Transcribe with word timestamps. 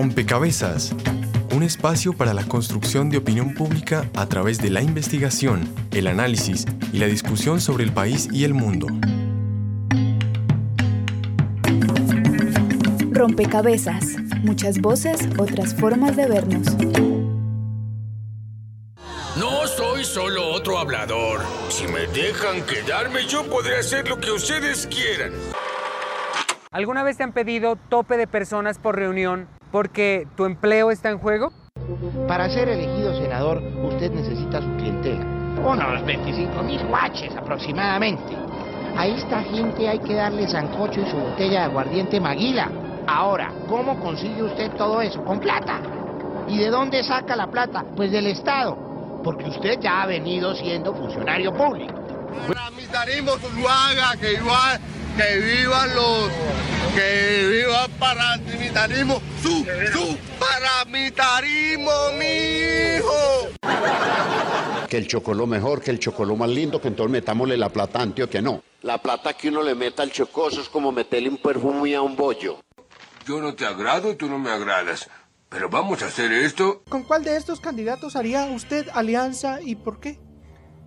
Rompecabezas, 0.00 0.94
un 1.54 1.62
espacio 1.62 2.14
para 2.14 2.32
la 2.32 2.44
construcción 2.44 3.10
de 3.10 3.18
opinión 3.18 3.52
pública 3.52 4.08
a 4.16 4.24
través 4.24 4.56
de 4.56 4.70
la 4.70 4.80
investigación, 4.80 5.68
el 5.90 6.06
análisis 6.06 6.64
y 6.90 7.00
la 7.00 7.04
discusión 7.04 7.60
sobre 7.60 7.84
el 7.84 7.92
país 7.92 8.26
y 8.32 8.44
el 8.44 8.54
mundo. 8.54 8.86
Rompecabezas, 13.10 14.16
muchas 14.42 14.80
voces, 14.80 15.28
otras 15.36 15.74
formas 15.74 16.16
de 16.16 16.28
vernos. 16.28 16.66
No 19.36 19.66
soy 19.66 20.02
solo 20.02 20.48
otro 20.48 20.78
hablador. 20.78 21.42
Si 21.68 21.86
me 21.86 22.06
dejan 22.18 22.62
quedarme, 22.62 23.26
yo 23.26 23.44
podré 23.50 23.76
hacer 23.76 24.08
lo 24.08 24.18
que 24.18 24.30
ustedes 24.30 24.86
quieran. 24.86 25.32
¿Alguna 26.70 27.02
vez 27.02 27.18
te 27.18 27.24
han 27.24 27.34
pedido 27.34 27.76
tope 27.76 28.16
de 28.16 28.26
personas 28.26 28.78
por 28.78 28.96
reunión 28.96 29.59
porque 29.70 30.26
tu 30.36 30.44
empleo 30.44 30.90
está 30.90 31.10
en 31.10 31.18
juego? 31.18 31.52
Para 32.28 32.48
ser 32.50 32.68
elegido 32.68 33.16
senador, 33.16 33.62
usted 33.82 34.10
necesita 34.12 34.60
su 34.60 34.68
clientela. 34.76 35.24
Unos 35.64 36.04
25 36.04 36.62
mil 36.62 36.82
guaches 36.86 37.34
aproximadamente. 37.36 38.34
A 38.96 39.06
esta 39.06 39.42
gente 39.42 39.88
hay 39.88 39.98
que 39.98 40.14
darle 40.14 40.48
sancocho 40.48 41.00
y 41.00 41.10
su 41.10 41.16
botella 41.16 41.60
de 41.60 41.66
aguardiente 41.66 42.20
maguila. 42.20 42.70
Ahora, 43.06 43.52
¿cómo 43.68 43.98
consigue 44.00 44.42
usted 44.42 44.70
todo 44.72 45.00
eso? 45.00 45.24
Con 45.24 45.40
plata. 45.40 45.80
¿Y 46.48 46.58
de 46.58 46.70
dónde 46.70 47.02
saca 47.02 47.36
la 47.36 47.46
plata? 47.46 47.84
Pues 47.96 48.10
del 48.10 48.26
Estado. 48.26 49.20
Porque 49.22 49.48
usted 49.48 49.78
ya 49.80 50.02
ha 50.02 50.06
venido 50.06 50.54
siendo 50.54 50.94
funcionario 50.94 51.52
público. 51.52 51.94
Haga 53.68 54.16
que 54.20 54.32
igual 54.32 54.80
que 55.16 55.36
vivan 55.38 55.94
los, 55.94 56.30
que 56.94 57.48
viva 57.48 57.84
el 57.84 57.90
paramilitarismo, 57.92 59.22
su, 59.42 59.64
su 59.92 60.18
paramilitarismo, 60.38 61.90
mi 62.18 62.96
hijo. 62.96 63.48
Que 64.88 64.98
el 64.98 65.06
chocoló 65.06 65.46
mejor, 65.46 65.80
que 65.82 65.90
el 65.90 65.98
chocoló 65.98 66.36
más 66.36 66.50
lindo, 66.50 66.80
que 66.80 66.88
entonces 66.88 67.12
metámosle 67.12 67.56
la 67.56 67.68
plata 67.68 68.02
a 68.02 68.12
que 68.12 68.42
no. 68.42 68.62
La 68.82 68.98
plata 68.98 69.34
que 69.34 69.48
uno 69.48 69.62
le 69.62 69.74
meta 69.74 70.02
al 70.02 70.10
chocoso 70.10 70.60
es 70.60 70.68
como 70.68 70.90
meterle 70.90 71.28
un 71.28 71.36
perfume 71.36 71.94
a 71.94 72.02
un 72.02 72.16
bollo. 72.16 72.60
Yo 73.26 73.40
no 73.40 73.54
te 73.54 73.66
agrado, 73.66 74.16
tú 74.16 74.28
no 74.28 74.38
me 74.38 74.50
agradas. 74.50 75.08
Pero 75.50 75.68
vamos 75.68 76.02
a 76.02 76.06
hacer 76.06 76.32
esto. 76.32 76.82
¿Con 76.88 77.02
cuál 77.02 77.24
de 77.24 77.36
estos 77.36 77.60
candidatos 77.60 78.14
haría 78.16 78.44
usted 78.46 78.88
alianza 78.94 79.60
y 79.60 79.74
por 79.74 80.00
qué? 80.00 80.18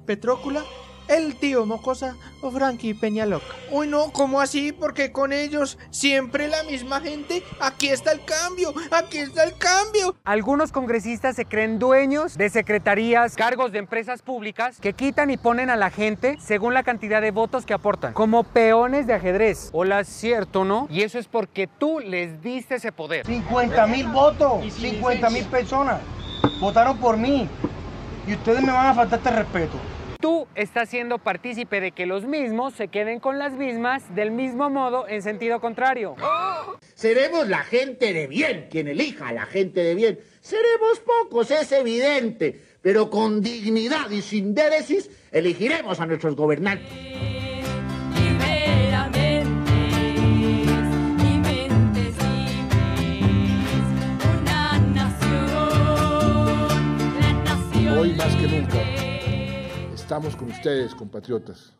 ¿Petrócula, 0.05 0.63
el 1.07 1.35
tío 1.35 1.65
Mocosa 1.65 2.15
o 2.41 2.51
Frankie 2.51 2.93
Peñaloca. 2.93 3.45
Uy, 3.71 3.87
no, 3.87 4.11
¿cómo 4.11 4.41
así? 4.41 4.71
Porque 4.71 5.11
con 5.11 5.33
ellos 5.33 5.77
siempre 5.91 6.47
la 6.47 6.63
misma 6.63 7.01
gente. 7.01 7.43
Aquí 7.59 7.87
está 7.87 8.11
el 8.11 8.23
cambio, 8.25 8.73
aquí 8.91 9.19
está 9.19 9.43
el 9.43 9.57
cambio. 9.57 10.15
Algunos 10.23 10.71
congresistas 10.71 11.35
se 11.35 11.45
creen 11.45 11.79
dueños 11.79 12.37
de 12.37 12.49
secretarías, 12.49 13.35
cargos 13.35 13.71
de 13.71 13.79
empresas 13.79 14.21
públicas 14.21 14.79
que 14.79 14.93
quitan 14.93 15.29
y 15.29 15.37
ponen 15.37 15.69
a 15.69 15.75
la 15.75 15.89
gente 15.89 16.37
según 16.39 16.73
la 16.73 16.83
cantidad 16.83 17.21
de 17.21 17.31
votos 17.31 17.65
que 17.65 17.73
aportan, 17.73 18.13
como 18.13 18.43
peones 18.43 19.07
de 19.07 19.13
ajedrez. 19.13 19.69
Hola, 19.73 20.03
cierto, 20.03 20.65
¿no? 20.65 20.87
Y 20.89 21.01
eso 21.01 21.19
es 21.19 21.27
porque 21.27 21.67
tú 21.67 21.99
les 21.99 22.41
diste 22.41 22.75
ese 22.75 22.91
poder. 22.91 23.25
50 23.25 23.87
mil 23.87 24.07
votos, 24.07 24.73
50 24.73 25.29
mil 25.29 25.45
personas 25.45 26.01
votaron 26.59 26.97
por 26.97 27.17
mí 27.17 27.47
y 28.27 28.33
ustedes 28.33 28.61
me 28.61 28.71
van 28.71 28.87
a 28.87 28.93
faltar 28.93 29.19
este 29.19 29.31
respeto 29.31 29.77
tú 30.23 30.47
estás 30.55 30.87
siendo 30.87 31.19
partícipe 31.19 31.81
de 31.81 31.91
que 31.91 32.05
los 32.05 32.23
mismos 32.23 32.75
se 32.75 32.87
queden 32.87 33.19
con 33.19 33.39
las 33.39 33.51
mismas 33.51 34.03
del 34.15 34.31
mismo 34.31 34.69
modo 34.69 35.05
en 35.05 35.21
sentido 35.21 35.59
contrario. 35.59 36.15
Seremos 36.95 37.49
la 37.49 37.57
gente 37.57 38.13
de 38.13 38.27
bien, 38.27 38.69
quien 38.71 38.87
elija 38.87 39.27
a 39.27 39.33
la 39.33 39.45
gente 39.45 39.83
de 39.83 39.95
bien. 39.95 40.19
Seremos 40.39 41.01
pocos, 41.01 41.51
es 41.51 41.69
evidente, 41.73 42.57
pero 42.81 43.09
con 43.09 43.41
dignidad 43.41 44.09
y 44.11 44.21
sin 44.21 44.55
déresis 44.55 45.09
elegiremos 45.29 45.99
a 45.99 46.05
nuestros 46.05 46.37
gobernantes. 46.37 46.87
Hoy 57.95 58.13
más 58.13 58.35
que 58.35 58.47
nunca 58.47 58.92
Estamos 60.03 60.35
con 60.35 60.51
ustedes, 60.51 60.93
compatriotas. 60.93 61.71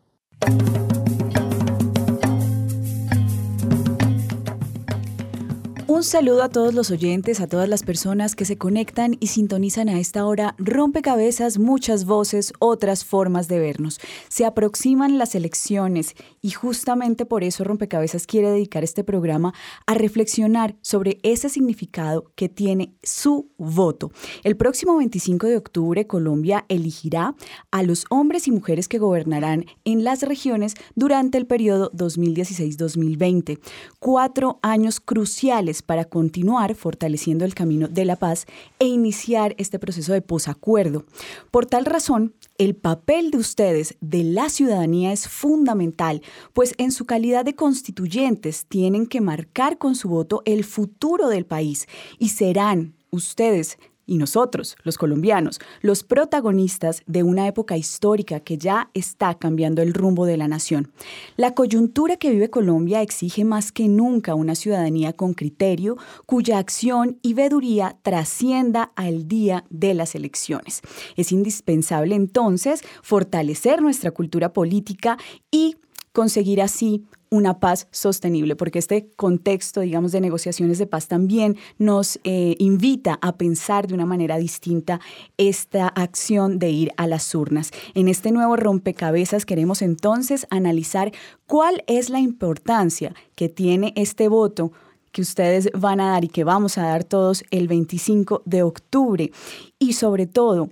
Un 5.94 6.02
saludo 6.04 6.42
a 6.42 6.50
todos 6.50 6.74
los 6.74 6.90
oyentes, 6.90 7.40
a 7.40 7.46
todas 7.46 7.70
las 7.70 7.84
personas 7.84 8.36
que 8.36 8.46
se 8.46 8.58
conectan 8.58 9.16
y 9.20 9.28
sintonizan 9.28 9.90
a 9.90 10.00
esta 10.00 10.26
hora. 10.26 10.56
Rompecabezas, 10.58 11.60
muchas 11.60 12.06
voces, 12.06 12.52
otras 12.58 13.06
formas 13.06 13.48
de 13.48 13.60
vernos. 13.60 14.00
Se 14.28 14.44
aproximan 14.44 15.20
las 15.20 15.36
elecciones 15.36 16.16
y 16.42 16.50
justamente 16.50 17.28
por 17.28 17.44
eso 17.44 17.64
Rompecabezas 17.64 18.26
quiere 18.26 18.50
dedicar 18.50 18.84
este 18.84 19.04
programa 19.04 19.54
a 19.86 19.94
reflexionar 19.94 20.76
sobre 20.82 21.20
ese 21.22 21.48
significado 21.48 22.32
que 22.34 22.50
tiene 22.50 22.96
su 23.04 23.52
voto. 23.60 24.12
El 24.44 24.58
próximo 24.58 24.98
25 24.98 25.46
de 25.46 25.58
octubre 25.58 26.08
Colombia 26.08 26.66
elegirá 26.70 27.36
a 27.70 27.84
los 27.84 28.06
hombres 28.10 28.48
y 28.48 28.52
mujeres 28.52 28.88
que 28.88 28.98
gobernarán 28.98 29.68
en 29.86 30.04
las 30.04 30.24
regiones 30.24 30.74
durante 30.96 31.38
el 31.38 31.46
periodo 31.46 31.92
2016-2020. 31.92 33.60
Cuatro 34.00 34.58
años 34.64 35.00
cruciales 35.00 35.83
para 35.84 36.06
continuar 36.06 36.76
fortaleciendo 36.76 37.46
el 37.46 37.54
camino 37.54 37.88
de 37.88 38.06
la 38.06 38.16
paz 38.16 38.46
e 38.80 38.86
iniciar 38.86 39.56
este 39.58 39.80
proceso 39.80 40.14
de 40.14 40.22
posacuerdo. 40.22 41.06
Por 41.52 41.66
tal 41.66 41.86
razón, 41.86 42.34
el 42.58 42.76
papel 42.76 43.32
de 43.32 43.38
ustedes, 43.38 43.96
de 44.02 44.24
la 44.24 44.50
ciudadanía, 44.50 45.12
es 45.12 45.28
fundamental, 45.28 46.22
pues 46.54 46.74
en 46.78 46.92
su 46.92 47.06
calidad 47.06 47.46
de 47.46 47.56
constituyentes 47.56 48.66
tienen 48.66 49.06
que 49.08 49.22
marcar 49.22 49.78
con 49.78 49.96
su 49.96 50.10
voto 50.10 50.42
el 50.46 50.64
futuro 50.64 51.30
del 51.30 51.46
país 51.46 51.88
y 52.20 52.30
serán 52.30 52.96
ustedes 53.12 53.78
y 54.06 54.18
nosotros, 54.18 54.76
los 54.84 54.98
colombianos, 54.98 55.60
los 55.82 56.04
protagonistas 56.04 57.04
de 57.06 57.24
una 57.24 57.48
época 57.48 57.78
histórica 57.78 58.40
que 58.40 58.58
ya 58.58 58.90
está 58.94 59.36
cambiando 59.36 59.82
el 59.82 59.94
rumbo 59.94 60.26
de 60.26 60.38
la 60.38 60.48
nación. 60.48 60.92
La 61.38 61.54
coyuntura 61.54 62.18
que 62.18 62.32
vive 62.32 62.50
Colombia 62.50 63.02
exige 63.02 63.46
más 63.46 63.72
que 63.72 63.88
nunca 63.88 64.36
una 64.36 64.56
ciudadanía 64.56 65.14
con 65.14 65.34
criterio, 65.34 65.98
cuya 66.26 66.58
acción 66.58 67.20
y 67.22 67.34
veduría 67.34 67.98
trascienda 68.02 68.92
al 68.96 69.28
día 69.28 69.66
de 69.70 69.94
las 69.94 70.16
elecciones. 70.16 70.82
Es 71.16 71.32
indispensable 71.32 72.16
entonces 72.16 72.82
fortalecer 73.02 73.82
nuestra 73.82 74.12
cultura 74.12 74.54
política 74.54 75.18
y 75.52 75.78
conseguir 76.12 76.62
así 76.62 77.04
una 77.34 77.60
paz 77.60 77.88
sostenible, 77.90 78.56
porque 78.56 78.78
este 78.78 79.08
contexto, 79.16 79.82
digamos, 79.82 80.12
de 80.12 80.22
negociaciones 80.22 80.78
de 80.78 80.86
paz 80.86 81.08
también 81.08 81.58
nos 81.80 82.20
eh, 82.24 82.56
invita 82.60 83.18
a 83.24 83.38
pensar 83.38 83.88
de 83.88 83.96
una 83.96 84.06
manera 84.06 84.38
distinta 84.38 85.02
esta 85.38 85.88
acción 85.88 86.60
de 86.60 86.70
ir 86.70 86.92
a 86.96 87.08
las 87.08 87.34
urnas. 87.34 87.72
En 87.96 88.08
este 88.08 88.32
nuevo 88.32 88.56
rompecabezas 88.56 89.48
queremos 89.48 89.82
entonces 89.82 90.46
analizar 90.52 91.12
cuál 91.48 91.84
es 91.88 92.12
la 92.12 92.20
importancia 92.20 93.16
que 93.34 93.50
tiene 93.50 93.94
este 93.96 94.28
voto 94.28 94.72
que 95.12 95.22
ustedes 95.22 95.72
van 95.74 96.02
a 96.02 96.12
dar 96.12 96.24
y 96.24 96.28
que 96.28 96.44
vamos 96.44 96.78
a 96.78 96.84
dar 96.84 97.04
todos 97.04 97.44
el 97.50 97.68
25 97.68 98.44
de 98.46 98.62
octubre. 98.62 99.32
Y 99.80 99.94
sobre 99.94 100.28
todo, 100.28 100.70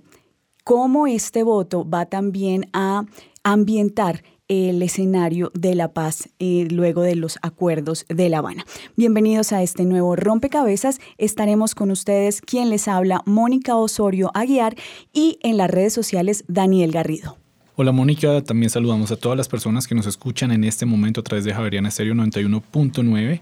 cómo 0.62 1.08
este 1.08 1.42
voto 1.42 1.88
va 1.88 2.06
también 2.06 2.68
a 2.72 3.04
ambientar 3.42 4.22
el 4.52 4.82
escenario 4.82 5.50
de 5.54 5.74
la 5.74 5.92
paz 5.94 6.28
eh, 6.38 6.68
luego 6.70 7.00
de 7.00 7.16
los 7.16 7.38
acuerdos 7.40 8.04
de 8.10 8.28
La 8.28 8.38
Habana. 8.38 8.66
Bienvenidos 8.96 9.50
a 9.52 9.62
este 9.62 9.86
nuevo 9.86 10.14
rompecabezas. 10.14 11.00
Estaremos 11.16 11.74
con 11.74 11.90
ustedes 11.90 12.42
quien 12.42 12.68
les 12.68 12.86
habla, 12.86 13.22
Mónica 13.24 13.76
Osorio 13.76 14.30
Aguiar 14.34 14.76
y 15.10 15.38
en 15.42 15.56
las 15.56 15.70
redes 15.70 15.94
sociales 15.94 16.44
Daniel 16.48 16.92
Garrido. 16.92 17.38
Hola 17.76 17.92
Mónica, 17.92 18.42
también 18.42 18.68
saludamos 18.68 19.10
a 19.10 19.16
todas 19.16 19.38
las 19.38 19.48
personas 19.48 19.88
que 19.88 19.94
nos 19.94 20.06
escuchan 20.06 20.52
en 20.52 20.64
este 20.64 20.84
momento 20.84 21.22
a 21.22 21.24
través 21.24 21.46
de 21.46 21.54
Javeriana 21.54 21.88
Estéreo 21.88 22.12
91.9. 22.12 23.40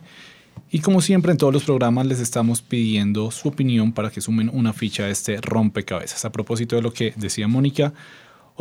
Y 0.71 0.79
como 0.79 1.01
siempre 1.01 1.33
en 1.33 1.39
todos 1.39 1.53
los 1.53 1.65
programas 1.65 2.07
les 2.07 2.21
estamos 2.21 2.63
pidiendo 2.63 3.33
su 3.33 3.49
opinión 3.49 3.91
para 3.91 4.11
que 4.11 4.21
sumen 4.21 4.49
una 4.53 4.73
ficha 4.73 5.05
a 5.05 5.09
este 5.09 5.41
rompecabezas. 5.41 6.25
A 6.25 6.31
propósito 6.31 6.77
de 6.77 6.83
lo 6.83 6.93
que 6.93 7.13
decía 7.17 7.49
Mónica, 7.49 7.93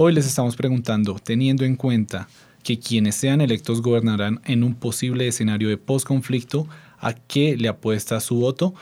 Hoy 0.01 0.13
les 0.13 0.25
estamos 0.25 0.55
preguntando, 0.55 1.15
teniendo 1.15 1.65
en 1.65 1.75
cuenta 1.75 2.29
que 2.63 2.79
quienes 2.79 3.15
sean 3.15 3.41
electos 3.41 3.81
gobernarán 3.81 4.41
en 4.45 4.63
un 4.63 4.75
posible 4.75 5.27
escenario 5.27 5.69
de 5.69 5.77
posconflicto, 5.77 6.67
¿a 6.99 7.13
qué 7.13 7.57
le 7.57 7.67
apuesta 7.67 8.19
su 8.19 8.35
voto? 8.35 8.73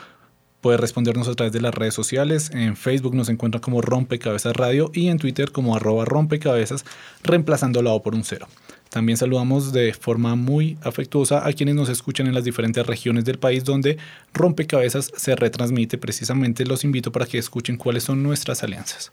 Puede 0.60 0.76
respondernos 0.76 1.28
a 1.28 1.34
través 1.34 1.52
de 1.52 1.60
las 1.60 1.72
redes 1.72 1.94
sociales. 1.94 2.50
En 2.52 2.76
Facebook 2.76 3.14
nos 3.14 3.28
encuentra 3.28 3.60
como 3.60 3.80
Rompecabezas 3.80 4.56
Radio 4.56 4.90
y 4.92 5.06
en 5.06 5.18
Twitter 5.18 5.52
como 5.52 5.76
arroba 5.76 6.04
rompecabezas, 6.04 6.84
reemplazando 7.22 7.80
la 7.80 7.92
O 7.92 8.02
por 8.02 8.16
un 8.16 8.24
cero. 8.24 8.48
También 8.90 9.16
saludamos 9.18 9.72
de 9.72 9.92
forma 9.92 10.34
muy 10.34 10.76
afectuosa 10.82 11.46
a 11.46 11.52
quienes 11.52 11.76
nos 11.76 11.88
escuchan 11.88 12.26
en 12.26 12.34
las 12.34 12.44
diferentes 12.44 12.84
regiones 12.86 13.24
del 13.24 13.38
país 13.38 13.64
donde 13.64 13.98
Rompecabezas 14.32 15.12
se 15.16 15.36
retransmite. 15.36 15.96
Precisamente 15.96 16.64
los 16.64 16.82
invito 16.82 17.12
para 17.12 17.26
que 17.26 17.38
escuchen 17.38 17.76
cuáles 17.76 18.02
son 18.04 18.22
nuestras 18.22 18.64
alianzas. 18.64 19.12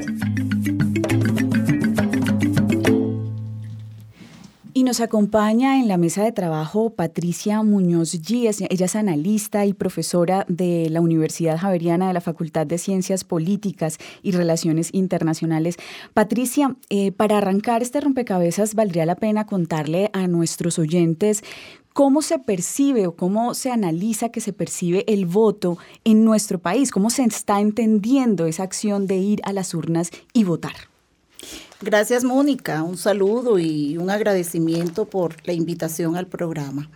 Y 4.79 4.83
nos 4.83 5.01
acompaña 5.01 5.77
en 5.77 5.89
la 5.89 5.97
mesa 5.97 6.23
de 6.23 6.31
trabajo 6.31 6.91
Patricia 6.91 7.61
Muñoz 7.63 8.11
Gíez. 8.11 8.61
Ella 8.61 8.85
es 8.85 8.95
analista 8.95 9.65
y 9.65 9.73
profesora 9.73 10.45
de 10.47 10.87
la 10.89 11.01
Universidad 11.01 11.57
Javeriana 11.57 12.07
de 12.07 12.13
la 12.13 12.21
Facultad 12.21 12.65
de 12.65 12.77
Ciencias 12.77 13.25
Políticas 13.25 13.97
y 14.23 14.31
Relaciones 14.31 14.91
Internacionales. 14.93 15.75
Patricia, 16.13 16.77
eh, 16.89 17.11
para 17.11 17.39
arrancar 17.39 17.81
este 17.81 17.99
rompecabezas, 17.99 18.73
valdría 18.73 19.05
la 19.05 19.15
pena 19.15 19.45
contarle 19.45 20.11
a 20.13 20.27
nuestros 20.27 20.79
oyentes 20.79 21.43
cómo 21.93 22.21
se 22.21 22.39
percibe 22.39 23.07
o 23.07 23.15
cómo 23.15 23.53
se 23.53 23.71
analiza 23.71 24.29
que 24.29 24.41
se 24.41 24.53
percibe 24.53 25.03
el 25.07 25.25
voto 25.25 25.77
en 26.03 26.23
nuestro 26.25 26.59
país, 26.59 26.91
cómo 26.91 27.09
se 27.09 27.23
está 27.23 27.59
entendiendo 27.59 28.45
esa 28.45 28.63
acción 28.63 29.07
de 29.07 29.17
ir 29.17 29.41
a 29.43 29.53
las 29.53 29.73
urnas 29.73 30.11
y 30.33 30.43
votar. 30.43 30.75
Gracias, 31.81 32.23
Mónica. 32.23 32.83
Un 32.83 32.97
saludo 32.97 33.57
y 33.57 33.97
un 33.97 34.09
agradecimiento 34.09 35.05
por 35.05 35.35
la 35.45 35.53
invitación 35.53 36.17
al 36.17 36.27
programa. 36.27 36.89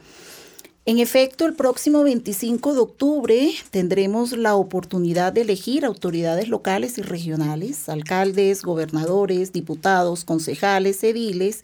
En 0.85 0.99
efecto, 0.99 1.45
el 1.45 1.53
próximo 1.53 2.03
25 2.03 2.73
de 2.73 2.79
octubre 2.81 3.51
tendremos 3.71 4.33
la 4.37 4.55
oportunidad 4.55 5.31
de 5.31 5.41
elegir 5.41 5.85
autoridades 5.85 6.49
locales 6.49 6.97
y 6.97 7.01
regionales, 7.03 7.87
alcaldes, 7.87 8.63
gobernadores, 8.63 9.53
diputados, 9.53 10.25
concejales, 10.25 11.01
ediles 11.05 11.61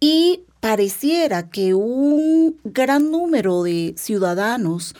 y 0.00 0.40
pareciera 0.60 1.50
que 1.50 1.74
un 1.74 2.56
gran 2.64 3.10
número 3.10 3.62
de 3.62 3.94
ciudadanos 3.98 4.94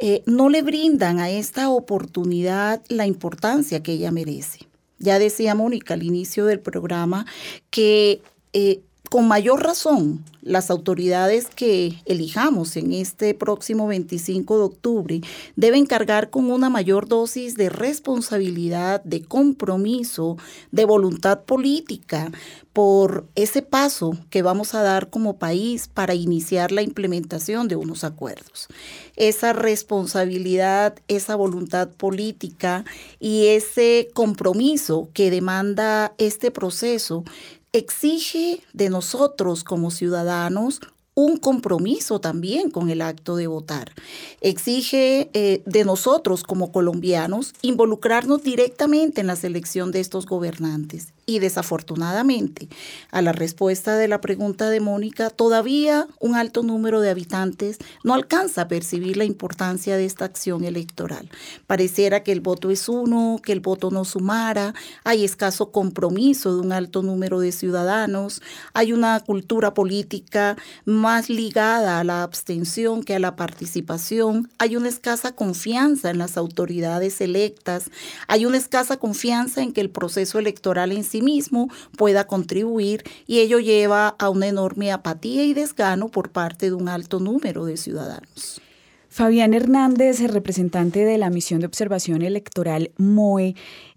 eh, 0.00 0.22
no 0.26 0.50
le 0.50 0.60
brindan 0.60 1.18
a 1.18 1.30
esta 1.30 1.70
oportunidad 1.70 2.82
la 2.88 3.06
importancia 3.06 3.82
que 3.82 3.92
ella 3.92 4.10
merece. 4.10 4.68
Ya 4.98 5.18
decía 5.18 5.54
Mónica 5.54 5.94
al 5.94 6.02
inicio 6.02 6.44
del 6.44 6.60
programa 6.60 7.24
que 7.70 8.20
eh, 8.52 8.80
con 9.10 9.28
mayor 9.28 9.62
razón 9.62 10.24
las 10.42 10.70
autoridades 10.70 11.46
que 11.54 12.00
elijamos 12.06 12.76
en 12.76 12.92
este 12.92 13.34
próximo 13.34 13.86
25 13.86 14.56
de 14.56 14.64
octubre 14.64 15.20
deben 15.56 15.86
cargar 15.86 16.30
con 16.30 16.50
una 16.50 16.70
mayor 16.70 17.06
dosis 17.06 17.54
de 17.54 17.68
responsabilidad, 17.68 19.02
de 19.04 19.22
compromiso, 19.22 20.38
de 20.70 20.84
voluntad 20.84 21.42
política 21.42 22.30
por 22.72 23.26
ese 23.34 23.60
paso 23.60 24.16
que 24.30 24.42
vamos 24.42 24.74
a 24.74 24.82
dar 24.82 25.10
como 25.10 25.36
país 25.36 25.88
para 25.88 26.14
iniciar 26.14 26.70
la 26.70 26.82
implementación 26.82 27.66
de 27.66 27.76
unos 27.76 28.04
acuerdos. 28.04 28.68
Esa 29.16 29.52
responsabilidad, 29.52 30.94
esa 31.08 31.34
voluntad 31.34 31.88
política 31.88 32.84
y 33.18 33.46
ese 33.46 34.08
compromiso 34.14 35.08
que 35.12 35.30
demanda 35.30 36.14
este 36.18 36.50
proceso 36.52 37.24
exige 37.72 38.62
de 38.72 38.90
nosotros 38.90 39.64
como 39.64 39.90
ciudadanos 39.90 40.80
un 41.14 41.36
compromiso 41.36 42.20
también 42.20 42.70
con 42.70 42.90
el 42.90 43.02
acto 43.02 43.34
de 43.34 43.48
votar. 43.48 43.92
Exige 44.40 45.30
eh, 45.32 45.62
de 45.66 45.84
nosotros 45.84 46.44
como 46.44 46.70
colombianos 46.70 47.54
involucrarnos 47.60 48.44
directamente 48.44 49.20
en 49.20 49.26
la 49.26 49.34
selección 49.34 49.90
de 49.90 49.98
estos 49.98 50.26
gobernantes. 50.26 51.12
Y 51.28 51.40
desafortunadamente, 51.40 52.70
a 53.10 53.20
la 53.20 53.32
respuesta 53.32 53.98
de 53.98 54.08
la 54.08 54.22
pregunta 54.22 54.70
de 54.70 54.80
Mónica, 54.80 55.28
todavía 55.28 56.08
un 56.20 56.34
alto 56.34 56.62
número 56.62 57.02
de 57.02 57.10
habitantes 57.10 57.76
no 58.02 58.14
alcanza 58.14 58.62
a 58.62 58.68
percibir 58.68 59.18
la 59.18 59.24
importancia 59.24 59.98
de 59.98 60.06
esta 60.06 60.24
acción 60.24 60.64
electoral. 60.64 61.28
Pareciera 61.66 62.22
que 62.22 62.32
el 62.32 62.40
voto 62.40 62.70
es 62.70 62.88
uno, 62.88 63.42
que 63.44 63.52
el 63.52 63.60
voto 63.60 63.90
no 63.90 64.06
sumara, 64.06 64.72
hay 65.04 65.22
escaso 65.22 65.70
compromiso 65.70 66.54
de 66.54 66.62
un 66.62 66.72
alto 66.72 67.02
número 67.02 67.40
de 67.40 67.52
ciudadanos, 67.52 68.40
hay 68.72 68.94
una 68.94 69.20
cultura 69.20 69.74
política 69.74 70.56
más 70.86 71.28
ligada 71.28 72.00
a 72.00 72.04
la 72.04 72.22
abstención 72.22 73.02
que 73.02 73.16
a 73.16 73.18
la 73.18 73.36
participación, 73.36 74.50
hay 74.56 74.76
una 74.76 74.88
escasa 74.88 75.32
confianza 75.32 76.08
en 76.08 76.16
las 76.16 76.38
autoridades 76.38 77.20
electas, 77.20 77.90
hay 78.28 78.46
una 78.46 78.56
escasa 78.56 78.96
confianza 78.96 79.60
en 79.60 79.74
que 79.74 79.82
el 79.82 79.90
proceso 79.90 80.38
electoral 80.38 80.90
en 80.92 81.04
sí 81.04 81.17
mismo 81.22 81.68
pueda 81.96 82.26
contribuir 82.26 83.02
y 83.26 83.40
ello 83.40 83.58
lleva 83.58 84.08
a 84.08 84.28
una 84.30 84.46
enorme 84.48 84.92
apatía 84.92 85.44
y 85.44 85.54
desgano 85.54 86.08
por 86.08 86.30
parte 86.30 86.66
de 86.66 86.74
un 86.74 86.88
alto 86.88 87.20
número 87.20 87.64
de 87.64 87.76
ciudadanos. 87.76 88.60
Fabián 89.08 89.54
Hernández, 89.54 90.20
representante 90.30 91.04
de 91.04 91.18
la 91.18 91.30
misión 91.30 91.60
de 91.60 91.66
observación 91.66 92.22
electoral 92.22 92.92
MOE, 92.98 93.54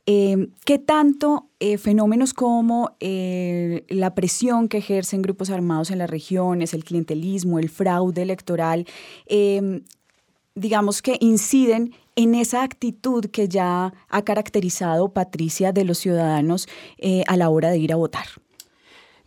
eh, 0.08 0.48
¿qué 0.66 0.80
tanto 0.80 1.50
eh, 1.60 1.78
fenómenos 1.78 2.34
como 2.34 2.96
eh, 3.00 3.86
la 3.90 4.16
presión 4.16 4.68
que 4.68 4.80
ejercen 4.80 5.22
grupos 5.22 5.50
armados 5.50 5.92
en 5.92 6.00
las 6.00 6.10
regiones, 6.10 6.74
el 6.74 6.84
clientelismo, 6.84 7.60
el 7.60 7.70
fraude 7.70 8.24
electoral, 8.24 8.88
digamos 10.56 11.02
que 11.02 11.18
inciden 11.20 11.94
en 12.24 12.36
esa 12.36 12.64
actitud 12.64 13.26
que 13.26 13.48
ya 13.48 13.94
ha 14.10 14.22
caracterizado 14.24 15.14
Patricia 15.14 15.72
de 15.72 15.86
los 15.86 15.98
ciudadanos 15.98 16.68
eh, 16.98 17.24
a 17.28 17.38
la 17.38 17.50
hora 17.50 17.70
de 17.72 17.80
ir 17.80 17.94
a 17.94 17.96
votar? 17.96 18.26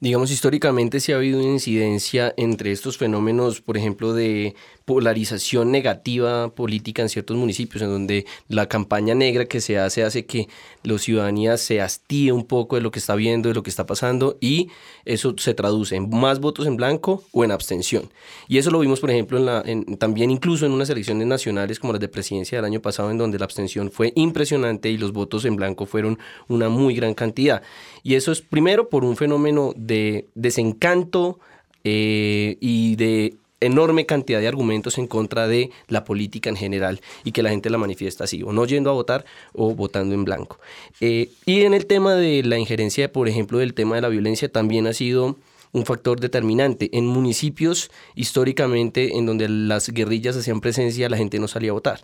Digamos, 0.00 0.30
históricamente 0.30 1.00
sí 1.00 1.12
ha 1.12 1.16
habido 1.16 1.40
una 1.40 1.52
incidencia 1.52 2.34
entre 2.36 2.72
estos 2.72 2.98
fenómenos, 2.98 3.62
por 3.62 3.78
ejemplo, 3.78 4.12
de 4.12 4.54
polarización 4.84 5.72
negativa 5.72 6.54
política 6.54 7.02
en 7.02 7.08
ciertos 7.08 7.36
municipios, 7.36 7.82
en 7.82 7.88
donde 7.88 8.26
la 8.48 8.68
campaña 8.68 9.14
negra 9.14 9.46
que 9.46 9.60
se 9.60 9.78
hace 9.78 10.02
hace 10.02 10.26
que 10.26 10.48
la 10.82 10.98
ciudadanía 10.98 11.56
se 11.56 11.80
hastíe 11.80 12.32
un 12.32 12.44
poco 12.44 12.76
de 12.76 12.82
lo 12.82 12.90
que 12.90 12.98
está 12.98 13.14
viendo, 13.14 13.48
de 13.48 13.54
lo 13.54 13.62
que 13.62 13.70
está 13.70 13.86
pasando, 13.86 14.36
y 14.40 14.68
eso 15.04 15.34
se 15.38 15.54
traduce 15.54 15.96
en 15.96 16.10
más 16.10 16.40
votos 16.40 16.66
en 16.66 16.76
blanco 16.76 17.24
o 17.32 17.44
en 17.44 17.50
abstención. 17.50 18.10
Y 18.46 18.58
eso 18.58 18.70
lo 18.70 18.78
vimos, 18.78 19.00
por 19.00 19.10
ejemplo, 19.10 19.38
en 19.38 19.46
la, 19.46 19.96
también 19.98 20.30
incluso 20.30 20.66
en 20.66 20.72
unas 20.72 20.90
elecciones 20.90 21.26
nacionales 21.26 21.78
como 21.78 21.92
las 21.92 22.00
de 22.00 22.08
presidencia 22.08 22.58
del 22.58 22.64
año 22.66 22.80
pasado, 22.80 23.10
en 23.10 23.18
donde 23.18 23.38
la 23.38 23.44
abstención 23.44 23.90
fue 23.90 24.12
impresionante 24.16 24.90
y 24.90 24.98
los 24.98 25.12
votos 25.12 25.44
en 25.44 25.56
blanco 25.56 25.86
fueron 25.86 26.18
una 26.48 26.68
muy 26.68 26.94
gran 26.94 27.14
cantidad. 27.14 27.62
Y 28.02 28.14
eso 28.14 28.32
es 28.32 28.42
primero 28.42 28.88
por 28.88 29.04
un 29.04 29.16
fenómeno 29.16 29.72
de 29.76 30.28
desencanto 30.34 31.38
eh, 31.84 32.56
y 32.60 32.96
de 32.96 33.36
enorme 33.64 34.06
cantidad 34.06 34.40
de 34.40 34.48
argumentos 34.48 34.98
en 34.98 35.06
contra 35.06 35.46
de 35.48 35.70
la 35.88 36.04
política 36.04 36.50
en 36.50 36.56
general 36.56 37.00
y 37.24 37.32
que 37.32 37.42
la 37.42 37.50
gente 37.50 37.70
la 37.70 37.78
manifiesta 37.78 38.24
así, 38.24 38.42
o 38.42 38.52
no 38.52 38.64
yendo 38.66 38.90
a 38.90 38.92
votar 38.92 39.24
o 39.52 39.74
votando 39.74 40.14
en 40.14 40.24
blanco. 40.24 40.58
Eh, 41.00 41.30
y 41.46 41.62
en 41.62 41.74
el 41.74 41.86
tema 41.86 42.14
de 42.14 42.42
la 42.42 42.58
injerencia, 42.58 43.12
por 43.12 43.28
ejemplo, 43.28 43.58
del 43.58 43.74
tema 43.74 43.96
de 43.96 44.02
la 44.02 44.08
violencia, 44.08 44.50
también 44.50 44.86
ha 44.86 44.92
sido 44.92 45.36
un 45.74 45.84
factor 45.84 46.20
determinante. 46.20 46.88
En 46.92 47.06
municipios 47.06 47.90
históricamente 48.14 49.18
en 49.18 49.26
donde 49.26 49.48
las 49.48 49.90
guerrillas 49.90 50.36
hacían 50.36 50.60
presencia, 50.60 51.08
la 51.08 51.16
gente 51.16 51.38
no 51.38 51.48
salía 51.48 51.70
a 51.70 51.74
votar. 51.74 52.00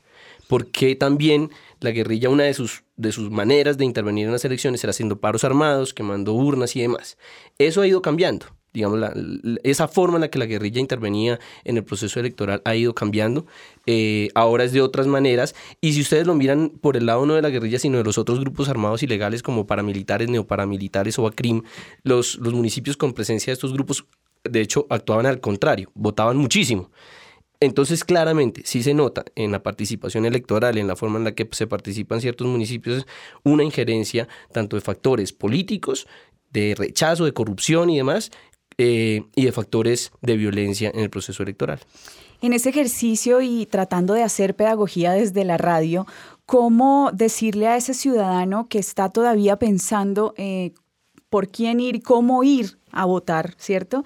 Porque 0.49 0.97
también 0.97 1.51
la 1.79 1.93
guerrilla, 1.93 2.29
una 2.29 2.45
de 2.45 2.55
sus, 2.55 2.83
de 2.97 3.13
sus 3.13 3.31
maneras 3.31 3.79
de 3.79 3.85
intervenir 3.85 4.27
en 4.27 4.33
las 4.33 4.45
elecciones 4.45 4.83
era 4.83 4.91
haciendo 4.91 5.21
paros 5.21 5.45
armados, 5.45 5.95
quemando 5.95 6.33
urnas 6.35 6.75
y 6.75 6.81
demás. 6.81 7.17
Eso 7.59 7.81
ha 7.81 7.87
ido 7.87 8.03
cambiando 8.03 8.47
digamos, 8.73 9.01
esa 9.63 9.89
forma 9.89 10.17
en 10.17 10.23
la 10.23 10.29
que 10.29 10.39
la 10.39 10.47
guerrilla 10.47 10.81
intervenía 10.81 11.39
en 11.65 11.77
el 11.77 11.85
proceso 11.85 12.21
electoral 12.21 12.63
ha 12.65 12.75
ido 12.75 12.95
cambiando. 12.95 13.47
Eh, 13.87 14.29
ahora 14.35 14.65
es 14.65 14.73
de 14.73 14.81
otras 14.81 15.07
maneras. 15.07 15.55
Y 15.81 15.93
si 15.93 16.01
ustedes 16.01 16.27
lo 16.27 16.35
miran 16.35 16.71
por 16.71 16.97
el 16.97 17.07
lado 17.07 17.27
no 17.27 17.35
de 17.35 17.43
la 17.43 17.51
guerrilla, 17.51 17.79
sino 17.79 17.99
de 17.99 18.05
los 18.05 18.19
otros 18.19 18.41
grupos 18.41 18.69
armados 18.69 19.03
ilegales 19.03 19.43
como 19.43 19.67
paramilitares, 19.67 20.29
neoparamilitares 20.29 21.19
o 21.19 21.27
ACRIM, 21.27 21.63
los, 22.03 22.37
los 22.37 22.53
municipios 22.53 22.97
con 22.97 23.13
presencia 23.13 23.51
de 23.51 23.55
estos 23.55 23.73
grupos, 23.73 24.07
de 24.45 24.61
hecho, 24.61 24.87
actuaban 24.91 25.27
al 25.27 25.41
contrario, 25.41 25.91
votaban 25.95 26.37
muchísimo. 26.37 26.91
Entonces, 27.63 28.05
claramente, 28.05 28.63
sí 28.65 28.83
se 28.83 28.95
nota 28.95 29.23
en 29.35 29.53
la 29.53 29.63
participación 29.63 30.25
electoral, 30.25 30.79
en 30.79 30.87
la 30.87 30.97
forma 30.97 31.19
en 31.19 31.25
la 31.25 31.35
que 31.35 31.47
se 31.53 31.67
participan 31.67 32.23
ciertos 32.23 32.47
municipios, 32.47 33.07
una 33.45 33.63
injerencia 33.63 34.29
tanto 34.51 34.77
de 34.77 34.81
factores 34.81 35.35
políticos, 35.35 36.07
de 36.51 36.75
rechazo, 36.75 37.27
de 37.27 37.35
corrupción 37.35 37.91
y 37.91 37.99
demás, 37.99 38.31
eh, 38.83 39.25
y 39.35 39.45
de 39.45 39.53
factores 39.53 40.11
de 40.23 40.37
violencia 40.37 40.91
en 40.95 41.01
el 41.01 41.11
proceso 41.11 41.43
electoral. 41.43 41.81
En 42.41 42.55
este 42.55 42.71
ejercicio 42.71 43.43
y 43.43 43.67
tratando 43.67 44.15
de 44.15 44.23
hacer 44.23 44.57
pedagogía 44.57 45.13
desde 45.13 45.45
la 45.45 45.59
radio, 45.59 46.07
¿cómo 46.47 47.11
decirle 47.13 47.69
a 47.69 47.77
ese 47.77 47.93
ciudadano 47.93 48.69
que 48.69 48.79
está 48.79 49.11
todavía 49.11 49.57
pensando 49.57 50.33
eh, 50.39 50.73
por 51.29 51.49
quién 51.49 51.81
ir, 51.81 52.03
cómo 52.03 52.43
ir 52.43 52.79
a 52.93 53.05
votar, 53.05 53.55
¿cierto? 53.59 54.03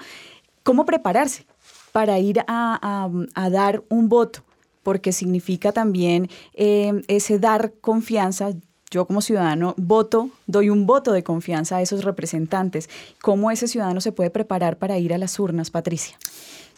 ¿Cómo 0.64 0.84
prepararse? 0.84 1.46
para 1.94 2.18
ir 2.18 2.40
a, 2.48 3.08
dar 3.52 3.84
un 3.88 4.08
voto, 4.08 4.42
porque 4.82 5.12
significa 5.12 5.70
también 5.70 6.28
eh, 6.54 7.02
ese 7.06 7.38
dar 7.38 7.74
confianza. 7.80 8.50
Yo 8.94 9.06
como 9.06 9.22
ciudadano 9.22 9.74
voto, 9.76 10.30
doy 10.46 10.70
un 10.70 10.86
voto 10.86 11.10
de 11.10 11.24
confianza 11.24 11.78
a 11.78 11.82
esos 11.82 12.04
representantes. 12.04 12.88
¿Cómo 13.20 13.50
ese 13.50 13.66
ciudadano 13.66 14.00
se 14.00 14.12
puede 14.12 14.30
preparar 14.30 14.76
para 14.78 14.96
ir 15.00 15.12
a 15.12 15.18
las 15.18 15.40
urnas, 15.40 15.72
Patricia? 15.72 16.16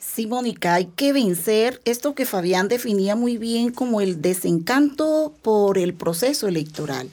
Sí, 0.00 0.26
Mónica, 0.26 0.72
hay 0.72 0.86
que 0.86 1.12
vencer 1.12 1.82
esto 1.84 2.14
que 2.14 2.24
Fabián 2.24 2.68
definía 2.68 3.16
muy 3.16 3.36
bien 3.36 3.70
como 3.70 4.00
el 4.00 4.22
desencanto 4.22 5.34
por 5.42 5.76
el 5.76 5.92
proceso 5.92 6.48
electoral 6.48 7.10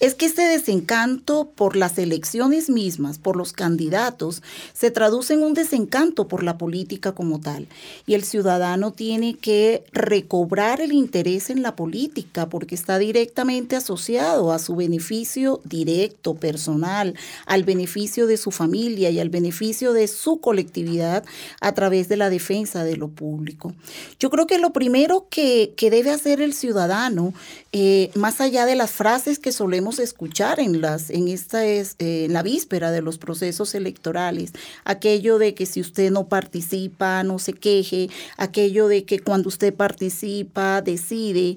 es 0.00 0.14
que 0.14 0.26
este 0.26 0.42
desencanto 0.42 1.50
por 1.54 1.76
las 1.76 1.98
elecciones 1.98 2.70
mismas, 2.70 3.18
por 3.18 3.36
los 3.36 3.52
candidatos, 3.52 4.42
se 4.72 4.90
traduce 4.90 5.34
en 5.34 5.42
un 5.42 5.54
desencanto 5.54 6.28
por 6.28 6.42
la 6.42 6.58
política 6.58 7.12
como 7.12 7.40
tal. 7.40 7.68
Y 8.06 8.14
el 8.14 8.24
ciudadano 8.24 8.92
tiene 8.92 9.34
que 9.34 9.84
recobrar 9.92 10.80
el 10.80 10.92
interés 10.92 11.50
en 11.50 11.62
la 11.62 11.76
política 11.76 12.48
porque 12.48 12.74
está 12.74 12.98
directamente 12.98 13.76
asociado 13.76 14.52
a 14.52 14.58
su 14.58 14.76
beneficio 14.76 15.60
directo, 15.64 16.34
personal, 16.34 17.14
al 17.46 17.64
beneficio 17.64 18.26
de 18.26 18.36
su 18.36 18.50
familia 18.50 19.10
y 19.10 19.20
al 19.20 19.30
beneficio 19.30 19.92
de 19.92 20.08
su 20.08 20.40
colectividad 20.40 21.24
a 21.60 21.72
través 21.72 22.08
de 22.08 22.16
la 22.16 22.30
defensa 22.30 22.84
de 22.84 22.96
lo 22.96 23.08
público. 23.08 23.74
Yo 24.18 24.30
creo 24.30 24.46
que 24.46 24.58
lo 24.58 24.72
primero 24.72 25.26
que, 25.30 25.74
debe 25.94 26.10
hacer 26.10 26.40
el 26.40 26.54
ciudadano, 26.54 27.34
eh, 27.76 28.12
más 28.14 28.40
allá 28.40 28.66
de 28.66 28.76
las 28.76 28.92
frases 28.92 29.40
que 29.40 29.50
solemos 29.50 29.98
escuchar 29.98 30.60
en 30.60 30.80
las 30.80 31.10
en 31.10 31.26
esta 31.26 31.66
es 31.66 31.96
eh, 31.98 32.26
en 32.26 32.32
la 32.32 32.44
víspera 32.44 32.92
de 32.92 33.02
los 33.02 33.18
procesos 33.18 33.74
electorales 33.74 34.52
aquello 34.84 35.38
de 35.38 35.54
que 35.54 35.66
si 35.66 35.80
usted 35.80 36.12
no 36.12 36.28
participa 36.28 37.24
no 37.24 37.40
se 37.40 37.52
queje 37.52 38.10
aquello 38.36 38.86
de 38.86 39.04
que 39.04 39.18
cuando 39.18 39.48
usted 39.48 39.74
participa 39.74 40.82
decide 40.82 41.56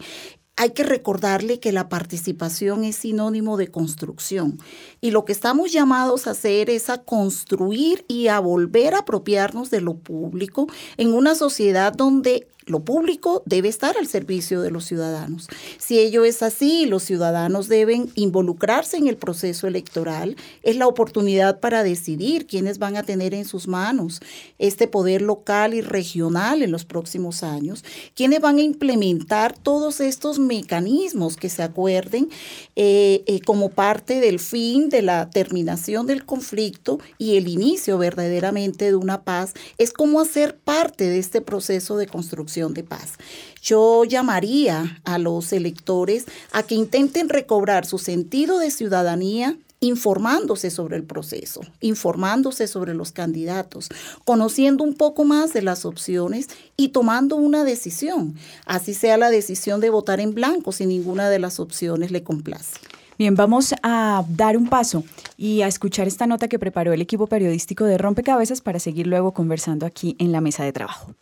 hay 0.55 0.71
que 0.71 0.81
recordarle 0.81 1.59
que 1.59 1.71
la 1.71 1.87
participación 1.87 2.83
es 2.83 2.95
sinónimo 2.95 3.57
de 3.57 3.67
construcción. 3.67 4.57
Y 5.01 5.11
lo 5.11 5.23
que 5.23 5.31
estamos 5.31 5.71
llamados 5.71 6.25
a 6.25 6.31
hacer 6.31 6.71
es 6.71 6.89
a 6.89 7.03
construir 7.03 8.05
y 8.07 8.27
a 8.27 8.39
volver 8.39 8.95
a 8.95 8.99
apropiarnos 9.01 9.69
de 9.69 9.81
lo 9.81 9.99
público 9.99 10.65
en 10.97 11.13
una 11.13 11.35
sociedad 11.35 11.93
donde 11.93 12.47
lo 12.67 12.81
público 12.81 13.43
debe 13.45 13.69
estar 13.69 13.97
al 13.97 14.07
servicio 14.07 14.61
de 14.61 14.71
los 14.71 14.85
ciudadanos. 14.85 15.47
Si 15.77 15.99
ello 15.99 16.25
es 16.25 16.43
así, 16.43 16.85
los 16.85 17.03
ciudadanos 17.03 17.69
deben 17.69 18.11
involucrarse 18.15 18.97
en 18.97 19.07
el 19.07 19.15
proceso 19.15 19.67
electoral. 19.67 20.35
Es 20.63 20.75
la 20.75 20.87
oportunidad 20.87 21.59
para 21.59 21.83
decidir 21.83 22.45
quiénes 22.45 22.77
van 22.77 22.97
a 22.97 23.03
tener 23.03 23.33
en 23.33 23.45
sus 23.45 23.67
manos 23.67 24.19
este 24.59 24.87
poder 24.87 25.21
local 25.21 25.73
y 25.73 25.81
regional 25.81 26.61
en 26.61 26.71
los 26.71 26.83
próximos 26.83 27.41
años, 27.41 27.85
quiénes 28.15 28.41
van 28.41 28.57
a 28.57 28.61
implementar 28.61 29.57
todos 29.57 30.01
estos 30.01 30.37
mecanismos 30.37 31.37
que 31.37 31.49
se 31.49 31.63
acuerden 31.63 32.29
eh, 32.75 33.23
eh, 33.27 33.39
como 33.41 33.69
parte 33.69 34.19
del 34.19 34.39
fin 34.39 34.89
de 34.89 35.01
la 35.01 35.29
terminación 35.29 36.05
del 36.05 36.25
conflicto 36.25 36.99
y 37.17 37.37
el 37.37 37.47
inicio 37.47 37.97
verdaderamente 37.97 38.85
de 38.85 38.95
una 38.95 39.23
paz. 39.23 39.53
Es 39.77 39.93
como 39.93 40.19
hacer 40.19 40.57
parte 40.57 41.05
de 41.05 41.19
este 41.19 41.41
proceso 41.41 41.97
de 41.97 42.07
construcción 42.07 42.56
de 42.57 42.83
paz. 42.83 43.13
Yo 43.61 44.03
llamaría 44.03 44.99
a 45.03 45.19
los 45.19 45.53
electores 45.53 46.25
a 46.51 46.63
que 46.63 46.75
intenten 46.75 47.29
recobrar 47.29 47.85
su 47.85 47.99
sentido 47.99 48.57
de 48.57 48.71
ciudadanía 48.71 49.57
informándose 49.79 50.71
sobre 50.71 50.97
el 50.97 51.03
proceso, 51.03 51.61
informándose 51.81 52.67
sobre 52.67 52.95
los 52.95 53.11
candidatos, 53.11 53.89
conociendo 54.25 54.83
un 54.83 54.95
poco 54.95 55.23
más 55.23 55.53
de 55.53 55.61
las 55.61 55.85
opciones 55.85 56.47
y 56.75 56.89
tomando 56.89 57.35
una 57.35 57.63
decisión, 57.63 58.35
así 58.65 58.95
sea 58.95 59.17
la 59.17 59.29
decisión 59.29 59.79
de 59.79 59.91
votar 59.91 60.19
en 60.19 60.33
blanco 60.33 60.71
si 60.71 60.87
ninguna 60.87 61.29
de 61.29 61.37
las 61.37 61.59
opciones 61.59 62.09
le 62.09 62.23
complace. 62.23 62.79
Bien, 63.19 63.35
vamos 63.35 63.73
a 63.83 64.23
dar 64.29 64.57
un 64.57 64.67
paso 64.67 65.03
y 65.37 65.61
a 65.61 65.67
escuchar 65.67 66.07
esta 66.07 66.27
nota 66.27 66.47
que 66.47 66.59
preparó 66.59 66.93
el 66.93 67.01
equipo 67.01 67.27
periodístico 67.27 67.83
de 67.83 67.97
Rompecabezas 67.97 68.61
para 68.61 68.79
seguir 68.79 69.07
luego 69.07 69.31
conversando 69.33 69.85
aquí 69.85 70.15
en 70.19 70.31
la 70.31 70.41
mesa 70.41 70.63
de 70.63 70.73
trabajo 70.73 71.15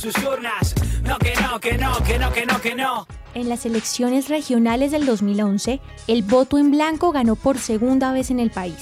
sus 0.00 0.16
urnas. 0.24 0.74
No, 1.02 1.18
que 1.18 1.34
no, 1.36 1.60
que 1.60 1.76
no, 1.76 1.92
que 2.02 2.18
no, 2.18 2.32
que 2.32 2.46
no, 2.46 2.60
que 2.60 2.74
no. 2.74 3.06
En 3.34 3.48
las 3.48 3.66
elecciones 3.66 4.28
regionales 4.28 4.92
del 4.92 5.04
2011, 5.04 5.80
el 6.06 6.22
voto 6.22 6.58
en 6.58 6.70
blanco 6.70 7.12
ganó 7.12 7.36
por 7.36 7.58
segunda 7.58 8.10
vez 8.12 8.30
en 8.30 8.40
el 8.40 8.50
país. 8.50 8.78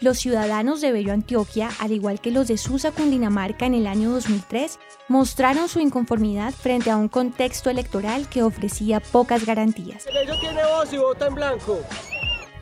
Los 0.00 0.18
ciudadanos 0.18 0.80
de 0.80 0.92
Bello 0.92 1.12
Antioquia, 1.12 1.68
al 1.78 1.92
igual 1.92 2.20
que 2.20 2.30
los 2.30 2.48
de 2.48 2.56
Susa, 2.56 2.90
Cundinamarca 2.92 3.66
en 3.66 3.74
el 3.74 3.86
año 3.86 4.10
2003, 4.10 4.78
mostraron 5.08 5.68
su 5.68 5.80
inconformidad 5.80 6.54
frente 6.54 6.90
a 6.90 6.96
un 6.96 7.08
contexto 7.08 7.68
electoral 7.68 8.28
que 8.28 8.42
ofrecía 8.42 9.00
pocas 9.00 9.44
garantías. 9.44 10.06
Bello 10.06 10.38
tiene 10.40 10.62
voz 10.64 10.92
y 10.92 10.96
vota 10.96 11.26
en 11.26 11.34
blanco 11.34 11.80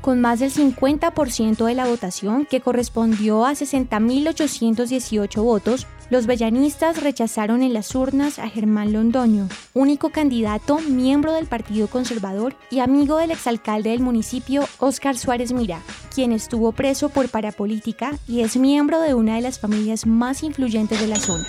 con 0.00 0.20
más 0.20 0.38
del 0.38 0.50
50% 0.50 1.66
de 1.66 1.74
la 1.74 1.86
votación, 1.86 2.46
que 2.46 2.60
correspondió 2.60 3.44
a 3.44 3.52
60.818 3.52 5.42
votos, 5.42 5.86
los 6.10 6.26
bellanistas 6.26 7.02
rechazaron 7.02 7.62
en 7.62 7.72
las 7.72 7.94
urnas 7.94 8.38
a 8.38 8.48
Germán 8.48 8.92
Londoño, 8.92 9.48
único 9.74 10.10
candidato 10.10 10.78
miembro 10.78 11.32
del 11.32 11.46
Partido 11.46 11.86
Conservador 11.88 12.56
y 12.70 12.80
amigo 12.80 13.18
del 13.18 13.30
exalcalde 13.30 13.90
del 13.90 14.00
municipio, 14.00 14.64
Óscar 14.78 15.18
Suárez 15.18 15.52
Mira, 15.52 15.82
quien 16.14 16.32
estuvo 16.32 16.72
preso 16.72 17.10
por 17.10 17.28
parapolítica 17.28 18.18
y 18.26 18.40
es 18.40 18.56
miembro 18.56 19.00
de 19.00 19.14
una 19.14 19.36
de 19.36 19.42
las 19.42 19.58
familias 19.58 20.06
más 20.06 20.42
influyentes 20.42 21.00
de 21.00 21.08
la 21.08 21.16
zona. 21.16 21.46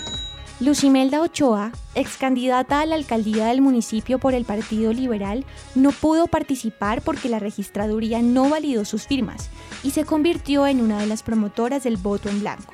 Lucimelda 0.59 1.21
Ochoa, 1.21 1.71
ex 1.95 2.17
candidata 2.17 2.81
a 2.81 2.85
la 2.85 2.95
alcaldía 2.95 3.45
del 3.45 3.61
municipio 3.61 4.19
por 4.19 4.33
el 4.33 4.43
Partido 4.43 4.91
Liberal, 4.91 5.45
no 5.73 5.91
pudo 5.91 6.27
participar 6.27 7.01
porque 7.01 7.29
la 7.29 7.39
registraduría 7.39 8.21
no 8.21 8.49
validó 8.49 8.83
sus 8.83 9.07
firmas 9.07 9.49
y 9.83 9.91
se 9.91 10.03
convirtió 10.03 10.67
en 10.67 10.81
una 10.81 10.99
de 10.99 11.07
las 11.07 11.23
promotoras 11.23 11.85
del 11.85 11.95
voto 11.95 12.27
en 12.27 12.41
blanco. 12.41 12.73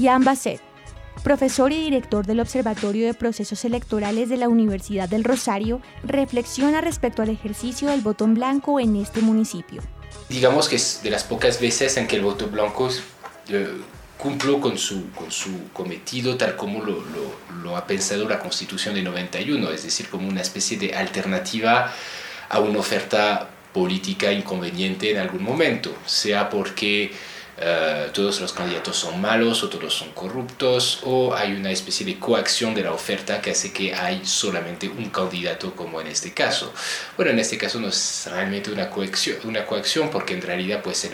Jan 0.00 0.22
Basset, 0.22 0.60
profesor 1.26 1.72
y 1.72 1.80
director 1.80 2.24
del 2.24 2.38
Observatorio 2.38 3.04
de 3.04 3.12
Procesos 3.12 3.64
Electorales 3.64 4.28
de 4.28 4.36
la 4.36 4.48
Universidad 4.48 5.08
del 5.08 5.24
Rosario, 5.24 5.82
reflexiona 6.04 6.80
respecto 6.80 7.20
al 7.20 7.30
ejercicio 7.30 7.88
del 7.88 8.00
voto 8.00 8.26
en 8.26 8.34
blanco 8.34 8.78
en 8.78 8.94
este 8.94 9.22
municipio. 9.22 9.82
Digamos 10.28 10.68
que 10.68 10.76
es 10.76 11.00
de 11.02 11.10
las 11.10 11.24
pocas 11.24 11.60
veces 11.60 11.96
en 11.96 12.06
que 12.06 12.14
el 12.14 12.22
voto 12.22 12.46
blanco 12.46 12.88
eh, 13.48 13.66
cumplió 14.16 14.60
con 14.60 14.78
su, 14.78 15.02
cometido 15.72 16.36
tal 16.36 16.54
como 16.54 16.84
lo, 16.84 17.02
lo, 17.60 17.76
ha 17.76 17.88
pensado 17.88 18.28
la 18.28 18.38
Constitución 18.38 18.94
de 18.94 19.02
91, 19.02 19.68
es 19.72 19.82
decir, 19.82 20.08
como 20.08 20.28
una 20.28 20.42
especie 20.42 20.78
de 20.78 20.94
alternativa 20.94 21.92
a 22.48 22.60
una 22.60 22.78
oferta 22.78 23.50
política 23.72 24.30
inconveniente 24.30 25.10
en 25.10 25.18
algún 25.18 25.42
momento, 25.42 25.92
sea 26.06 26.48
porque 26.48 27.10
eh, 27.58 28.10
todos 28.12 28.40
los 28.42 28.52
candidatos 28.52 28.96
son 28.98 29.18
malos 29.18 29.62
o 29.62 29.68
todos 29.70 29.94
son 29.94 30.10
corruptos 30.12 31.00
o 31.04 31.34
hay 31.34 31.52
una 31.54 31.70
especie 31.70 32.04
de 32.04 32.18
coacción 32.18 32.74
de 32.74 32.82
la 32.82 32.92
oferta 32.92 33.40
que 33.40 33.52
hace 33.52 33.72
que 33.72 33.94
hay 33.94 34.26
solamente 34.26 34.88
un 34.88 35.08
candidato 35.08 35.74
como 35.74 36.00
en 36.00 36.08
este 36.08 36.32
caso. 36.32 36.72
Bueno, 37.16 37.32
en 37.32 37.38
este 37.38 37.56
caso 37.56 37.80
no 37.80 37.88
es 37.88 38.28
realmente 38.30 38.70
una 38.70 38.90
coacción, 38.90 39.38
una 39.44 39.64
coacción 39.64 40.10
porque 40.10 40.34
en 40.34 40.42
realidad 40.42 40.82
pues 40.82 41.08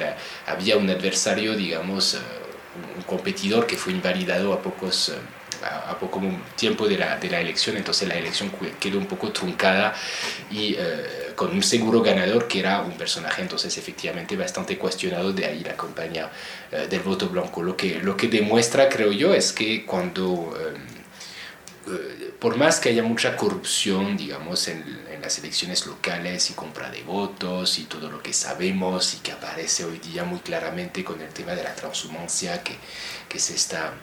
había 0.46 0.76
un 0.76 0.90
adversario, 0.90 1.54
digamos, 1.54 2.14
eh, 2.14 2.18
un 2.96 3.02
competidor 3.02 3.66
que 3.66 3.76
fue 3.76 3.92
invalidado 3.92 4.52
a 4.52 4.60
pocos, 4.60 5.10
eh, 5.10 5.12
a, 5.64 5.96
poco 5.98 6.20
tiempo 6.56 6.88
de 6.88 6.98
la, 6.98 7.18
de 7.18 7.30
la, 7.30 7.40
elección, 7.40 7.76
entonces 7.76 8.08
la 8.08 8.16
elección 8.16 8.50
quedó 8.80 8.98
un 8.98 9.06
poco 9.06 9.30
truncada 9.30 9.94
y 10.50 10.74
eh, 10.74 11.21
con 11.42 11.50
un 11.56 11.62
seguro 11.64 12.02
ganador 12.02 12.46
que 12.46 12.60
era 12.60 12.82
un 12.82 12.92
personaje 12.92 13.42
entonces 13.42 13.76
efectivamente 13.76 14.36
bastante 14.36 14.78
cuestionado, 14.78 15.32
de 15.32 15.44
ahí 15.44 15.64
la 15.64 15.76
campaña 15.76 16.30
eh, 16.70 16.86
del 16.88 17.00
voto 17.00 17.28
blanco. 17.28 17.64
Lo 17.64 17.76
que, 17.76 17.98
lo 17.98 18.16
que 18.16 18.28
demuestra, 18.28 18.88
creo 18.88 19.10
yo, 19.10 19.34
es 19.34 19.52
que 19.52 19.84
cuando... 19.84 20.56
por 22.38 22.56
más 22.56 22.78
que 22.78 22.90
haya 22.90 23.02
mucha 23.02 23.36
corrupción, 23.36 24.16
digamos, 24.16 24.68
en, 24.68 24.78
en, 25.10 25.20
las 25.20 25.38
elecciones 25.38 25.84
locales 25.86 26.48
y 26.50 26.54
compra 26.54 26.90
de 26.90 27.02
votos 27.02 27.78
y 27.80 27.84
todo 27.84 28.08
lo 28.08 28.22
que 28.22 28.32
sabemos 28.32 29.14
y 29.14 29.18
que 29.18 29.32
aparece 29.32 29.84
hoy 29.84 29.98
día 29.98 30.22
muy 30.22 30.38
claramente 30.38 31.02
con 31.02 31.20
el 31.20 31.32
tema 31.32 31.52
de 31.56 31.64
la 31.64 31.74
transhumancia 31.74 32.62
que, 32.62 32.76
que 33.28 33.38
se 33.40 33.54
está 33.54 33.94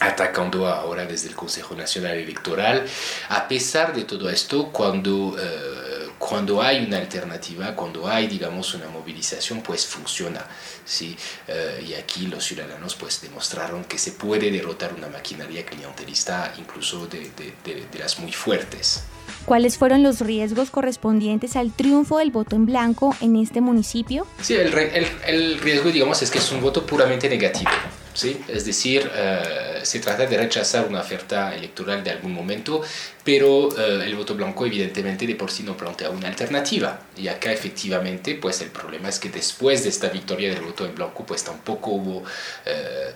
atacando 0.00 0.66
ahora 0.66 1.06
desde 1.06 1.28
el 1.28 1.34
Consejo 1.34 1.74
Nacional 1.74 2.16
Electoral. 2.16 2.84
A 3.28 3.48
pesar 3.48 3.94
de 3.94 4.04
todo 4.04 4.28
esto, 4.28 4.70
cuando, 4.72 5.36
eh, 5.38 5.85
cuando 6.18 6.62
hay 6.62 6.84
una 6.84 6.98
alternativa, 6.98 7.74
cuando 7.74 8.08
hay, 8.08 8.26
digamos, 8.26 8.74
una 8.74 8.88
movilización, 8.88 9.62
pues 9.62 9.86
funciona. 9.86 10.44
¿sí? 10.84 11.16
Eh, 11.48 11.84
y 11.88 11.94
aquí 11.94 12.26
los 12.26 12.44
ciudadanos 12.44 12.94
pues 12.94 13.20
demostraron 13.20 13.84
que 13.84 13.98
se 13.98 14.12
puede 14.12 14.50
derrotar 14.50 14.94
una 14.94 15.08
maquinaria 15.08 15.64
clientelista, 15.64 16.54
incluso 16.58 17.06
de, 17.06 17.30
de, 17.64 17.86
de 17.92 17.98
las 17.98 18.18
muy 18.18 18.32
fuertes. 18.32 19.02
¿Cuáles 19.44 19.76
fueron 19.76 20.02
los 20.02 20.20
riesgos 20.20 20.70
correspondientes 20.70 21.56
al 21.56 21.72
triunfo 21.72 22.18
del 22.18 22.30
voto 22.30 22.56
en 22.56 22.66
blanco 22.66 23.14
en 23.20 23.36
este 23.36 23.60
municipio? 23.60 24.26
Sí, 24.40 24.54
el, 24.54 24.72
el, 24.76 25.06
el 25.26 25.58
riesgo, 25.60 25.90
digamos, 25.90 26.20
es 26.22 26.30
que 26.30 26.38
es 26.38 26.50
un 26.50 26.60
voto 26.60 26.84
puramente 26.84 27.28
negativo. 27.28 27.70
¿Sí? 28.16 28.40
Es 28.48 28.64
decir, 28.64 29.10
eh, 29.14 29.80
se 29.82 30.00
trata 30.00 30.26
de 30.26 30.36
rechazar 30.36 30.86
una 30.86 31.00
oferta 31.00 31.54
electoral 31.54 32.02
de 32.02 32.10
algún 32.10 32.32
momento, 32.32 32.82
pero 33.22 33.68
eh, 33.78 34.04
el 34.06 34.16
voto 34.16 34.34
blanco 34.34 34.64
evidentemente 34.64 35.26
de 35.26 35.34
por 35.34 35.50
sí 35.50 35.62
no 35.62 35.76
plantea 35.76 36.10
una 36.10 36.28
alternativa. 36.28 37.00
Y 37.16 37.28
acá 37.28 37.52
efectivamente, 37.52 38.34
pues 38.36 38.60
el 38.62 38.70
problema 38.70 39.08
es 39.08 39.18
que 39.18 39.28
después 39.28 39.82
de 39.82 39.90
esta 39.90 40.08
victoria 40.08 40.48
del 40.50 40.62
voto 40.62 40.86
en 40.86 40.94
blanco, 40.94 41.24
pues 41.26 41.44
tampoco 41.44 41.90
hubo 41.90 42.24
eh, 42.64 43.12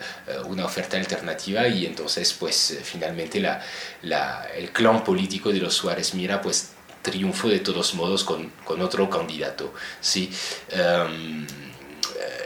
una 0.47 0.67
oferta 0.67 0.99
alternativa 0.99 1.67
y 1.67 1.87
entonces, 1.87 2.35
pues 2.35 2.79
finalmente 2.83 3.41
la, 3.41 3.63
la, 4.03 4.49
el 4.55 4.71
clan 4.71 5.03
político 5.03 5.51
de 5.53 5.59
los 5.61 5.75
Suárez 5.75 6.15
Mira, 6.15 6.43
pues 6.43 6.73
triunfó 7.03 7.49
de 7.49 7.61
todos 7.61 7.95
modos 7.95 8.25
con, 8.25 8.51
con 8.65 8.83
otro 8.83 9.09
candidato, 9.09 9.73
¿sí? 10.01 10.31
Um, 10.75 11.47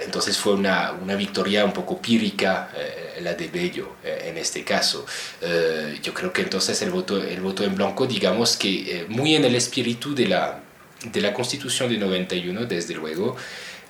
entonces 0.05 0.39
fue 0.39 0.55
una, 0.55 0.93
una, 0.93 1.17
victoria 1.17 1.65
un 1.65 1.73
poco 1.73 2.01
pírica 2.01 2.71
eh, 2.77 3.21
la 3.21 3.35
de 3.35 3.49
Bello 3.49 3.97
eh, 4.05 4.27
en 4.29 4.39
este 4.39 4.63
caso. 4.63 5.07
Eh, 5.41 5.99
yo 6.03 6.13
creo 6.13 6.33
que 6.33 6.43
entonces 6.43 6.81
el 6.83 6.91
voto, 6.91 7.23
el 7.23 7.41
voto 7.41 7.65
en 7.65 7.75
blanco, 7.75 8.07
digamos 8.07 8.57
que 8.57 9.07
muy 9.09 9.35
en 9.35 9.45
el 9.45 9.55
espíritu 9.55 10.15
de 10.15 10.29
la, 10.29 10.61
de 11.05 11.21
la 11.21 11.33
Constitución 11.33 11.89
de 11.89 11.99
91, 11.99 12.67
desde 12.67 12.95
luego, 12.95 13.37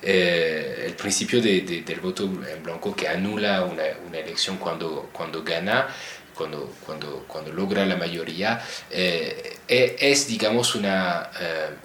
el 0.01 0.93
principio 0.93 1.41
de, 1.41 1.61
del 1.61 1.99
voto 1.99 2.23
en 2.23 2.61
blanco 2.63 2.95
que 2.95 3.07
anula 3.07 3.63
una, 3.63 3.83
una 4.07 4.17
elección 4.19 4.57
cuando, 4.57 5.09
cuando 5.11 5.43
gana 5.43 5.87
cuando, 6.35 6.73
cuando, 6.85 7.25
cuando 7.27 7.51
logra 7.53 7.85
la 7.85 7.95
mayoría, 7.95 8.61
es, 8.91 10.27
digamos, 10.27 10.75
una, 10.75 11.31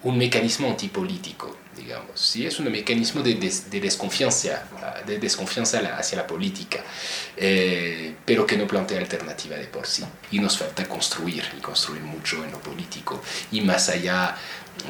un 0.02 0.18
mecanismo 0.18 0.68
antipolítico 0.68 1.56
digamos. 1.80 2.20
¿sí? 2.20 2.46
Es 2.46 2.58
un 2.58 2.70
mecanismo 2.70 3.22
de, 3.22 3.34
de, 3.34 3.80
desconfianza, 3.80 4.62
de 5.06 5.18
desconfianza 5.18 5.78
hacia 5.96 6.18
la 6.18 6.26
política, 6.26 6.82
eh, 7.36 8.14
pero 8.24 8.46
que 8.46 8.56
no 8.56 8.66
plantea 8.66 8.98
alternativa 8.98 9.56
de 9.56 9.66
por 9.66 9.86
sí. 9.86 10.04
Y 10.30 10.38
nos 10.38 10.58
falta 10.58 10.86
construir, 10.86 11.44
y 11.56 11.60
construir 11.60 12.02
mucho 12.02 12.44
en 12.44 12.52
lo 12.52 12.60
político, 12.60 13.22
y 13.50 13.60
más 13.62 13.88
allá 13.88 14.36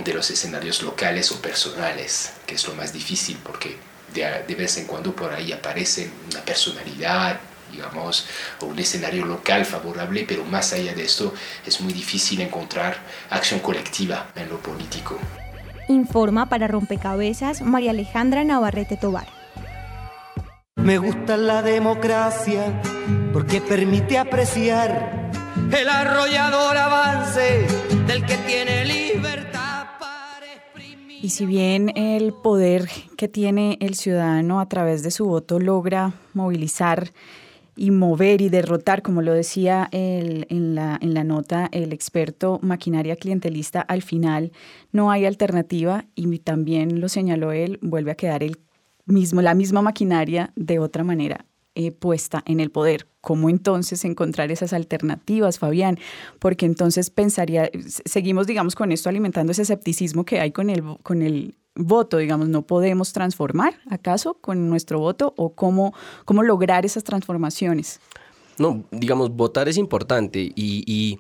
de 0.04 0.14
los 0.14 0.30
escenarios 0.30 0.82
locales 0.82 1.30
o 1.32 1.40
personales, 1.40 2.32
que 2.46 2.54
es 2.54 2.66
lo 2.66 2.74
más 2.74 2.92
difícil, 2.92 3.38
porque 3.42 3.76
de, 4.12 4.44
de 4.46 4.54
vez 4.54 4.76
en 4.76 4.86
cuando 4.86 5.14
por 5.14 5.32
ahí 5.32 5.52
aparece 5.52 6.10
una 6.30 6.44
personalidad, 6.44 7.40
digamos, 7.72 8.26
o 8.60 8.66
un 8.66 8.78
escenario 8.78 9.24
local 9.24 9.64
favorable, 9.64 10.24
pero 10.26 10.44
más 10.44 10.72
allá 10.72 10.92
de 10.92 11.04
esto 11.04 11.32
es 11.64 11.80
muy 11.80 11.92
difícil 11.92 12.40
encontrar 12.40 12.98
acción 13.30 13.60
colectiva 13.60 14.32
en 14.34 14.48
lo 14.48 14.58
político 14.60 15.18
informa 15.90 16.48
para 16.48 16.68
Rompecabezas 16.68 17.62
María 17.62 17.90
Alejandra 17.90 18.44
Navarrete 18.44 18.96
Tobar. 18.96 19.26
Me 20.76 20.98
gusta 20.98 21.36
la 21.36 21.62
democracia 21.62 22.80
porque 23.32 23.60
permite 23.60 24.16
apreciar 24.18 25.30
el 25.70 25.88
arrollador 25.88 26.76
avance 26.76 27.66
del 28.06 28.24
que 28.24 28.36
tiene 28.38 28.84
libertad. 28.86 29.86
Para 29.98 30.46
y 31.22 31.28
si 31.28 31.44
bien 31.44 31.96
el 31.96 32.32
poder 32.32 32.88
que 33.16 33.28
tiene 33.28 33.76
el 33.80 33.94
ciudadano 33.94 34.60
a 34.60 34.68
través 34.68 35.02
de 35.02 35.10
su 35.10 35.26
voto 35.26 35.58
logra 35.58 36.14
movilizar 36.32 37.10
y 37.76 37.90
mover 37.90 38.40
y 38.40 38.48
derrotar, 38.48 39.02
como 39.02 39.22
lo 39.22 39.32
decía 39.32 39.88
en, 39.92 40.74
la, 40.74 40.98
en 41.00 41.14
la 41.14 41.24
nota 41.24 41.68
el 41.72 41.92
experto 41.92 42.58
maquinaria 42.62 43.16
clientelista, 43.16 43.80
al 43.80 44.02
final 44.02 44.52
no 44.92 45.10
hay 45.10 45.24
alternativa 45.24 46.06
y 46.14 46.38
también 46.38 47.00
lo 47.00 47.08
señaló 47.08 47.52
él, 47.52 47.78
vuelve 47.82 48.10
a 48.10 48.16
quedar 48.16 48.42
el 48.42 48.58
mismo, 49.06 49.42
la 49.42 49.54
misma 49.54 49.82
maquinaria 49.82 50.52
de 50.56 50.78
otra 50.78 51.04
manera 51.04 51.46
eh, 51.74 51.92
puesta 51.92 52.42
en 52.46 52.58
el 52.60 52.70
poder. 52.70 53.06
¿Cómo 53.20 53.48
entonces 53.48 54.04
encontrar 54.04 54.50
esas 54.50 54.72
alternativas, 54.72 55.58
Fabián? 55.58 55.98
Porque 56.38 56.66
entonces 56.66 57.10
pensaría, 57.10 57.70
seguimos, 58.04 58.46
digamos, 58.46 58.74
con 58.74 58.92
esto 58.92 59.08
alimentando 59.08 59.52
ese 59.52 59.62
escepticismo 59.62 60.24
que 60.24 60.40
hay 60.40 60.52
con 60.52 60.68
el, 60.68 60.82
con 61.02 61.22
el 61.22 61.54
voto, 61.74 62.18
digamos, 62.18 62.48
no 62.48 62.62
podemos 62.62 63.12
transformar, 63.12 63.80
acaso, 63.88 64.34
con 64.34 64.68
nuestro 64.68 64.98
voto 64.98 65.34
o 65.36 65.54
cómo, 65.54 65.94
cómo 66.24 66.42
lograr 66.42 66.84
esas 66.84 67.04
transformaciones. 67.04 68.00
No, 68.58 68.84
digamos, 68.90 69.30
votar 69.34 69.68
es 69.68 69.76
importante 69.76 70.52
y, 70.54 71.18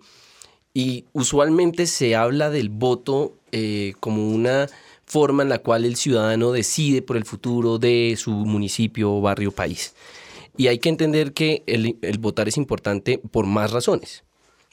y, 0.74 1.04
usualmente 1.12 1.86
se 1.86 2.14
habla 2.14 2.50
del 2.50 2.68
voto 2.68 3.34
eh, 3.52 3.94
como 4.00 4.28
una 4.28 4.68
forma 5.04 5.42
en 5.42 5.48
la 5.48 5.58
cual 5.58 5.84
el 5.84 5.96
ciudadano 5.96 6.52
decide 6.52 7.02
por 7.02 7.16
el 7.16 7.24
futuro 7.24 7.78
de 7.78 8.14
su 8.16 8.30
municipio, 8.30 9.20
barrio, 9.20 9.50
país. 9.50 9.94
Y 10.56 10.68
hay 10.68 10.78
que 10.78 10.88
entender 10.88 11.32
que 11.32 11.64
el, 11.66 11.98
el 12.02 12.18
votar 12.18 12.48
es 12.48 12.56
importante 12.56 13.18
por 13.18 13.46
más 13.46 13.72
razones, 13.72 14.22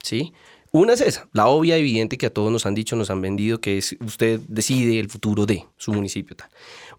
¿sí? 0.04 0.34
Una 0.71 0.93
es 0.93 1.01
esa, 1.01 1.30
la 1.34 1.47
obvia, 1.47 1.77
evidente 1.77 2.17
que 2.17 2.25
a 2.25 2.34
todos 2.34 2.51
nos 2.51 2.65
han 2.65 2.75
dicho, 2.75 2.95
nos 2.95 3.10
han 3.10 3.21
vendido, 3.21 3.60
que 3.62 3.77
es 3.77 3.95
usted 4.06 4.41
decide 4.47 4.99
el 4.99 5.10
futuro 5.10 5.45
de 5.45 5.65
su 5.77 5.93
municipio. 5.93 6.36
Tal. 6.36 6.49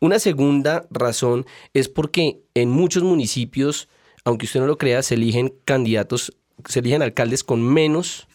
Una 0.00 0.18
segunda 0.18 0.86
razón 0.90 1.46
es 1.74 1.88
porque 1.88 2.40
en 2.54 2.70
muchos 2.70 3.02
municipios, 3.02 3.88
aunque 4.24 4.46
usted 4.46 4.60
no 4.60 4.66
lo 4.66 4.78
crea, 4.78 5.02
se 5.02 5.14
eligen 5.14 5.54
candidatos, 5.64 6.36
se 6.66 6.78
eligen 6.80 7.02
alcaldes 7.02 7.44
con 7.44 7.62
menos 7.62 8.26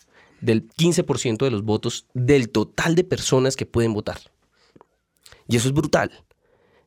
del 0.41 0.67
15% 0.69 1.37
de 1.37 1.51
los 1.51 1.63
votos 1.63 2.05
del 2.13 2.49
total 2.49 2.95
de 2.95 3.03
personas 3.03 3.55
que 3.55 3.65
pueden 3.65 3.93
votar. 3.93 4.19
Y 5.47 5.55
eso 5.55 5.67
es 5.67 5.73
brutal. 5.73 6.11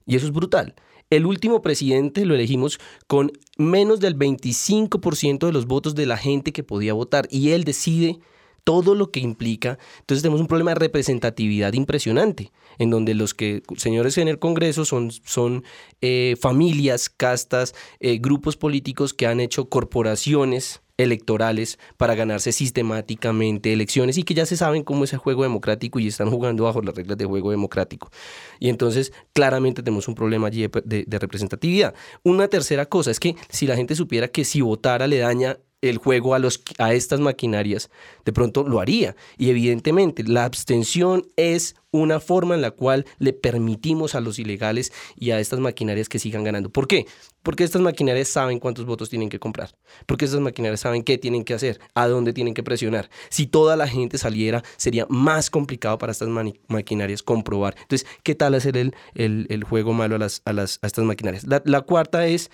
Y 0.07 0.17
eso 0.17 0.27
es 0.27 0.33
brutal. 0.33 0.75
El 1.09 1.25
último 1.25 1.63
presidente 1.63 2.25
lo 2.27 2.35
elegimos 2.35 2.79
con 3.07 3.33
menos 3.57 4.01
del 4.01 4.17
25% 4.17 5.47
de 5.47 5.53
los 5.53 5.67
votos 5.67 5.95
de 5.95 6.07
la 6.07 6.17
gente 6.17 6.53
que 6.53 6.65
podía 6.65 6.95
votar 6.95 7.29
y 7.31 7.51
él 7.51 7.65
decide 7.65 8.19
todo 8.67 8.97
lo 8.97 9.13
que 9.13 9.21
implica. 9.21 9.79
Entonces 10.01 10.23
tenemos 10.23 10.41
un 10.41 10.49
problema 10.49 10.73
de 10.73 10.81
representatividad 10.81 11.73
impresionante, 11.75 12.51
en 12.79 12.91
donde 12.91 13.15
los 13.15 13.33
que 13.33 13.63
señores 13.77 14.19
en 14.19 14.27
el 14.27 14.41
Congreso 14.41 14.85
son, 14.85 15.13
son 15.13 15.63
eh, 16.01 16.35
familias, 16.41 17.09
castas, 17.09 17.77
eh, 18.01 18.19
grupos 18.19 18.57
políticos 18.57 19.15
que 19.15 19.29
han 19.29 19.39
hecho 19.39 19.69
corporaciones 19.69 20.83
electorales 20.97 21.79
para 21.97 22.17
ganarse 22.17 22.51
sistemáticamente 22.51 23.73
elecciones 23.73 24.19
y 24.19 24.25
que 24.25 24.35
ya 24.35 24.47
se 24.47 24.57
saben 24.57 24.83
cómo 24.83 25.05
es 25.05 25.13
el 25.13 25.21
juego 25.21 25.45
democrático 25.45 26.01
y 26.01 26.09
están 26.09 26.31
jugando 26.31 26.65
bajo 26.65 26.83
las 26.83 26.97
reglas 26.97 27.19
de 27.19 27.25
juego 27.25 27.53
democrático. 27.53 28.11
Y 28.59 28.69
entonces 28.69 29.13
claramente 29.33 29.85
tenemos 29.85 30.09
un 30.09 30.17
problema 30.17 30.49
allí 30.49 30.67
de, 30.67 31.05
de 31.07 31.19
representatividad. 31.21 31.95
Una 32.25 32.49
tercera 32.49 32.87
cosa 32.87 33.13
es 33.13 33.21
que 33.21 33.37
si 33.49 33.69
la 33.69 33.77
gente 33.77 33.95
supiera 33.95 34.27
que 34.27 34.45
si 34.45 34.61
votara 34.61 35.07
le 35.07 35.19
daña 35.19 35.59
el 35.89 35.99
juego 35.99 36.35
a, 36.35 36.39
los, 36.39 36.63
a 36.79 36.93
estas 36.93 37.21
maquinarias, 37.21 37.91
de 38.25 38.33
pronto 38.33 38.65
lo 38.65 38.81
haría. 38.81 39.17
Y 39.37 39.51
evidentemente 39.51 40.23
la 40.25 40.45
abstención 40.45 41.27
es 41.37 41.77
una 41.91 42.21
forma 42.21 42.55
en 42.55 42.61
la 42.61 42.71
cual 42.71 43.07
le 43.19 43.33
permitimos 43.33 44.15
a 44.15 44.21
los 44.21 44.39
ilegales 44.39 44.93
y 45.17 45.31
a 45.31 45.41
estas 45.41 45.61
maquinarias 45.61 46.09
que 46.09 46.19
sigan 46.19 46.45
ganando. 46.45 46.71
¿Por 46.71 46.87
qué? 46.87 47.07
Porque 47.43 47.65
estas 47.65 47.83
maquinarias 47.83 48.29
saben 48.29 48.59
cuántos 48.59 48.85
votos 48.85 49.09
tienen 49.09 49.29
que 49.29 49.39
comprar. 49.39 49.75
Porque 50.07 50.25
estas 50.25 50.41
maquinarias 50.41 50.81
saben 50.81 51.03
qué 51.03 51.17
tienen 51.19 51.45
que 51.45 51.55
hacer, 51.55 51.81
a 51.95 52.09
dónde 52.09 52.33
tienen 52.33 52.55
que 52.55 52.63
presionar. 52.63 53.09
Si 53.29 53.47
toda 53.47 53.77
la 53.77 53.89
gente 53.89 54.19
saliera, 54.19 54.63
sería 54.77 55.07
más 55.09 55.51
complicado 55.51 55.99
para 55.99 56.13
estas 56.13 56.29
maquinarias 56.69 57.23
comprobar. 57.23 57.77
Entonces, 57.81 58.07
¿qué 58.23 58.35
tal 58.35 58.55
hacer 58.55 58.77
el, 58.77 58.95
el, 59.15 59.65
juego 59.65 59.93
malo 59.93 60.17
a, 60.17 60.19
las, 60.19 60.43
a, 60.45 60.53
las, 60.53 60.79
a 60.83 60.87
estas 60.87 61.05
maquinarias? 61.05 61.47
la 61.47 61.81
cuarta 61.83 62.27
es, 62.27 62.51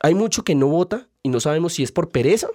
hay 0.00 0.14
mucho 0.14 0.44
que 0.44 0.54
no 0.54 0.68
vota 0.68 1.08
y 1.24 1.30
no 1.30 1.40
sabemos 1.40 1.72
si 1.72 1.82
es 1.82 1.90
por 1.90 2.10
pereza 2.10 2.46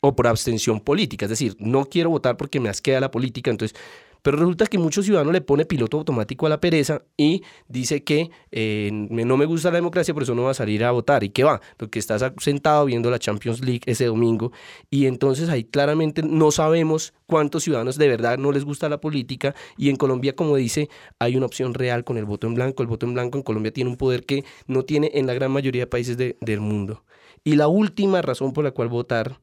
o 0.00 0.14
por 0.14 0.26
abstención 0.26 0.80
política, 0.80 1.24
es 1.24 1.30
decir, 1.30 1.56
no 1.58 1.86
quiero 1.86 2.10
votar 2.10 2.36
porque 2.36 2.60
me 2.60 2.68
asquea 2.68 3.00
la 3.00 3.10
política, 3.10 3.50
entonces 3.50 3.74
pero 4.22 4.36
resulta 4.36 4.66
que 4.66 4.78
muchos 4.78 5.04
ciudadanos 5.04 5.32
le 5.32 5.40
pone 5.40 5.64
piloto 5.64 5.98
automático 5.98 6.46
a 6.46 6.48
la 6.48 6.60
pereza 6.60 7.02
y 7.16 7.42
dice 7.68 8.02
que 8.02 8.30
eh, 8.50 8.90
no 8.92 9.36
me 9.36 9.46
gusta 9.46 9.70
la 9.70 9.76
democracia, 9.76 10.12
por 10.12 10.24
eso 10.24 10.34
no 10.34 10.42
va 10.42 10.50
a 10.50 10.54
salir 10.54 10.84
a 10.84 10.90
votar. 10.90 11.24
¿Y 11.24 11.30
qué 11.30 11.44
va? 11.44 11.60
Porque 11.76 11.98
estás 11.98 12.24
sentado 12.38 12.84
viendo 12.84 13.10
la 13.10 13.18
Champions 13.18 13.64
League 13.64 13.82
ese 13.86 14.06
domingo 14.06 14.52
y 14.90 15.06
entonces 15.06 15.48
ahí 15.48 15.64
claramente 15.64 16.22
no 16.22 16.50
sabemos 16.50 17.14
cuántos 17.26 17.64
ciudadanos 17.64 17.96
de 17.96 18.08
verdad 18.08 18.38
no 18.38 18.52
les 18.52 18.64
gusta 18.64 18.88
la 18.88 19.00
política 19.00 19.54
y 19.76 19.88
en 19.88 19.96
Colombia, 19.96 20.34
como 20.34 20.56
dice, 20.56 20.88
hay 21.18 21.36
una 21.36 21.46
opción 21.46 21.74
real 21.74 22.04
con 22.04 22.18
el 22.18 22.24
voto 22.24 22.46
en 22.46 22.54
blanco. 22.54 22.82
El 22.82 22.88
voto 22.88 23.06
en 23.06 23.14
blanco 23.14 23.38
en 23.38 23.44
Colombia 23.44 23.72
tiene 23.72 23.90
un 23.90 23.96
poder 23.96 24.26
que 24.26 24.44
no 24.66 24.82
tiene 24.84 25.10
en 25.14 25.26
la 25.26 25.34
gran 25.34 25.52
mayoría 25.52 25.82
de 25.82 25.86
países 25.86 26.16
del 26.16 26.60
mundo. 26.60 27.04
Y 27.44 27.56
la 27.56 27.68
última 27.68 28.22
razón 28.22 28.52
por 28.52 28.64
la 28.64 28.70
cual 28.70 28.88
votar 28.88 29.40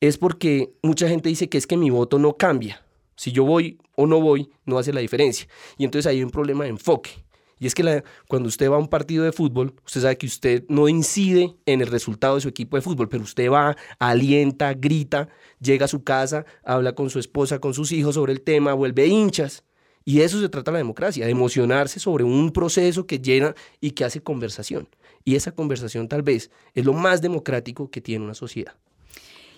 es 0.00 0.18
porque 0.18 0.72
mucha 0.82 1.08
gente 1.08 1.28
dice 1.28 1.48
que 1.48 1.58
es 1.58 1.66
que 1.66 1.76
mi 1.76 1.90
voto 1.90 2.18
no 2.18 2.36
cambia. 2.36 2.84
Si 3.16 3.32
yo 3.32 3.44
voy 3.44 3.78
o 3.96 4.06
no 4.06 4.20
voy, 4.20 4.50
no 4.64 4.78
hace 4.78 4.92
la 4.92 5.00
diferencia. 5.00 5.48
Y 5.78 5.84
entonces 5.84 6.08
hay 6.10 6.22
un 6.22 6.30
problema 6.30 6.64
de 6.64 6.70
enfoque. 6.70 7.10
Y 7.58 7.66
es 7.66 7.74
que 7.74 8.04
cuando 8.28 8.48
usted 8.48 8.70
va 8.70 8.76
a 8.76 8.78
un 8.78 8.88
partido 8.88 9.24
de 9.24 9.32
fútbol, 9.32 9.74
usted 9.86 10.02
sabe 10.02 10.18
que 10.18 10.26
usted 10.26 10.64
no 10.68 10.88
incide 10.88 11.56
en 11.64 11.80
el 11.80 11.86
resultado 11.86 12.34
de 12.34 12.42
su 12.42 12.48
equipo 12.48 12.76
de 12.76 12.82
fútbol, 12.82 13.08
pero 13.08 13.22
usted 13.22 13.50
va, 13.50 13.76
alienta, 13.98 14.74
grita, 14.74 15.28
llega 15.58 15.86
a 15.86 15.88
su 15.88 16.04
casa, 16.04 16.44
habla 16.62 16.94
con 16.94 17.08
su 17.08 17.18
esposa, 17.18 17.58
con 17.58 17.72
sus 17.72 17.92
hijos 17.92 18.16
sobre 18.16 18.32
el 18.32 18.42
tema, 18.42 18.74
vuelve 18.74 19.06
hinchas. 19.06 19.64
Y 20.04 20.20
eso 20.20 20.38
se 20.40 20.50
trata 20.50 20.70
la 20.70 20.78
democracia, 20.78 21.24
de 21.24 21.32
emocionarse 21.32 21.98
sobre 21.98 22.24
un 22.24 22.52
proceso 22.52 23.06
que 23.06 23.18
llena 23.18 23.54
y 23.80 23.92
que 23.92 24.04
hace 24.04 24.22
conversación. 24.22 24.88
Y 25.26 25.34
esa 25.34 25.50
conversación 25.50 26.06
tal 26.08 26.22
vez 26.22 26.50
es 26.74 26.84
lo 26.84 26.92
más 26.92 27.20
democrático 27.20 27.90
que 27.90 28.00
tiene 28.00 28.24
una 28.24 28.34
sociedad. 28.34 28.74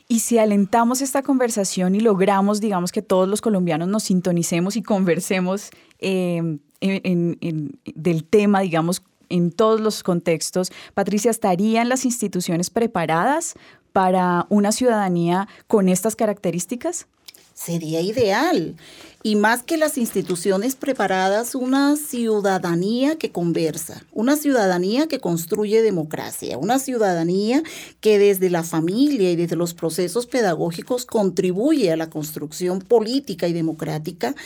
Y 0.09 0.21
si 0.21 0.39
alentamos 0.39 1.03
esta 1.03 1.23
conversación 1.23 1.95
y 1.95 2.01
logramos, 2.01 2.63
digamos, 2.63 2.91
que 2.91 3.03
todos 3.03 3.29
los 3.29 3.43
colombianos 3.43 3.87
nos 3.87 4.05
sintonicemos 4.05 4.77
y 4.77 4.83
conversemos 4.83 5.69
em, 5.99 6.59
del 6.81 8.25
tema, 8.25 8.61
digamos, 8.61 9.03
en 9.29 9.53
todos 9.53 9.83
los 9.83 10.03
contextos, 10.03 10.73
Patricia, 10.95 11.31
¿estarían 11.31 11.91
las 11.91 12.07
instituciones 12.07 12.71
preparadas 12.71 13.53
para 13.93 14.47
una 14.49 14.73
ciudadanía 14.73 15.49
con 15.67 15.91
estas 15.91 16.17
características? 16.17 17.07
Sería 17.53 18.01
ideal 18.01 18.77
y 19.23 19.35
más 19.35 19.65
que 19.65 19.77
las 19.77 19.99
instituciones 19.99 20.77
preparadas, 20.77 21.55
una 21.57 21.97
ciudadanía 21.97 23.17
que 23.17 23.33
conversa, 23.33 24.05
una 24.13 24.37
ciudadanía 24.37 25.09
que 25.09 25.19
construye 25.19 25.83
democracia, 25.83 26.57
una 26.57 26.79
ciudadanía 26.79 27.63
que 28.01 28.19
desde 28.19 28.49
la 28.49 28.63
familia 28.63 29.33
y 29.33 29.37
desde 29.37 29.57
los 29.57 29.75
procesos 29.75 30.27
pedagógicos 30.27 31.05
contribuye 31.05 31.91
a 31.91 31.97
la 31.97 32.11
construcción 32.11 32.81
política 32.81 33.49
y 33.49 33.53
democrática, 33.53 34.37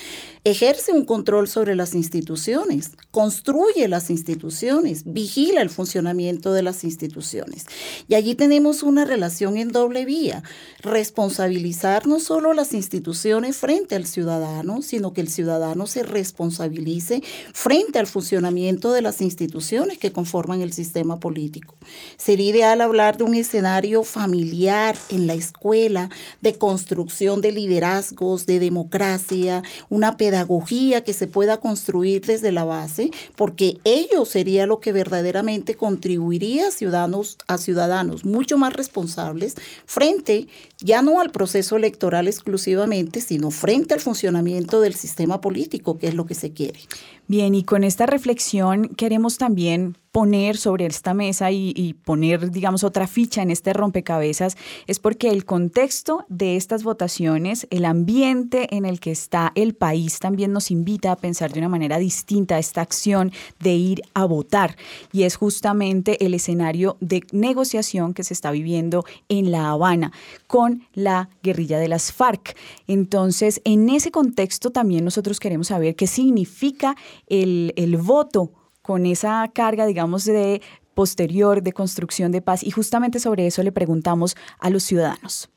ejerce 0.45 0.93
un 0.93 1.05
control 1.05 1.49
sobre 1.49 1.77
las 1.77 1.95
instituciones, 1.95 2.93
construye 3.11 3.89
las 3.89 4.09
instituciones, 4.09 5.03
vigila 5.05 5.61
el 5.61 5.71
funcionamiento 5.71 6.53
de 6.53 6.63
las 6.63 6.83
instituciones. 6.83 7.67
Y 8.09 8.15
allí 8.15 8.35
tenemos 8.35 8.83
una 8.83 9.05
relación 9.05 9.59
en 9.59 9.71
doble 9.71 10.07
vía, 10.07 10.43
responsabilizar 10.81 12.07
no 12.07 12.19
solo 12.21 12.55
las 12.55 12.73
instituciones 12.73 13.57
frente 13.57 13.95
al 13.97 14.07
ciudadano, 14.07 14.72
sino 14.81 15.13
que 15.13 15.21
el 15.21 15.29
ciudadano 15.29 15.87
se 15.87 16.05
responsabilice 16.05 17.23
frente 17.53 17.99
al 17.99 18.07
funcionamiento 18.07 18.93
de 18.93 19.03
las 19.03 19.21
instituciones 19.21 19.99
que 19.99 20.13
conforman 20.13 20.63
el 20.63 20.73
sistema 20.73 21.21
político. 21.21 21.75
Sería 22.17 22.51
ideal 22.51 22.81
hablar 22.81 23.17
de 23.19 23.25
un 23.25 23.35
escenario 23.35 24.05
familiar 24.05 24.97
en 25.11 25.27
la 25.27 25.35
escuela, 25.35 26.09
de 26.41 26.55
construcción 26.55 27.41
de 27.41 27.53
liderazgos, 27.53 28.47
de 28.47 28.61
democracia, 28.61 29.63
una 29.91 30.17
pedagogía 30.17 31.03
que 31.03 31.13
se 31.13 31.27
pueda 31.27 31.59
construir 31.59 32.25
desde 32.25 32.53
la 32.53 32.65
base, 32.65 33.11
porque 33.37 33.79
ello 33.85 34.25
sería 34.25 34.67
lo 34.67 34.81
que 34.81 34.93
verdaderamente 34.93 35.75
contribuiría 35.75 36.69
a 36.69 36.71
ciudadanos, 36.71 37.37
a 37.49 37.59
ciudadanos 37.59 38.25
mucho 38.25 38.59
más 38.59 38.73
responsables 38.73 39.57
frente 39.87 40.47
ya 40.79 41.03
no 41.03 41.21
al 41.21 41.31
proceso 41.31 41.77
electoral 41.77 42.29
exclusivamente, 42.29 43.21
sino 43.21 43.51
frente 43.51 43.95
al 43.95 44.01
funcionamiento 44.01 44.52
del 44.81 44.95
sistema 44.95 45.41
político, 45.41 45.99
que 45.99 46.09
es 46.09 46.15
lo 46.15 46.27
que 46.27 46.35
se 46.35 46.53
quiere. 46.53 46.81
Bien, 47.29 47.55
y 47.55 47.63
con 47.63 47.85
esta 47.85 48.07
reflexión 48.07 48.89
queremos 48.89 49.39
también 49.39 49.97
poner 50.13 50.59
sobre 50.59 50.85
esta 50.85 51.15
mesa 51.15 51.51
y, 51.51 51.95
poner, 52.05 52.51
digamos, 52.51 52.85
otra 52.85 53.07
ficha 53.07 53.41
en 53.41 53.51
este 53.51 53.73
rompecabezas, 53.73 54.59
es 54.87 54.99
porque 54.99 55.31
el 55.31 55.47
contexto 55.47 56.27
de 56.29 56.57
estas 56.57 56.85
votaciones, 56.85 57.67
el 57.71 57.87
ambiente 57.87 58.77
en 58.77 58.85
el 58.85 59.01
que 59.01 59.11
está 59.11 59.53
el 59.55 59.75
país 59.75 60.19
también 60.19 60.53
nos 60.53 60.71
invita 60.71 61.13
a 61.13 61.17
pensar 61.17 61.51
de 61.51 61.61
una 61.61 61.71
manera 61.71 61.99
distinta 61.99 62.59
esta 62.59 62.83
acción 62.83 63.33
de 63.59 63.73
ir 63.73 64.03
a 64.13 64.27
votar. 64.27 64.77
Y 65.13 65.23
es 65.23 65.37
justamente 65.37 66.23
el 66.27 66.35
escenario 66.35 66.99
de 67.01 67.23
negociación 67.33 68.13
que 68.13 68.23
se 68.23 68.35
está 68.35 68.51
viviendo 68.51 69.07
en 69.31 69.51
La 69.51 69.71
Habana 69.71 70.13
con 70.47 70.87
la 70.93 71.31
guerrilla 71.43 71.79
de 71.79 71.89
las 71.89 72.13
FARC. 72.13 72.55
Entonces, 72.87 73.63
en 73.65 73.89
ese 73.89 74.11
contexto 74.11 74.73
también 74.73 75.07
nosotros 75.07 75.41
queremos 75.41 75.69
saber 75.69 75.97
qué 75.97 76.07
significa 76.07 76.97
el, 77.27 77.73
el 77.77 77.97
voto 77.97 78.53
con 78.83 79.07
esa 79.07 79.49
carga, 79.55 79.87
digamos, 79.87 80.25
de 80.25 80.61
posterior 80.95 81.63
de 81.63 81.73
construcción 81.73 82.33
de 82.33 82.43
paz 82.43 82.63
y 82.63 82.71
justamente 82.71 83.19
sobre 83.19 83.47
eso 83.47 83.63
le 83.63 83.73
preguntamos 83.73 84.37
a 84.59 84.71
los 84.71 84.83
ciudadanos. 84.83 85.49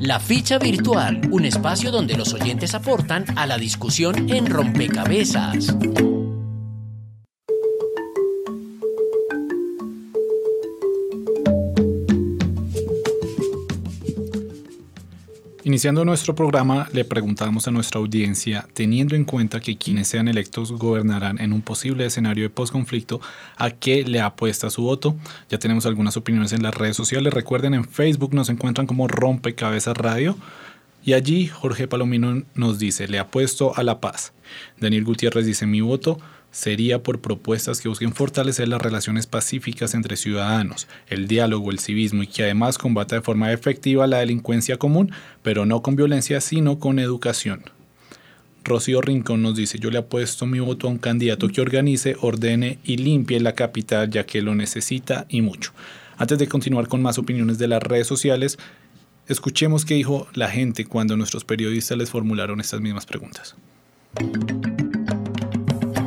La 0.00 0.20
ficha 0.20 0.58
virtual, 0.58 1.20
un 1.30 1.44
espacio 1.44 1.90
donde 1.90 2.16
los 2.16 2.34
oyentes 2.34 2.74
aportan 2.74 3.24
a 3.36 3.46
la 3.46 3.56
discusión 3.56 4.28
en 4.28 4.46
rompecabezas. 4.46 5.74
Iniciando 15.66 16.04
nuestro 16.04 16.34
programa, 16.34 16.90
le 16.92 17.06
preguntamos 17.06 17.66
a 17.66 17.70
nuestra 17.70 17.98
audiencia, 17.98 18.68
teniendo 18.74 19.16
en 19.16 19.24
cuenta 19.24 19.60
que 19.60 19.78
quienes 19.78 20.08
sean 20.08 20.28
electos 20.28 20.72
gobernarán 20.72 21.40
en 21.40 21.54
un 21.54 21.62
posible 21.62 22.04
escenario 22.04 22.44
de 22.44 22.50
posconflicto, 22.50 23.22
¿a 23.56 23.70
qué 23.70 24.04
le 24.04 24.20
apuesta 24.20 24.68
su 24.68 24.82
voto? 24.82 25.16
Ya 25.48 25.58
tenemos 25.58 25.86
algunas 25.86 26.18
opiniones 26.18 26.52
en 26.52 26.62
las 26.62 26.74
redes 26.74 26.98
sociales. 26.98 27.32
Recuerden, 27.32 27.72
en 27.72 27.86
Facebook 27.86 28.34
nos 28.34 28.50
encuentran 28.50 28.86
como 28.86 29.08
Rompecabezas 29.08 29.96
Radio. 29.96 30.36
Y 31.02 31.14
allí 31.14 31.46
Jorge 31.46 31.88
Palomino 31.88 32.42
nos 32.54 32.78
dice, 32.78 33.08
le 33.08 33.18
apuesto 33.18 33.74
a 33.74 33.82
la 33.84 34.00
paz. 34.00 34.34
Daniel 34.78 35.04
Gutiérrez 35.04 35.46
dice, 35.46 35.64
mi 35.64 35.80
voto 35.80 36.18
sería 36.54 37.02
por 37.02 37.20
propuestas 37.20 37.80
que 37.80 37.88
busquen 37.88 38.14
fortalecer 38.14 38.68
las 38.68 38.80
relaciones 38.80 39.26
pacíficas 39.26 39.92
entre 39.92 40.16
ciudadanos, 40.16 40.86
el 41.08 41.26
diálogo, 41.26 41.72
el 41.72 41.80
civismo 41.80 42.22
y 42.22 42.28
que 42.28 42.44
además 42.44 42.78
combata 42.78 43.16
de 43.16 43.22
forma 43.22 43.52
efectiva 43.52 44.06
la 44.06 44.18
delincuencia 44.18 44.78
común, 44.78 45.10
pero 45.42 45.66
no 45.66 45.82
con 45.82 45.96
violencia, 45.96 46.40
sino 46.40 46.78
con 46.78 47.00
educación. 47.00 47.64
Rocío 48.62 49.00
Rincón 49.00 49.42
nos 49.42 49.56
dice, 49.56 49.80
yo 49.80 49.90
le 49.90 49.98
apuesto 49.98 50.46
mi 50.46 50.60
voto 50.60 50.86
a 50.86 50.90
un 50.90 50.98
candidato 50.98 51.48
que 51.48 51.60
organice, 51.60 52.16
ordene 52.20 52.78
y 52.84 52.98
limpie 52.98 53.40
la 53.40 53.56
capital 53.56 54.08
ya 54.08 54.24
que 54.24 54.40
lo 54.40 54.54
necesita 54.54 55.26
y 55.28 55.42
mucho. 55.42 55.72
Antes 56.16 56.38
de 56.38 56.46
continuar 56.46 56.86
con 56.86 57.02
más 57.02 57.18
opiniones 57.18 57.58
de 57.58 57.66
las 57.66 57.82
redes 57.82 58.06
sociales, 58.06 58.58
escuchemos 59.26 59.84
qué 59.84 59.94
dijo 59.94 60.28
la 60.34 60.48
gente 60.48 60.84
cuando 60.84 61.16
nuestros 61.16 61.44
periodistas 61.44 61.98
les 61.98 62.10
formularon 62.10 62.60
estas 62.60 62.80
mismas 62.80 63.06
preguntas 63.06 63.56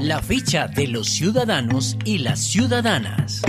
la 0.08 0.22
ficha 0.22 0.70
de 0.70 0.88
los 0.88 1.10
ciudadanos 1.10 1.98
y 2.06 2.20
las 2.20 2.39
ciudadanas. 2.39 3.41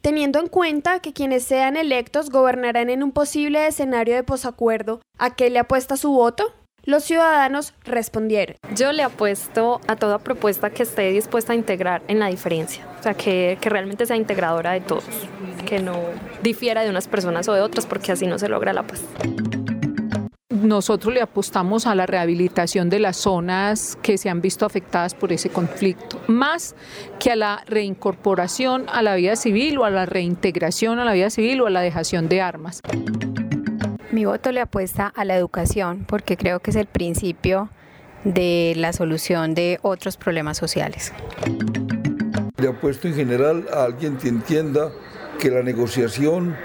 Teniendo 0.00 0.40
en 0.40 0.48
cuenta 0.48 1.00
que 1.00 1.12
quienes 1.12 1.44
sean 1.44 1.76
electos 1.76 2.30
gobernarán 2.30 2.88
en 2.88 3.02
un 3.02 3.12
posible 3.12 3.66
escenario 3.66 4.14
de 4.14 4.22
posacuerdo, 4.22 5.02
¿a 5.18 5.34
qué 5.34 5.50
le 5.50 5.58
apuesta 5.58 5.98
su 5.98 6.12
voto? 6.12 6.54
Los 6.84 7.04
ciudadanos 7.04 7.74
respondieron. 7.84 8.56
Yo 8.74 8.92
le 8.92 9.02
apuesto 9.02 9.82
a 9.88 9.96
toda 9.96 10.18
propuesta 10.18 10.70
que 10.70 10.84
esté 10.84 11.10
dispuesta 11.10 11.52
a 11.52 11.56
integrar 11.56 12.02
en 12.08 12.18
la 12.18 12.28
diferencia, 12.28 12.86
o 12.98 13.02
sea, 13.02 13.12
que, 13.12 13.58
que, 13.60 13.68
realmente 13.68 14.06
sea 14.06 14.16
integradora 14.16 14.72
de 14.72 14.80
todos, 14.80 15.04
que 15.66 15.80
no 15.80 16.00
difiera 16.42 16.82
de 16.82 16.88
unas 16.88 17.08
personas 17.08 17.46
o 17.48 17.52
de 17.52 17.60
otras, 17.60 17.84
porque 17.84 18.12
así 18.12 18.26
no 18.26 18.38
se 18.38 18.48
logra 18.48 18.72
la 18.72 18.86
paz 18.86 19.02
nosotros 20.64 21.14
le 21.14 21.20
apostamos 21.20 21.86
a 21.86 21.94
la 21.94 22.06
rehabilitación 22.06 22.90
de 22.90 22.98
las 22.98 23.16
zonas 23.16 23.98
que 24.02 24.18
se 24.18 24.30
han 24.30 24.40
visto 24.40 24.66
afectadas 24.66 25.14
por 25.14 25.32
ese 25.32 25.50
conflicto, 25.50 26.20
más 26.26 26.74
que 27.20 27.30
a 27.30 27.36
la 27.36 27.62
reincorporación 27.66 28.86
a 28.88 29.02
la 29.02 29.14
vida 29.14 29.36
civil 29.36 29.78
o 29.78 29.84
a 29.84 29.90
la 29.90 30.06
reintegración 30.06 30.98
a 30.98 31.04
la 31.04 31.12
vida 31.12 31.30
civil 31.30 31.60
o 31.60 31.66
a 31.66 31.70
la 31.70 31.80
dejación 31.80 32.28
de 32.28 32.40
armas. 32.40 32.80
Mi 34.10 34.24
voto 34.24 34.52
le 34.52 34.60
apuesta 34.60 35.12
a 35.14 35.24
la 35.24 35.36
educación 35.36 36.04
porque 36.06 36.36
creo 36.36 36.60
que 36.60 36.70
es 36.70 36.76
el 36.76 36.86
principio 36.86 37.68
de 38.24 38.72
la 38.76 38.92
solución 38.92 39.54
de 39.54 39.78
otros 39.82 40.16
problemas 40.16 40.56
sociales. 40.56 41.12
Le 42.56 42.68
apuesto 42.68 43.08
en 43.08 43.14
general 43.14 43.66
a 43.72 43.84
alguien 43.84 44.16
que 44.16 44.28
entienda 44.28 44.90
que 45.38 45.50
la 45.50 45.62
negociación 45.62 46.56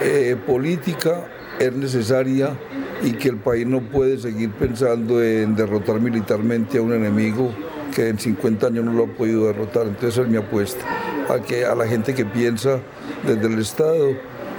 eh, 0.00 0.36
política 0.46 1.26
es 1.58 1.72
necesaria 1.72 2.56
y 3.02 3.12
que 3.12 3.28
el 3.28 3.36
país 3.36 3.66
no 3.66 3.80
puede 3.80 4.18
seguir 4.18 4.50
pensando 4.52 5.22
en 5.22 5.54
derrotar 5.54 6.00
militarmente 6.00 6.78
a 6.78 6.82
un 6.82 6.92
enemigo 6.92 7.52
que 7.94 8.08
en 8.08 8.18
50 8.18 8.66
años 8.66 8.84
no 8.84 8.92
lo 8.92 9.04
ha 9.04 9.06
podido 9.08 9.46
derrotar. 9.46 9.86
Entonces 9.86 10.14
esa 10.14 10.22
es 10.22 10.28
mi 10.28 10.36
apuesta, 10.36 10.84
a, 11.28 11.40
que, 11.40 11.64
a 11.64 11.74
la 11.74 11.86
gente 11.86 12.14
que 12.14 12.24
piensa 12.24 12.80
desde 13.24 13.46
el 13.46 13.58
Estado 13.58 14.14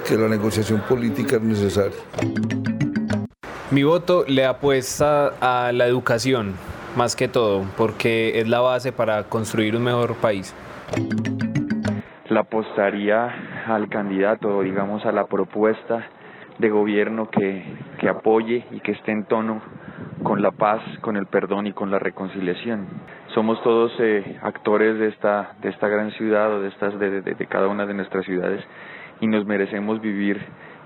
que 0.08 0.18
la 0.18 0.28
negociación 0.28 0.82
política 0.82 1.36
es 1.36 1.42
necesaria. 1.42 1.98
Mi 3.72 3.84
voto 3.84 4.26
le 4.28 4.46
apuesta 4.46 5.34
a 5.40 5.72
la 5.72 5.86
educación, 5.86 6.56
más 6.96 7.16
que 7.16 7.28
todo, 7.28 7.66
porque 7.78 8.40
es 8.40 8.48
la 8.48 8.62
base 8.62 8.92
para 8.92 9.24
construir 9.26 9.76
un 9.76 9.84
mejor 9.84 10.16
país. 10.16 10.56
La 12.30 12.42
apostaría 12.42 13.28
al 13.68 13.90
candidato, 13.90 14.62
digamos, 14.62 15.06
a 15.06 15.12
la 15.12 15.28
propuesta 15.28 16.08
de 16.60 16.70
gobierno 16.70 17.30
que, 17.30 17.64
que 18.00 18.10
apoye 18.10 18.66
y 18.72 18.82
que 18.82 18.92
esté 18.92 19.12
en 19.12 19.24
tono 19.26 19.62
con 20.24 20.42
la 20.42 20.52
paz, 20.52 20.82
con 21.02 21.16
el 21.16 21.26
perdón 21.26 21.68
y 21.68 21.74
con 21.74 21.90
la 21.90 22.00
reconciliación. 22.00 22.88
Somos 23.34 23.62
todos 23.64 23.92
eh, 24.00 24.38
actores 24.42 25.00
de 25.00 25.08
esta, 25.08 25.54
de 25.62 25.70
esta 25.70 25.88
gran 25.88 26.12
ciudad 26.12 26.54
o 26.54 26.62
de, 26.62 26.68
estas, 26.70 27.00
de, 27.00 27.22
de, 27.22 27.34
de 27.34 27.46
cada 27.48 27.68
una 27.68 27.86
de 27.86 27.94
nuestras 27.94 28.26
ciudades 28.26 28.64
y 29.22 29.28
nos 29.28 29.46
merecemos 29.46 30.02
vivir 30.02 30.40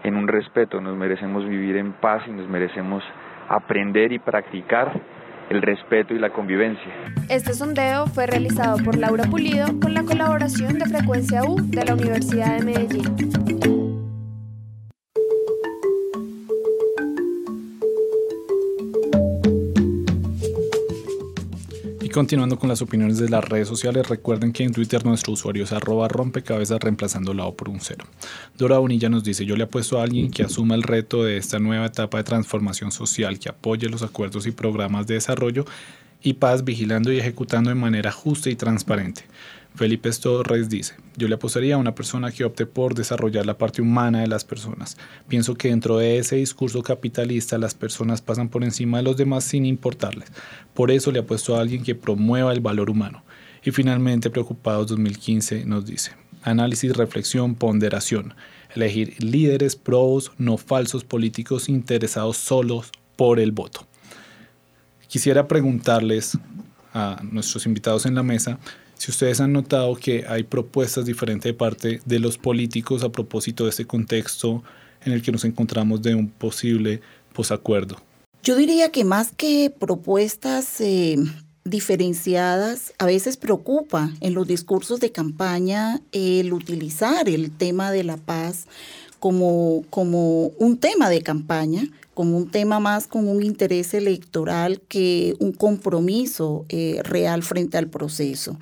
en 0.04 0.16
un 0.16 0.28
respeto, 0.28 0.82
nos 0.82 0.96
merecemos 0.96 1.48
vivir 1.48 1.78
en 1.78 1.94
paz 1.94 2.24
y 2.28 2.32
nos 2.32 2.48
merecemos 2.50 3.04
aprender 3.50 4.12
y 4.12 4.20
practicar 4.20 4.92
el 5.50 5.62
respeto 5.62 6.14
y 6.14 6.20
la 6.20 6.30
convivencia. 6.30 6.92
Este 7.30 7.54
sondeo 7.54 8.08
fue 8.08 8.28
realizado 8.28 8.78
por 8.84 8.98
Laura 8.98 9.26
Pulido 9.26 9.80
con 9.82 9.94
la 9.94 10.04
colaboración 10.04 10.80
de 10.80 10.86
Frecuencia 10.86 11.44
U 11.44 11.58
de 11.62 11.86
la 11.86 11.94
Universidad 11.94 12.60
de 12.60 12.66
Medellín. 12.66 13.73
Continuando 22.14 22.58
con 22.58 22.70
las 22.70 22.82
opiniones 22.82 23.18
de 23.18 23.28
las 23.28 23.44
redes 23.44 23.68
sociales, 23.68 24.08
recuerden 24.08 24.54
que 24.54 24.64
en 24.64 24.72
Twitter 24.72 25.04
nuestro 25.04 25.34
usuario 25.34 25.66
es 25.66 25.74
arroba 25.74 26.08
rompecabezas 26.08 26.80
reemplazando 26.80 27.34
la 27.34 27.46
O 27.46 27.56
por 27.56 27.68
un 27.68 27.82
cero. 27.82 28.06
Dora 28.58 28.78
Bonilla 28.78 29.10
nos 29.10 29.24
dice, 29.24 29.46
yo 29.46 29.58
le 29.58 29.64
apuesto 29.64 30.00
a 30.00 30.04
alguien 30.04 30.32
que 30.32 30.44
asuma 30.44 30.76
el 30.76 30.84
reto 30.84 31.24
de 31.24 31.38
esta 31.38 31.60
nueva 31.60 31.88
etapa 31.88 32.20
de 32.20 32.24
transformación 32.24 32.92
social, 32.92 33.40
que 33.40 33.50
apoye 33.50 33.90
los 33.90 34.04
acuerdos 34.04 34.46
y 34.48 34.52
programas 34.52 35.08
de 35.08 35.16
desarrollo 35.16 35.66
y 36.22 36.34
paz 36.34 36.64
vigilando 36.64 37.12
y 37.12 37.18
ejecutando 37.18 37.70
de 37.70 37.76
manera 37.76 38.12
justa 38.12 38.50
y 38.50 38.56
transparente. 38.56 39.24
Felipe 39.76 40.12
Torres 40.12 40.70
dice, 40.70 40.96
yo 41.18 41.28
le 41.28 41.36
apostaría 41.36 41.76
a 41.76 41.80
una 41.80 41.96
persona 41.96 42.32
que 42.32 42.46
opte 42.46 42.68
por 42.68 42.94
desarrollar 42.94 43.46
la 43.46 43.58
parte 43.58 43.82
humana 43.82 44.22
de 44.22 44.28
las 44.28 44.46
personas. 44.46 44.98
Pienso 45.28 45.56
que 45.56 45.70
dentro 45.70 45.98
de 45.98 46.20
ese 46.20 46.36
discurso 46.36 46.84
capitalista 46.84 47.58
las 47.58 47.74
personas 47.74 48.22
pasan 48.22 48.50
por 48.50 48.64
encima 48.64 48.98
de 48.98 49.04
los 49.04 49.18
demás 49.18 49.44
sin 49.46 49.66
importarles. 49.66 50.32
Por 50.76 50.92
eso 50.92 51.12
le 51.12 51.20
apuesto 51.20 51.56
a 51.56 51.62
alguien 51.62 51.84
que 51.84 51.96
promueva 51.96 52.54
el 52.54 52.60
valor 52.60 52.92
humano. 52.92 53.24
Y 53.64 53.72
finalmente, 53.72 54.30
Preocupados 54.30 54.88
2015 54.88 55.66
nos 55.66 55.86
dice, 55.86 56.12
análisis, 56.44 56.96
reflexión, 56.96 57.56
ponderación. 57.56 58.36
Elegir 58.76 59.24
líderes 59.24 59.76
pros, 59.76 60.34
no 60.38 60.58
falsos 60.58 61.04
políticos 61.04 61.68
interesados 61.68 62.38
solos 62.38 62.92
por 63.16 63.40
el 63.40 63.52
voto. 63.52 63.88
Quisiera 65.08 65.48
preguntarles 65.48 66.38
a 66.94 67.22
nuestros 67.24 67.66
invitados 67.66 68.06
en 68.06 68.16
la 68.16 68.24
mesa, 68.24 68.60
si 69.04 69.12
ustedes 69.12 69.42
han 69.42 69.52
notado 69.52 69.96
que 69.96 70.24
hay 70.30 70.44
propuestas 70.44 71.04
diferentes 71.04 71.44
de 71.44 71.54
parte 71.54 72.00
de 72.06 72.20
los 72.20 72.38
políticos 72.38 73.04
a 73.04 73.12
propósito 73.12 73.66
de 73.66 73.72
este 73.72 73.86
contexto 73.86 74.64
en 75.04 75.12
el 75.12 75.22
que 75.22 75.34
nos 75.34 75.44
encontramos 75.44 76.02
de 76.02 76.16
un 76.16 76.30
posible 76.30 77.02
posacuerdo. 77.34 77.98
Yo 78.44 78.56
diría 78.56 78.94
que 78.94 79.04
más 79.04 79.34
que 79.36 79.70
propuestas 79.78 80.80
eh, 80.80 81.18
diferenciadas, 81.66 82.94
a 82.98 83.06
veces 83.06 83.36
preocupa 83.36 84.10
en 84.22 84.34
los 84.36 84.48
discursos 84.48 85.02
de 85.02 85.12
campaña 85.12 86.00
el 86.14 86.54
utilizar 86.54 87.28
el 87.28 87.52
tema 87.52 87.92
de 87.92 88.06
la 88.06 88.16
paz 88.16 88.68
como, 89.24 89.86
como 89.90 90.48
un 90.60 90.78
tema 90.78 91.10
de 91.10 91.22
campaña, 91.22 91.88
como 92.14 92.36
un 92.36 92.52
tema 92.52 92.82
más 92.82 93.08
con 93.08 93.30
un 93.30 93.42
interés 93.42 93.94
electoral 93.94 94.82
que 94.90 95.38
un 95.40 95.54
compromiso 95.54 96.66
eh, 96.68 97.00
real 97.04 97.42
frente 97.42 97.78
al 97.78 97.88
proceso 97.88 98.60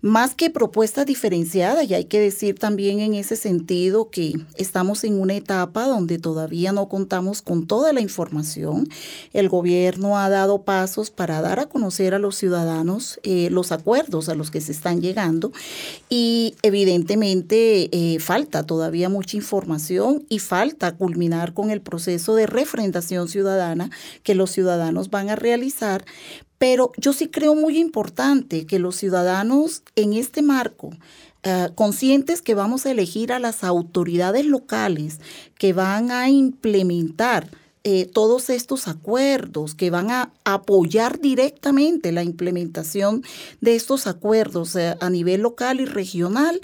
más 0.00 0.34
que 0.34 0.50
propuestas 0.50 1.06
diferenciadas, 1.06 1.90
y 1.90 1.94
hay 1.94 2.04
que 2.04 2.20
decir 2.20 2.58
también 2.58 3.00
en 3.00 3.14
ese 3.14 3.36
sentido 3.36 4.10
que 4.10 4.34
estamos 4.56 5.02
en 5.04 5.20
una 5.20 5.34
etapa 5.34 5.86
donde 5.86 6.18
todavía 6.18 6.72
no 6.72 6.88
contamos 6.88 7.42
con 7.42 7.66
toda 7.66 7.92
la 7.92 8.00
información. 8.00 8.88
El 9.32 9.48
gobierno 9.48 10.18
ha 10.18 10.28
dado 10.28 10.62
pasos 10.62 11.10
para 11.10 11.40
dar 11.40 11.58
a 11.58 11.66
conocer 11.66 12.14
a 12.14 12.18
los 12.18 12.36
ciudadanos 12.36 13.18
eh, 13.22 13.48
los 13.50 13.72
acuerdos 13.72 14.28
a 14.28 14.34
los 14.34 14.50
que 14.50 14.60
se 14.60 14.72
están 14.72 15.00
llegando 15.00 15.52
y 16.08 16.54
evidentemente 16.62 17.88
eh, 17.92 18.20
falta 18.20 18.64
todavía 18.64 19.08
mucha 19.08 19.36
información 19.36 20.24
y 20.28 20.38
falta 20.38 20.96
culminar 20.96 21.54
con 21.54 21.70
el 21.70 21.80
proceso 21.80 22.34
de 22.34 22.46
refrendación 22.46 23.28
ciudadana 23.28 23.90
que 24.22 24.34
los 24.34 24.50
ciudadanos 24.50 25.10
van 25.10 25.30
a 25.30 25.36
realizar 25.36 26.04
pero 26.58 26.92
yo 26.96 27.12
sí 27.12 27.28
creo 27.28 27.54
muy 27.54 27.78
importante 27.78 28.66
que 28.66 28.78
los 28.78 28.96
ciudadanos 28.96 29.82
en 29.94 30.12
este 30.12 30.42
marco, 30.42 30.90
eh, 31.44 31.68
conscientes 31.76 32.42
que 32.42 32.54
vamos 32.54 32.84
a 32.84 32.90
elegir 32.90 33.32
a 33.32 33.38
las 33.38 33.62
autoridades 33.62 34.44
locales 34.44 35.20
que 35.56 35.72
van 35.72 36.10
a 36.10 36.28
implementar 36.28 37.48
eh, 37.84 38.06
todos 38.06 38.50
estos 38.50 38.88
acuerdos, 38.88 39.76
que 39.76 39.90
van 39.90 40.10
a 40.10 40.32
apoyar 40.44 41.20
directamente 41.20 42.10
la 42.10 42.24
implementación 42.24 43.22
de 43.60 43.76
estos 43.76 44.08
acuerdos 44.08 44.74
eh, 44.74 44.96
a 45.00 45.10
nivel 45.10 45.42
local 45.42 45.80
y 45.80 45.84
regional, 45.84 46.60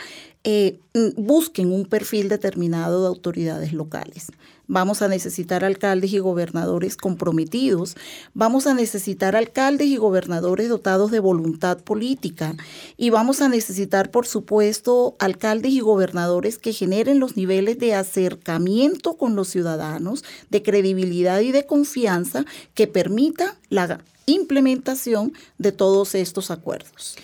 busquen 1.16 1.72
un 1.72 1.86
perfil 1.86 2.28
determinado 2.28 3.00
de 3.00 3.08
autoridades 3.08 3.72
locales. 3.72 4.26
Vamos 4.66 5.02
a 5.02 5.08
necesitar 5.08 5.64
alcaldes 5.64 6.12
y 6.12 6.18
gobernadores 6.18 6.96
comprometidos. 6.96 7.96
Vamos 8.32 8.66
a 8.66 8.74
necesitar 8.74 9.36
alcaldes 9.36 9.88
y 9.88 9.96
gobernadores 9.96 10.68
dotados 10.68 11.10
de 11.10 11.20
voluntad 11.20 11.78
política. 11.78 12.54
Y 12.96 13.10
vamos 13.10 13.42
a 13.42 13.48
necesitar, 13.48 14.10
por 14.10 14.26
supuesto, 14.26 15.16
alcaldes 15.18 15.72
y 15.72 15.80
gobernadores 15.80 16.58
que 16.58 16.72
generen 16.72 17.20
los 17.20 17.36
niveles 17.36 17.78
de 17.78 17.94
acercamiento 17.94 19.16
con 19.16 19.36
los 19.36 19.48
ciudadanos, 19.48 20.24
de 20.50 20.62
credibilidad 20.62 21.40
y 21.40 21.52
de 21.52 21.66
confianza 21.66 22.44
que 22.72 22.86
permita 22.86 23.56
la 23.68 24.00
implementación 24.26 25.32
de 25.58 25.72
todos 25.72 26.14
estos 26.14 26.50
acuerdos. 26.50 27.16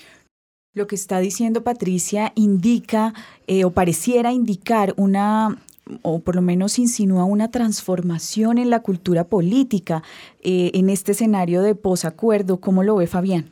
Lo 0.72 0.86
que 0.86 0.94
está 0.94 1.18
diciendo 1.18 1.64
Patricia 1.64 2.32
indica 2.36 3.12
eh, 3.48 3.64
o 3.64 3.70
pareciera 3.70 4.32
indicar 4.32 4.94
una 4.96 5.58
o 6.02 6.20
por 6.20 6.36
lo 6.36 6.42
menos 6.42 6.78
insinúa 6.78 7.24
una 7.24 7.50
transformación 7.50 8.58
en 8.58 8.70
la 8.70 8.80
cultura 8.80 9.24
política 9.24 10.02
eh, 10.42 10.70
en 10.74 10.90
este 10.90 11.12
escenario 11.12 11.62
de 11.62 11.74
posacuerdo. 11.74 12.58
¿Cómo 12.60 12.82
lo 12.82 12.96
ve 12.96 13.06
Fabián? 13.06 13.50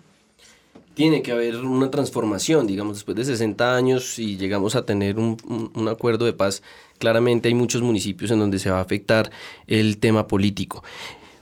Tiene 0.95 1.23
que 1.23 1.31
haber 1.31 1.57
una 1.57 1.91
transformación, 1.91 2.67
digamos, 2.67 2.97
después 2.97 3.17
de 3.17 3.25
60 3.25 3.77
años 3.77 4.19
y 4.19 4.37
llegamos 4.37 4.75
a 4.75 4.85
tener 4.85 5.19
un, 5.19 5.37
un 5.75 5.89
acuerdo 5.89 6.25
de 6.25 6.33
paz, 6.33 6.63
claramente 6.99 7.49
hay 7.49 7.55
muchos 7.55 7.83
municipios 7.83 8.33
en 8.33 8.41
donde 8.41 8.59
se 8.59 8.71
va 8.71 8.79
a 8.79 8.83
afectar 8.83 9.31
el 9.69 9.99
tema 9.99 10.27
político 10.27 10.83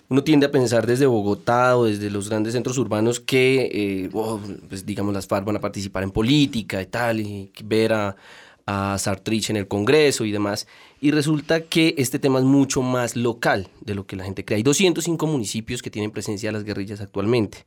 uno 0.08 0.22
tiende 0.22 0.46
a 0.46 0.50
pensar 0.50 0.86
desde 0.86 1.06
Bogotá 1.06 1.76
o 1.76 1.84
desde 1.84 2.10
los 2.10 2.28
grandes 2.28 2.52
centros 2.52 2.78
urbanos 2.78 3.18
que, 3.18 3.70
eh, 3.72 4.10
oh, 4.12 4.40
pues 4.68 4.86
digamos, 4.86 5.12
las 5.12 5.26
FARC 5.26 5.44
van 5.44 5.56
a 5.56 5.60
participar 5.60 6.04
en 6.04 6.12
política 6.12 6.80
y 6.80 6.86
tal, 6.86 7.20
y 7.20 7.50
ver 7.64 7.92
a, 7.92 8.16
a 8.66 8.98
Sartrich 8.98 9.50
en 9.50 9.56
el 9.56 9.68
Congreso 9.68 10.24
y 10.24 10.32
demás. 10.32 10.66
Y 11.00 11.10
resulta 11.10 11.60
que 11.62 11.94
este 11.98 12.18
tema 12.18 12.38
es 12.38 12.44
mucho 12.44 12.82
más 12.82 13.16
local 13.16 13.68
de 13.80 13.94
lo 13.94 14.06
que 14.06 14.16
la 14.16 14.24
gente 14.24 14.44
cree. 14.44 14.56
Hay 14.56 14.62
205 14.62 15.26
municipios 15.26 15.82
que 15.82 15.90
tienen 15.90 16.10
presencia 16.10 16.48
de 16.48 16.54
las 16.54 16.64
guerrillas 16.64 17.00
actualmente. 17.00 17.66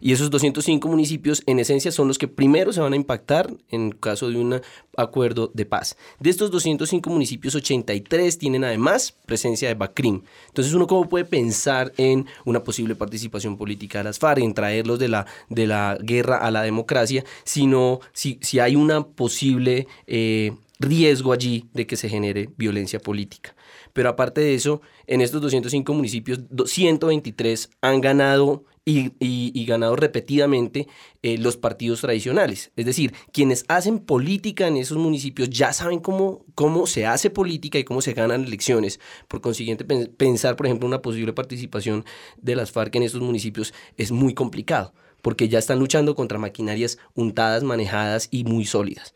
Y 0.00 0.12
esos 0.12 0.30
205 0.30 0.88
municipios, 0.88 1.42
en 1.46 1.58
esencia, 1.58 1.90
son 1.90 2.08
los 2.08 2.18
que 2.18 2.28
primero 2.28 2.72
se 2.72 2.80
van 2.80 2.92
a 2.92 2.96
impactar 2.96 3.52
en 3.70 3.92
caso 3.92 4.28
de 4.28 4.36
un 4.36 4.60
acuerdo 4.96 5.50
de 5.54 5.66
paz. 5.66 5.96
De 6.20 6.30
estos 6.30 6.50
205 6.50 7.08
municipios, 7.10 7.54
83 7.54 8.38
tienen 8.38 8.64
además 8.64 9.14
presencia 9.26 9.68
de 9.68 9.74
BACRIM. 9.74 10.22
Entonces, 10.48 10.74
uno 10.74 10.86
cómo 10.86 11.08
puede 11.08 11.24
pensar 11.24 11.92
en 11.96 12.26
una 12.44 12.62
posible 12.62 12.94
participación 12.94 13.56
política 13.56 13.98
de 13.98 14.04
las 14.04 14.18
FARC, 14.18 14.42
en 14.42 14.54
traerlos 14.54 14.98
de 14.98 15.08
la, 15.08 15.26
de 15.48 15.66
la 15.66 15.98
guerra 16.00 16.38
a 16.38 16.50
la 16.50 16.62
democracia, 16.62 17.24
sino 17.44 18.00
si, 18.12 18.38
si 18.42 18.58
hay 18.58 18.76
una 18.76 19.06
posible 19.06 19.86
eh, 20.06 20.52
riesgo 20.78 21.32
allí 21.32 21.68
de 21.72 21.86
que 21.86 21.96
se 21.96 22.08
genere 22.08 22.50
violencia 22.56 23.00
política. 23.00 23.54
Pero 23.92 24.08
aparte 24.08 24.40
de 24.40 24.54
eso, 24.54 24.82
en 25.06 25.20
estos 25.20 25.40
205 25.40 25.92
municipios, 25.94 26.40
123 26.66 27.70
han 27.80 28.00
ganado 28.00 28.64
y, 28.88 29.64
ganado 29.66 29.96
repetidamente 29.96 30.86
eh, 31.22 31.38
los 31.38 31.56
partidos 31.56 32.00
tradicionales. 32.02 32.70
Es 32.76 32.86
decir, 32.86 33.12
quienes 33.32 33.64
hacen 33.66 33.98
política 33.98 34.68
en 34.68 34.76
esos 34.76 34.96
municipios 34.96 35.50
ya 35.50 35.72
saben 35.72 35.98
cómo, 35.98 36.44
cómo 36.54 36.86
se 36.86 37.04
hace 37.04 37.28
política 37.28 37.80
y 37.80 37.84
cómo 37.84 38.00
se 38.00 38.12
ganan 38.12 38.44
elecciones. 38.44 39.00
Por 39.26 39.40
consiguiente, 39.40 39.84
pensar, 39.84 40.54
por 40.54 40.66
ejemplo, 40.66 40.86
una 40.86 41.02
posible 41.02 41.32
participación 41.32 42.04
de 42.40 42.54
las 42.54 42.70
FARC 42.70 42.94
en 42.94 43.02
esos 43.02 43.20
municipios 43.20 43.74
es 43.96 44.12
muy 44.12 44.34
complicado, 44.34 44.94
porque 45.20 45.48
ya 45.48 45.58
están 45.58 45.80
luchando 45.80 46.14
contra 46.14 46.38
maquinarias 46.38 46.98
untadas, 47.14 47.64
manejadas 47.64 48.28
y 48.30 48.44
muy 48.44 48.66
sólidas. 48.66 49.14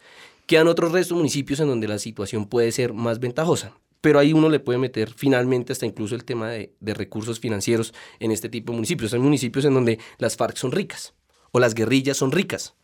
Quedan 0.50 0.66
otros 0.66 0.90
restos 0.90 1.16
municipios 1.16 1.60
en 1.60 1.68
donde 1.68 1.86
la 1.86 2.00
situación 2.00 2.44
puede 2.44 2.72
ser 2.72 2.92
más 2.92 3.20
ventajosa 3.20 3.78
pero 4.00 4.18
ahí 4.18 4.32
uno 4.32 4.48
le 4.48 4.58
puede 4.58 4.80
meter 4.80 5.12
finalmente 5.14 5.72
hasta 5.72 5.86
incluso 5.86 6.16
el 6.16 6.24
tema 6.24 6.48
de, 6.50 6.72
recursos 6.80 7.38
financieros 7.38 7.94
en 8.18 8.32
este 8.32 8.48
tipo 8.48 8.72
de 8.72 8.78
municipios. 8.78 9.14
Hay 9.14 9.20
municipios 9.20 9.64
en 9.64 9.74
donde 9.74 10.00
las 10.18 10.36
FARC 10.36 10.56
son 10.56 10.72
ricas 10.72 11.14
o 11.52 11.60
las 11.60 11.74
guerrillas 11.74 12.16
son 12.16 12.32
ricas, 12.32 12.74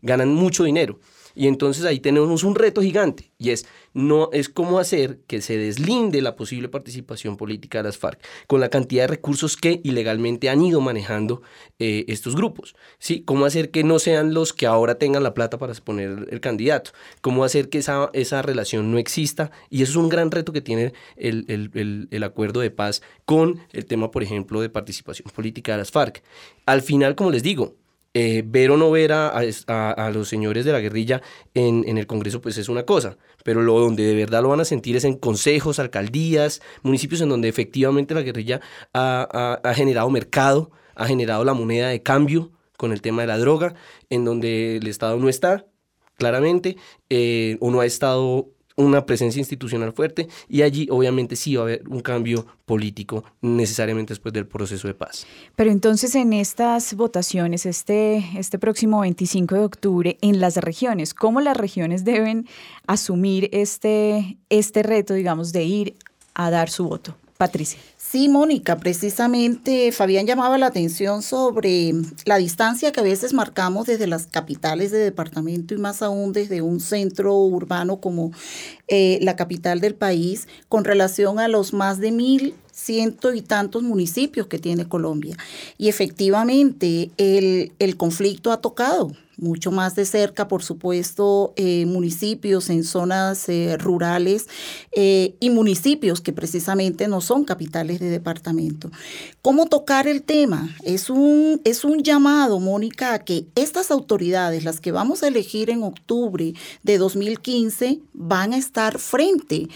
ganan 0.00 0.32
mucho 0.32 0.62
dinero. 0.62 1.00
Y 1.38 1.46
entonces 1.46 1.84
ahí 1.84 2.00
tenemos 2.00 2.42
un 2.42 2.56
reto 2.56 2.82
gigante 2.82 3.30
y 3.38 3.50
es, 3.50 3.64
no, 3.94 4.28
es 4.32 4.48
cómo 4.48 4.80
hacer 4.80 5.20
que 5.28 5.40
se 5.40 5.56
deslinde 5.56 6.20
la 6.20 6.34
posible 6.34 6.68
participación 6.68 7.36
política 7.36 7.78
de 7.78 7.84
las 7.84 7.96
FARC 7.96 8.20
con 8.48 8.58
la 8.58 8.70
cantidad 8.70 9.04
de 9.04 9.06
recursos 9.06 9.56
que 9.56 9.80
ilegalmente 9.84 10.50
han 10.50 10.60
ido 10.62 10.80
manejando 10.80 11.40
eh, 11.78 12.04
estos 12.08 12.34
grupos. 12.34 12.74
¿sí? 12.98 13.22
Cómo 13.22 13.44
hacer 13.44 13.70
que 13.70 13.84
no 13.84 14.00
sean 14.00 14.34
los 14.34 14.52
que 14.52 14.66
ahora 14.66 14.96
tengan 14.96 15.22
la 15.22 15.32
plata 15.32 15.58
para 15.58 15.70
exponer 15.70 16.26
el 16.28 16.40
candidato. 16.40 16.90
Cómo 17.20 17.44
hacer 17.44 17.68
que 17.68 17.78
esa, 17.78 18.10
esa 18.14 18.42
relación 18.42 18.90
no 18.90 18.98
exista. 18.98 19.52
Y 19.70 19.82
eso 19.82 19.92
es 19.92 19.96
un 19.96 20.08
gran 20.08 20.32
reto 20.32 20.52
que 20.52 20.60
tiene 20.60 20.92
el, 21.14 21.44
el, 21.46 22.08
el 22.10 22.22
acuerdo 22.24 22.58
de 22.58 22.72
paz 22.72 23.00
con 23.24 23.60
el 23.70 23.86
tema, 23.86 24.10
por 24.10 24.24
ejemplo, 24.24 24.60
de 24.60 24.70
participación 24.70 25.30
política 25.30 25.70
de 25.70 25.78
las 25.78 25.92
FARC. 25.92 26.20
Al 26.66 26.82
final, 26.82 27.14
como 27.14 27.30
les 27.30 27.44
digo, 27.44 27.76
eh, 28.20 28.42
ver 28.44 28.72
o 28.72 28.76
no 28.76 28.90
ver 28.90 29.12
a, 29.12 30.10
los 30.12 30.26
señores 30.26 30.64
de 30.64 30.72
la 30.72 30.80
guerrilla 30.80 31.22
en, 31.54 31.96
el 31.96 32.08
Congreso, 32.08 32.40
pues 32.40 32.58
es 32.58 32.68
una 32.68 32.82
cosa, 32.82 33.16
pero 33.44 33.62
lo 33.62 33.78
donde 33.78 34.02
de 34.02 34.16
verdad 34.16 34.42
lo 34.42 34.48
van 34.48 34.58
a 34.58 34.64
sentir 34.64 34.96
es 34.96 35.04
en 35.04 35.14
consejos, 35.14 35.78
alcaldías, 35.78 36.60
municipios 36.82 37.20
en 37.20 37.28
donde 37.28 37.46
efectivamente 37.46 38.14
la 38.14 38.22
guerrilla 38.22 38.60
ha, 38.92 39.72
generado 39.72 40.10
mercado, 40.10 40.72
ha 40.96 41.06
generado 41.06 41.44
la 41.44 41.54
moneda 41.54 41.90
de 41.90 42.02
cambio 42.02 42.50
con 42.76 42.90
el 42.90 43.02
tema 43.02 43.22
de 43.22 43.28
la 43.28 43.38
droga, 43.38 43.76
en 44.10 44.24
donde 44.24 44.78
el 44.78 44.88
Estado 44.88 45.16
no 45.18 45.28
está, 45.28 45.66
claramente, 46.16 46.76
eh, 47.10 47.56
o 47.60 47.70
no 47.70 47.82
ha 47.82 47.86
estado 47.86 48.48
una 48.78 49.04
presencia 49.04 49.40
institucional 49.40 49.92
fuerte 49.92 50.28
y 50.48 50.62
allí 50.62 50.86
obviamente 50.90 51.36
sí 51.36 51.56
va 51.56 51.62
a 51.62 51.64
haber 51.64 51.88
un 51.88 52.00
cambio 52.00 52.46
político 52.64 53.24
necesariamente 53.40 54.12
después 54.12 54.32
del 54.32 54.46
proceso 54.46 54.86
de 54.86 54.94
paz. 54.94 55.26
Pero 55.56 55.70
entonces 55.70 56.14
en 56.14 56.32
estas 56.32 56.94
votaciones, 56.94 57.66
este, 57.66 58.24
este 58.38 58.58
próximo 58.58 59.00
25 59.00 59.54
de 59.56 59.64
octubre, 59.64 60.18
en 60.20 60.40
las 60.40 60.56
regiones, 60.56 61.12
¿cómo 61.12 61.40
las 61.40 61.56
regiones 61.56 62.04
deben 62.04 62.46
asumir 62.86 63.50
este, 63.52 64.38
este 64.48 64.82
reto, 64.84 65.14
digamos, 65.14 65.52
de 65.52 65.64
ir 65.64 65.96
a 66.34 66.50
dar 66.50 66.70
su 66.70 66.88
voto? 66.88 67.16
Patricia. 67.36 67.80
Sí, 68.10 68.30
Mónica, 68.30 68.78
precisamente 68.78 69.92
Fabián 69.92 70.26
llamaba 70.26 70.56
la 70.56 70.68
atención 70.68 71.20
sobre 71.20 71.92
la 72.24 72.38
distancia 72.38 72.90
que 72.90 73.00
a 73.00 73.02
veces 73.02 73.34
marcamos 73.34 73.86
desde 73.86 74.06
las 74.06 74.26
capitales 74.26 74.90
de 74.92 74.96
departamento 74.96 75.74
y 75.74 75.76
más 75.76 76.00
aún 76.00 76.32
desde 76.32 76.62
un 76.62 76.80
centro 76.80 77.36
urbano 77.36 78.00
como 78.00 78.32
eh, 78.86 79.18
la 79.20 79.36
capital 79.36 79.80
del 79.80 79.94
país 79.94 80.48
con 80.70 80.84
relación 80.84 81.38
a 81.38 81.48
los 81.48 81.74
más 81.74 82.00
de 82.00 82.12
mil 82.12 82.54
ciento 82.72 83.34
y 83.34 83.42
tantos 83.42 83.82
municipios 83.82 84.46
que 84.46 84.58
tiene 84.58 84.88
Colombia. 84.88 85.36
Y 85.76 85.90
efectivamente 85.90 87.10
el, 87.18 87.72
el 87.78 87.98
conflicto 87.98 88.52
ha 88.52 88.62
tocado 88.62 89.12
mucho 89.38 89.70
más 89.70 89.94
de 89.94 90.04
cerca, 90.04 90.48
por 90.48 90.62
supuesto, 90.62 91.52
eh, 91.56 91.86
municipios 91.86 92.70
en 92.70 92.84
zonas 92.84 93.48
eh, 93.48 93.76
rurales 93.78 94.48
eh, 94.92 95.36
y 95.40 95.50
municipios 95.50 96.20
que 96.20 96.32
precisamente 96.32 97.06
no 97.08 97.20
son 97.20 97.44
capitales 97.44 98.00
de 98.00 98.10
departamento. 98.10 98.90
¿Cómo 99.40 99.66
tocar 99.66 100.08
el 100.08 100.22
tema? 100.22 100.76
Es 100.82 101.08
un, 101.08 101.60
es 101.64 101.84
un 101.84 102.02
llamado, 102.02 102.58
Mónica, 102.58 103.14
a 103.14 103.18
que 103.20 103.46
estas 103.54 103.90
autoridades, 103.90 104.64
las 104.64 104.80
que 104.80 104.92
vamos 104.92 105.22
a 105.22 105.28
elegir 105.28 105.70
en 105.70 105.84
octubre 105.84 106.52
de 106.82 106.98
2015, 106.98 108.00
van 108.12 108.52
a 108.52 108.58
estar 108.58 108.98
frente 108.98 109.68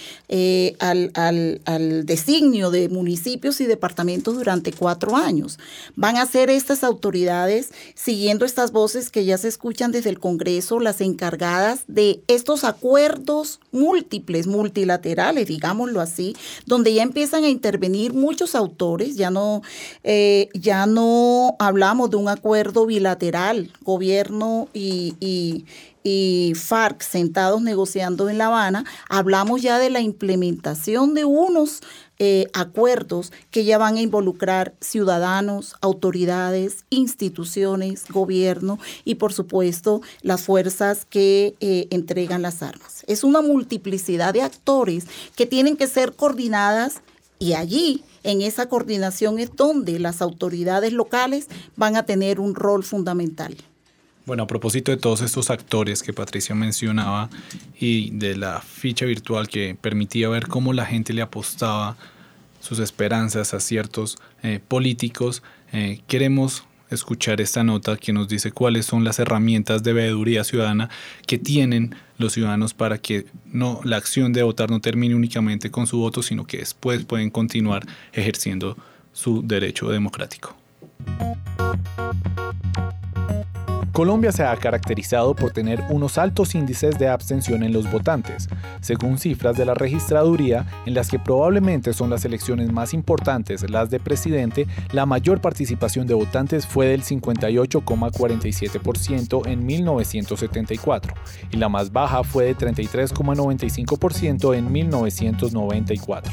al, 0.80 1.12
al, 1.14 1.60
al 1.64 2.04
designio 2.04 2.70
de 2.70 2.88
municipios 2.88 3.60
y 3.60 3.66
departamentos 3.66 4.34
durante 4.34 4.72
cuatro 4.72 5.16
años. 5.16 5.58
Van 5.94 6.16
a 6.16 6.26
ser 6.26 6.50
estas 6.50 6.82
autoridades 6.82 7.70
siguiendo 7.94 8.44
estas 8.44 8.72
voces 8.72 9.10
que 9.10 9.24
ya 9.24 9.38
se 9.38 9.51
escuchan 9.52 9.92
desde 9.92 10.10
el 10.10 10.18
Congreso 10.18 10.80
las 10.80 11.00
encargadas 11.00 11.84
de 11.86 12.22
estos 12.26 12.64
acuerdos 12.64 13.60
múltiples, 13.72 14.46
multilaterales, 14.46 15.48
digámoslo 15.48 16.00
así, 16.00 16.36
donde 16.66 16.94
ya 16.94 17.02
empiezan 17.02 17.44
a 17.44 17.48
intervenir 17.48 18.12
muchos 18.12 18.54
autores, 18.54 19.16
ya 19.16 19.30
no, 19.30 19.62
eh, 20.04 20.48
ya 20.54 20.86
no 20.86 21.56
hablamos 21.58 22.10
de 22.10 22.16
un 22.16 22.28
acuerdo 22.28 22.86
bilateral, 22.86 23.72
gobierno 23.82 24.68
y, 24.72 25.64
y 26.04 26.54
FARC 26.54 27.02
sentados 27.02 27.62
negociando 27.62 28.28
en 28.28 28.38
La 28.38 28.46
Habana, 28.46 28.84
hablamos 29.08 29.62
ya 29.62 29.78
de 29.78 29.90
la 29.90 30.00
implementación 30.00 31.14
de 31.14 31.24
unos 31.24 31.80
eh, 32.24 32.46
acuerdos 32.52 33.32
que 33.50 33.64
ya 33.64 33.78
van 33.78 33.96
a 33.96 34.00
involucrar 34.00 34.74
ciudadanos, 34.80 35.74
autoridades, 35.80 36.84
instituciones, 36.88 38.04
gobierno 38.08 38.78
y 39.04 39.16
por 39.16 39.32
supuesto 39.32 40.02
las 40.20 40.42
fuerzas 40.42 41.04
que 41.04 41.56
eh, 41.58 41.88
entregan 41.90 42.40
las 42.40 42.62
armas. 42.62 43.02
Es 43.08 43.24
una 43.24 43.40
multiplicidad 43.62 44.34
de 44.34 44.42
actores 44.42 45.06
que 45.36 45.46
tienen 45.46 45.76
que 45.76 45.86
ser 45.86 46.14
coordinadas 46.14 47.00
y 47.38 47.54
allí 47.54 48.02
en 48.24 48.42
esa 48.42 48.68
coordinación 48.68 49.38
es 49.38 49.54
donde 49.54 49.98
las 50.00 50.20
autoridades 50.20 50.92
locales 50.92 51.48
van 51.76 51.96
a 51.96 52.04
tener 52.04 52.40
un 52.40 52.54
rol 52.54 52.82
fundamental. 52.82 53.56
Bueno, 54.26 54.44
a 54.44 54.46
propósito 54.46 54.92
de 54.92 54.96
todos 54.96 55.20
estos 55.20 55.50
actores 55.50 56.02
que 56.02 56.12
Patricia 56.12 56.54
mencionaba 56.54 57.28
y 57.78 58.10
de 58.10 58.36
la 58.36 58.60
ficha 58.60 59.04
virtual 59.06 59.48
que 59.48 59.76
permitía 59.80 60.28
ver 60.28 60.46
cómo 60.46 60.72
la 60.72 60.86
gente 60.86 61.12
le 61.12 61.22
apostaba 61.22 61.96
sus 62.60 62.78
esperanzas 62.78 63.54
a 63.54 63.60
ciertos 63.60 64.18
eh, 64.42 64.60
políticos, 64.66 65.42
eh, 65.72 66.00
queremos 66.06 66.64
escuchar 66.92 67.40
esta 67.40 67.64
nota 67.64 67.96
que 67.96 68.12
nos 68.12 68.28
dice 68.28 68.52
cuáles 68.52 68.86
son 68.86 69.04
las 69.04 69.18
herramientas 69.18 69.82
de 69.82 69.92
veeduría 69.92 70.44
ciudadana 70.44 70.90
que 71.26 71.38
tienen 71.38 71.94
los 72.18 72.32
ciudadanos 72.32 72.74
para 72.74 72.98
que 72.98 73.26
no 73.46 73.80
la 73.84 73.96
acción 73.96 74.32
de 74.32 74.42
votar 74.42 74.70
no 74.70 74.80
termine 74.80 75.14
únicamente 75.14 75.70
con 75.70 75.86
su 75.86 75.98
voto, 75.98 76.22
sino 76.22 76.44
que 76.44 76.58
después 76.58 77.04
pueden 77.04 77.30
continuar 77.30 77.86
ejerciendo 78.12 78.76
su 79.12 79.42
derecho 79.42 79.88
democrático. 79.88 80.56
Colombia 83.92 84.32
se 84.32 84.42
ha 84.42 84.56
caracterizado 84.56 85.36
por 85.36 85.52
tener 85.52 85.84
unos 85.90 86.16
altos 86.16 86.54
índices 86.54 86.98
de 86.98 87.08
abstención 87.08 87.62
en 87.62 87.74
los 87.74 87.90
votantes, 87.90 88.48
según 88.80 89.18
cifras 89.18 89.54
de 89.56 89.66
la 89.66 89.74
registraduría, 89.74 90.64
en 90.86 90.94
las 90.94 91.10
que 91.10 91.18
probablemente 91.18 91.92
son 91.92 92.08
las 92.08 92.24
elecciones 92.24 92.72
más 92.72 92.94
importantes, 92.94 93.68
las 93.68 93.90
de 93.90 94.00
presidente, 94.00 94.66
la 94.92 95.04
mayor 95.04 95.42
participación 95.42 96.06
de 96.06 96.14
votantes 96.14 96.66
fue 96.66 96.86
del 96.86 97.02
58,47% 97.02 99.46
en 99.46 99.66
1974 99.66 101.12
y 101.50 101.58
la 101.58 101.68
más 101.68 101.92
baja 101.92 102.24
fue 102.24 102.46
de 102.46 102.56
33,95% 102.56 104.56
en 104.56 104.72
1994. 104.72 106.32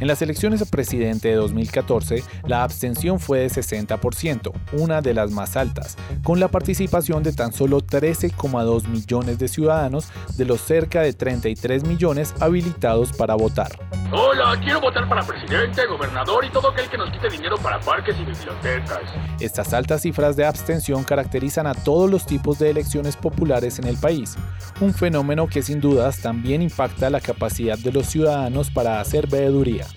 En 0.00 0.06
las 0.06 0.22
elecciones 0.22 0.62
a 0.62 0.64
presidente 0.64 1.28
de 1.28 1.34
2014, 1.34 2.24
la 2.46 2.62
abstención 2.62 3.20
fue 3.20 3.40
de 3.40 3.48
60%, 3.48 4.50
una 4.72 5.02
de 5.02 5.12
las 5.12 5.30
más 5.30 5.58
altas, 5.58 5.98
con 6.22 6.40
la 6.40 6.48
participación 6.48 7.22
de 7.22 7.34
tan 7.34 7.52
solo 7.52 7.82
13,2 7.82 8.88
millones 8.88 9.38
de 9.38 9.48
ciudadanos 9.48 10.08
de 10.38 10.46
los 10.46 10.62
cerca 10.62 11.02
de 11.02 11.12
33 11.12 11.84
millones 11.84 12.34
habilitados 12.40 13.12
para 13.12 13.34
votar. 13.34 13.78
Hola, 14.10 14.58
quiero 14.64 14.80
votar 14.80 15.06
para 15.06 15.22
presidente, 15.22 15.86
gobernador 15.86 16.46
y 16.46 16.50
todo 16.50 16.70
aquel 16.70 16.88
que 16.88 16.96
nos 16.96 17.10
quite 17.10 17.28
dinero 17.28 17.56
para 17.58 17.78
parques 17.78 18.16
y 18.18 18.24
bibliotecas. 18.24 19.02
Estas 19.38 19.74
altas 19.74 20.00
cifras 20.00 20.34
de 20.34 20.46
abstención 20.46 21.04
caracterizan 21.04 21.66
a 21.66 21.74
todos 21.74 22.10
los 22.10 22.24
tipos 22.24 22.58
de 22.58 22.70
elecciones 22.70 23.16
populares 23.16 23.78
en 23.78 23.86
el 23.86 23.98
país, 23.98 24.36
un 24.80 24.94
fenómeno 24.94 25.46
que 25.46 25.62
sin 25.62 25.80
dudas 25.80 26.20
también 26.22 26.62
impacta 26.62 27.10
la 27.10 27.20
capacidad 27.20 27.76
de 27.78 27.92
los 27.92 28.06
ciudadanos 28.06 28.70
para 28.70 28.98
hacer 28.98 29.28
veeduría. 29.28 29.89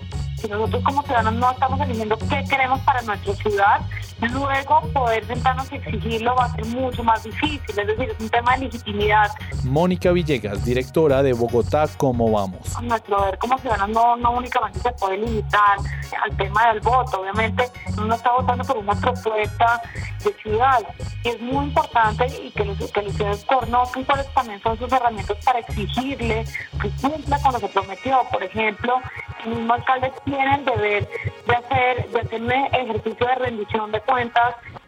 Si 0.43 0.49
nosotros 0.49 0.83
como 0.83 1.01
ciudadanos 1.03 1.35
no 1.35 1.51
estamos 1.51 1.79
eligiendo 1.79 2.17
qué 2.17 2.43
queremos 2.49 2.79
para 2.81 3.01
nuestra 3.03 3.33
ciudad, 3.35 3.81
luego 4.29 4.81
poder 4.93 5.25
sentarnos 5.25 5.71
y 5.71 5.75
exigirlo 5.75 6.35
va 6.35 6.45
a 6.45 6.55
ser 6.55 6.65
mucho 6.67 7.03
más 7.03 7.23
difícil, 7.23 7.61
es 7.67 7.75
decir, 7.75 8.09
es 8.09 8.19
un 8.19 8.29
tema 8.29 8.53
de 8.53 8.65
legitimidad. 8.65 9.31
Mónica 9.63 10.11
Villegas, 10.11 10.63
directora 10.63 11.21
de 11.23 11.33
Bogotá, 11.33 11.85
¿cómo 11.97 12.31
vamos? 12.31 12.81
Nuestro 12.81 13.19
deber 13.21 13.37
como 13.37 13.57
ciudadanos 13.57 13.89
no, 13.89 14.15
no 14.17 14.31
únicamente 14.31 14.79
se 14.79 14.91
puede 14.93 15.17
limitar 15.17 15.77
al 16.21 16.37
tema 16.37 16.67
del 16.69 16.79
voto, 16.81 17.21
obviamente 17.21 17.69
uno 17.97 18.15
está 18.15 18.31
votando 18.31 18.63
por 18.63 18.77
una 18.77 18.95
propuesta 18.95 19.81
de 20.23 20.33
ciudad 20.33 20.79
y 21.23 21.29
es 21.29 21.41
muy 21.41 21.65
importante 21.65 22.27
y 22.41 22.51
que 22.51 22.65
los, 22.65 22.77
que 22.91 23.01
los 23.01 23.13
ciudadanos 23.13 23.45
conozcan 23.45 24.03
cuáles 24.03 24.33
también 24.33 24.61
son 24.61 24.77
sus 24.77 24.91
herramientas 24.91 25.37
para 25.43 25.59
exigirle 25.59 26.45
que 26.81 26.89
cumpla 27.01 27.39
con 27.41 27.53
lo 27.53 27.59
que 27.59 27.67
prometió, 27.67 28.21
por 28.31 28.43
ejemplo, 28.43 29.01
el 29.43 29.55
mismo 29.55 29.73
alcalde 29.73 30.11
tiene 30.23 30.55
el 30.55 30.65
deber 30.65 31.09
de 31.47 31.55
hacer, 31.55 32.09
de 32.09 32.19
hacer 32.19 32.41
un 32.41 32.51
ejercicio 32.51 33.27
de 33.27 33.35
rendición 33.35 33.91
de 33.91 33.99
cuentas 34.01 34.12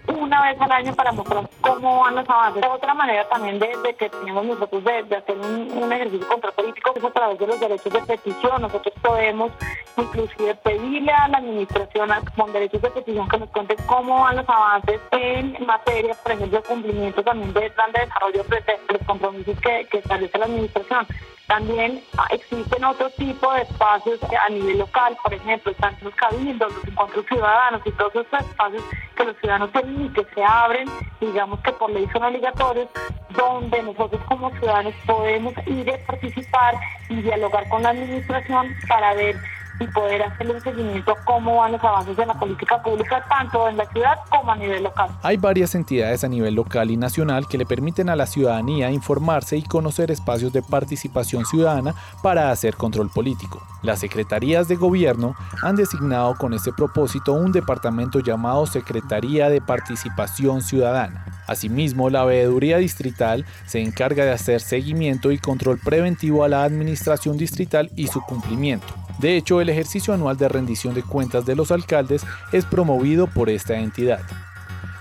una 0.07 0.41
vez 0.43 0.61
al 0.61 0.71
año 0.71 0.93
para 0.93 1.11
mostrar 1.11 1.49
cómo 1.61 2.01
van 2.01 2.15
los 2.15 2.29
avances. 2.29 2.63
Otra 2.69 2.93
manera 2.93 3.27
también 3.27 3.59
de, 3.59 3.95
que 3.97 4.09
tenemos 4.09 4.45
nosotros 4.45 4.83
de, 4.83 5.15
hacer 5.15 5.37
un, 5.37 5.91
ejercicio 5.91 6.27
contrapolítico 6.27 6.93
es 6.95 7.03
a 7.03 7.09
través 7.11 7.39
de 7.39 7.47
los 7.47 7.59
derechos 7.59 7.91
de 7.91 8.01
petición. 8.01 8.61
Nosotros 8.61 8.93
podemos 9.01 9.51
inclusive 9.97 10.55
pedirle 10.55 11.11
a 11.11 11.27
la 11.27 11.37
administración 11.37 12.09
con 12.35 12.53
derechos 12.53 12.81
de 12.81 12.89
petición 12.91 13.27
que 13.27 13.37
nos 13.37 13.49
cuente 13.49 13.75
cómo 13.87 14.21
van 14.21 14.37
los 14.37 14.49
avances 14.49 14.99
en 15.11 15.65
materia, 15.65 16.15
por 16.21 16.31
ejemplo, 16.31 16.63
cumplimiento 16.63 17.23
también 17.23 17.53
de 17.53 17.69
plan 17.71 17.91
de 17.91 18.01
desarrollo 18.01 18.43
de 18.43 18.93
los 18.93 19.07
compromisos 19.07 19.59
que 19.59 19.87
establece 19.91 20.37
la 20.37 20.45
administración. 20.45 21.07
También 21.47 22.03
existen 22.31 22.83
otro 22.83 23.09
tipo 23.11 23.53
de 23.53 23.61
espacios 23.61 24.19
a 24.23 24.49
nivel 24.49 24.79
local, 24.79 25.15
por 25.21 25.33
ejemplo, 25.33 25.71
están 25.71 25.95
los 26.01 26.15
cabildos, 26.15 26.73
los 26.73 26.87
encuentros 26.87 27.25
ciudadanos 27.27 27.81
y 27.85 27.91
todos 27.91 28.15
esos 28.15 28.39
espacios 28.39 28.83
que 29.15 29.25
los 29.25 29.37
ciudadanos 29.37 29.71
tienen 29.71 30.05
y 30.05 30.09
que 30.09 30.25
se 30.33 30.43
abren, 30.43 30.89
digamos 31.21 31.59
que 31.59 31.71
por 31.73 31.91
ley 31.91 32.07
son 32.11 32.23
obligatorios, 32.23 32.89
donde 33.29 33.83
nosotros 33.83 34.21
como 34.27 34.49
ciudadanos 34.51 34.93
podemos 35.05 35.53
ir 35.67 35.91
a 35.91 35.97
participar 36.07 36.75
y 37.09 37.21
dialogar 37.21 37.69
con 37.69 37.83
la 37.83 37.89
administración 37.89 38.75
para 38.87 39.13
ver 39.13 39.35
y 39.79 39.87
poder 39.87 40.23
hacerle 40.23 40.53
un 40.53 40.61
seguimiento 40.61 41.15
cómo 41.25 41.57
van 41.57 41.73
los 41.73 41.83
avances 41.83 42.15
de 42.15 42.25
la 42.25 42.33
política 42.33 42.81
pública, 42.81 43.23
tanto 43.27 43.67
en 43.67 43.77
la 43.77 43.85
ciudad 43.87 44.17
como 44.29 44.51
a 44.51 44.55
nivel 44.55 44.83
local. 44.83 45.09
Hay 45.23 45.37
varias 45.37 45.75
entidades 45.75 46.23
a 46.23 46.27
nivel 46.27 46.55
local 46.55 46.91
y 46.91 46.97
nacional 46.97 47.47
que 47.47 47.57
le 47.57 47.65
permiten 47.65 48.09
a 48.09 48.15
la 48.15 48.25
ciudadanía 48.25 48.91
informarse 48.91 49.57
y 49.57 49.63
conocer 49.63 50.11
espacios 50.11 50.53
de 50.53 50.61
participación 50.61 51.45
ciudadana 51.45 51.95
para 52.21 52.51
hacer 52.51 52.75
control 52.75 53.09
político. 53.09 53.61
Las 53.81 53.99
secretarías 53.99 54.67
de 54.67 54.75
gobierno 54.75 55.35
han 55.61 55.75
designado 55.75 56.35
con 56.35 56.53
este 56.53 56.73
propósito 56.73 57.33
un 57.33 57.51
departamento 57.51 58.19
llamado 58.19 58.65
Secretaría 58.65 59.49
de 59.49 59.61
Participación 59.61 60.61
Ciudadana. 60.61 61.25
Asimismo, 61.47 62.09
la 62.09 62.25
veeduría 62.25 62.77
distrital 62.77 63.45
se 63.67 63.81
encarga 63.81 64.25
de 64.25 64.31
hacer 64.31 64.61
seguimiento 64.61 65.31
y 65.31 65.37
control 65.37 65.79
preventivo 65.79 66.43
a 66.43 66.49
la 66.49 66.63
administración 66.63 67.37
distrital 67.37 67.91
y 67.95 68.07
su 68.07 68.21
cumplimiento. 68.21 69.04
De 69.19 69.37
hecho, 69.37 69.61
el 69.61 69.69
ejercicio 69.69 70.13
anual 70.13 70.37
de 70.37 70.49
rendición 70.49 70.93
de 70.93 71.03
cuentas 71.03 71.45
de 71.45 71.55
los 71.55 71.71
alcaldes 71.71 72.25
es 72.51 72.65
promovido 72.65 73.27
por 73.27 73.49
esta 73.49 73.77
entidad. 73.79 74.21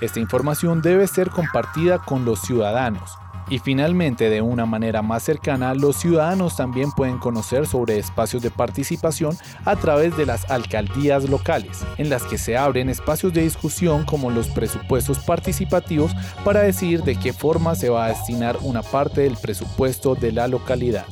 Esta 0.01 0.21
información 0.21 0.83
debe 0.83 1.07
ser 1.07 1.31
compartida 1.31 1.99
con 1.99 2.25
los 2.25 2.41
ciudadanos. 2.41 3.19
Y 3.51 3.59
finalmente, 3.59 4.31
de 4.31 4.41
una 4.41 4.65
manera 4.65 5.03
más 5.03 5.23
cercana, 5.23 5.75
los 5.75 5.97
ciudadanos 5.97 6.57
también 6.57 6.93
pueden 6.93 7.19
conocer 7.19 7.67
sobre 7.67 7.99
espacios 7.99 8.43
de 8.43 8.51
participación 8.51 9.37
a 9.67 9.77
través 9.77 10.17
de 10.17 10.25
las 10.25 10.51
alcaldías 10.51 11.29
locales, 11.29 11.85
en 11.99 12.09
las 12.09 12.23
que 12.23 12.39
se 12.39 12.57
abren 12.57 12.89
espacios 12.89 13.35
de 13.35 13.43
discusión 13.43 14.05
como 14.05 14.31
los 14.31 14.49
presupuestos 14.49 15.19
participativos 15.19 16.13
para 16.43 16.63
decidir 16.63 17.03
de 17.03 17.17
qué 17.17 17.35
forma 17.35 17.75
se 17.75 17.91
va 17.91 18.07
a 18.07 18.09
destinar 18.09 18.57
una 18.63 18.83
parte 18.83 19.23
del 19.23 19.37
presupuesto 19.37 20.15
de 20.15 20.33
la 20.33 20.49
localidad 20.49 21.05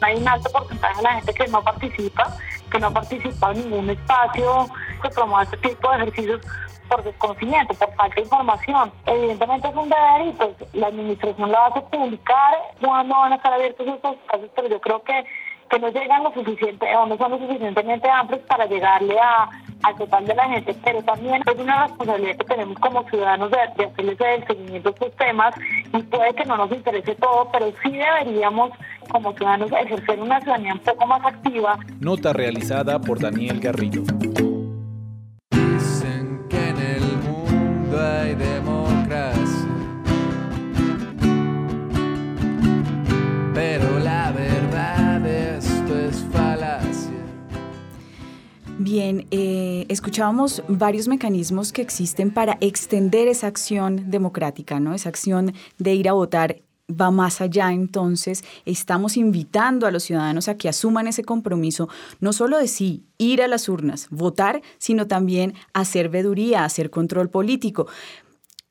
hay 0.00 0.16
un 0.16 0.28
alto 0.28 0.50
porcentaje 0.50 0.96
de 0.96 1.02
la 1.02 1.14
gente 1.14 1.34
que 1.34 1.48
no 1.48 1.62
participa, 1.62 2.36
que 2.70 2.78
no 2.78 2.92
participa 2.92 3.52
en 3.52 3.70
ningún 3.70 3.90
espacio 3.90 4.66
que 5.02 5.08
promueva 5.10 5.42
este 5.44 5.56
tipo 5.58 5.90
de 5.90 5.96
ejercicios 5.96 6.40
por 6.88 7.02
desconocimiento, 7.04 7.74
por 7.74 7.94
falta 7.94 8.14
de 8.14 8.22
información. 8.22 8.92
Evidentemente 9.06 9.68
es 9.68 9.74
un 9.74 9.88
deber 9.88 10.26
y 10.26 10.32
pues 10.32 10.74
la 10.74 10.88
administración 10.88 11.50
lo 11.50 11.58
hace 11.58 11.80
publicar 11.82 12.54
cuándo 12.80 13.14
van 13.14 13.32
a 13.32 13.36
estar 13.36 13.52
abiertos 13.52 13.86
estos 13.86 14.16
espacios, 14.16 14.50
pero 14.54 14.68
yo 14.68 14.80
creo 14.80 15.02
que 15.02 15.24
que 15.70 15.78
no 15.78 15.88
llegan 15.88 16.24
lo 16.24 16.34
suficiente 16.34 16.84
o 16.96 17.06
no 17.06 17.16
son 17.16 17.30
lo 17.30 17.38
suficientemente 17.38 18.10
amplios 18.10 18.42
para 18.48 18.66
llegarle 18.66 19.18
a, 19.18 19.48
al 19.82 19.96
total 19.96 20.26
de 20.26 20.34
la 20.34 20.48
gente, 20.48 20.74
pero 20.84 21.02
también 21.02 21.42
es 21.46 21.58
una 21.58 21.86
responsabilidad 21.86 22.36
que 22.36 22.44
tenemos 22.44 22.78
como 22.78 23.08
ciudadanos 23.08 23.50
de, 23.50 23.58
de 23.76 23.84
hacerles 23.84 24.18
el 24.20 24.46
seguimiento 24.46 24.88
a 24.88 24.92
estos 24.92 25.16
temas 25.16 25.54
y 25.92 26.02
puede 26.02 26.34
que 26.34 26.44
no 26.44 26.56
nos 26.56 26.72
interese 26.72 27.14
todo, 27.16 27.48
pero 27.52 27.72
sí 27.82 27.90
deberíamos 27.90 28.72
como 29.10 29.32
ciudadanos 29.32 29.72
ejercer 29.72 30.20
una 30.20 30.40
ciudadanía 30.40 30.74
un 30.74 30.80
poco 30.80 31.06
más 31.06 31.24
activa. 31.24 31.78
Nota 32.00 32.32
realizada 32.32 33.00
por 33.00 33.20
Daniel 33.20 33.60
Garrido. 33.60 34.02
Dicen 35.50 36.46
que 36.48 36.68
en 36.68 36.76
el 36.76 37.02
mundo 37.18 38.00
hay 38.00 38.34
democracia, 38.34 38.79
Bien, 48.82 49.26
eh, 49.30 49.84
escuchábamos 49.90 50.62
varios 50.66 51.06
mecanismos 51.06 51.70
que 51.70 51.82
existen 51.82 52.30
para 52.30 52.56
extender 52.62 53.28
esa 53.28 53.46
acción 53.46 54.10
democrática, 54.10 54.80
¿no? 54.80 54.94
Esa 54.94 55.10
acción 55.10 55.52
de 55.76 55.94
ir 55.94 56.08
a 56.08 56.14
votar 56.14 56.62
va 56.90 57.10
más 57.10 57.42
allá 57.42 57.74
entonces, 57.74 58.42
estamos 58.64 59.18
invitando 59.18 59.86
a 59.86 59.90
los 59.90 60.04
ciudadanos 60.04 60.48
a 60.48 60.56
que 60.56 60.70
asuman 60.70 61.08
ese 61.08 61.24
compromiso, 61.24 61.90
no 62.20 62.32
solo 62.32 62.56
de 62.56 62.68
sí, 62.68 63.04
ir 63.18 63.42
a 63.42 63.48
las 63.48 63.68
urnas, 63.68 64.06
votar, 64.08 64.62
sino 64.78 65.06
también 65.06 65.52
hacer 65.74 66.08
veduría, 66.08 66.64
hacer 66.64 66.88
control 66.88 67.28
político. 67.28 67.86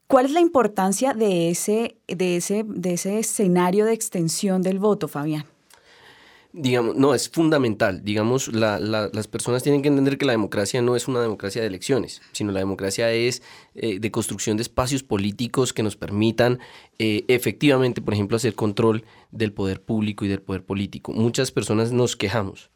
¿Cuál 0.07 0.26
es 0.26 0.32
la 0.32 0.39
importancia 0.39 1.14
de 1.14 1.51
ese, 1.51 1.99
de 2.07 2.38
ese, 2.38 2.66
de 2.68 2.93
ese 2.93 3.20
escenario 3.20 3.86
de 3.86 3.93
extensión 3.93 4.64
del 4.64 4.80
voto, 4.80 5.07
Fabián? 5.07 5.45
Digamos, 6.52 6.95
no, 6.95 7.14
es 7.14 7.30
fundamental. 7.30 8.04
Digamos, 8.04 8.47
las 8.54 9.28
personas 9.28 9.64
tienen 9.64 9.82
que 9.82 9.89
entender 9.89 10.18
que 10.18 10.26
la 10.26 10.32
democracia 10.34 10.82
no 10.82 10.95
es 10.95 11.08
una 11.08 11.22
democracia 11.22 11.62
de 11.62 11.68
elecciones, 11.68 12.22
sino 12.32 12.52
la 12.52 12.60
democracia 12.60 13.12
es 13.12 13.43
eh, 13.76 14.00
de 14.00 14.12
construcción 14.12 14.58
de 14.58 14.64
espacios 14.64 15.04
políticos 15.04 15.74
que 15.74 15.84
nos 15.84 15.95
permitan 15.95 16.60
eh, 16.97 17.26
efectivamente, 17.28 18.02
por 18.02 18.14
ejemplo, 18.14 18.38
hacer 18.38 18.56
control 18.56 19.06
del 19.32 19.54
poder 19.54 19.82
público 19.82 20.26
y 20.26 20.28
del 20.28 20.41
poder 20.41 20.64
político. 20.64 21.14
Muchas 21.14 21.52
personas 21.52 21.91
nos 21.91 22.16
quejamos. 22.16 22.72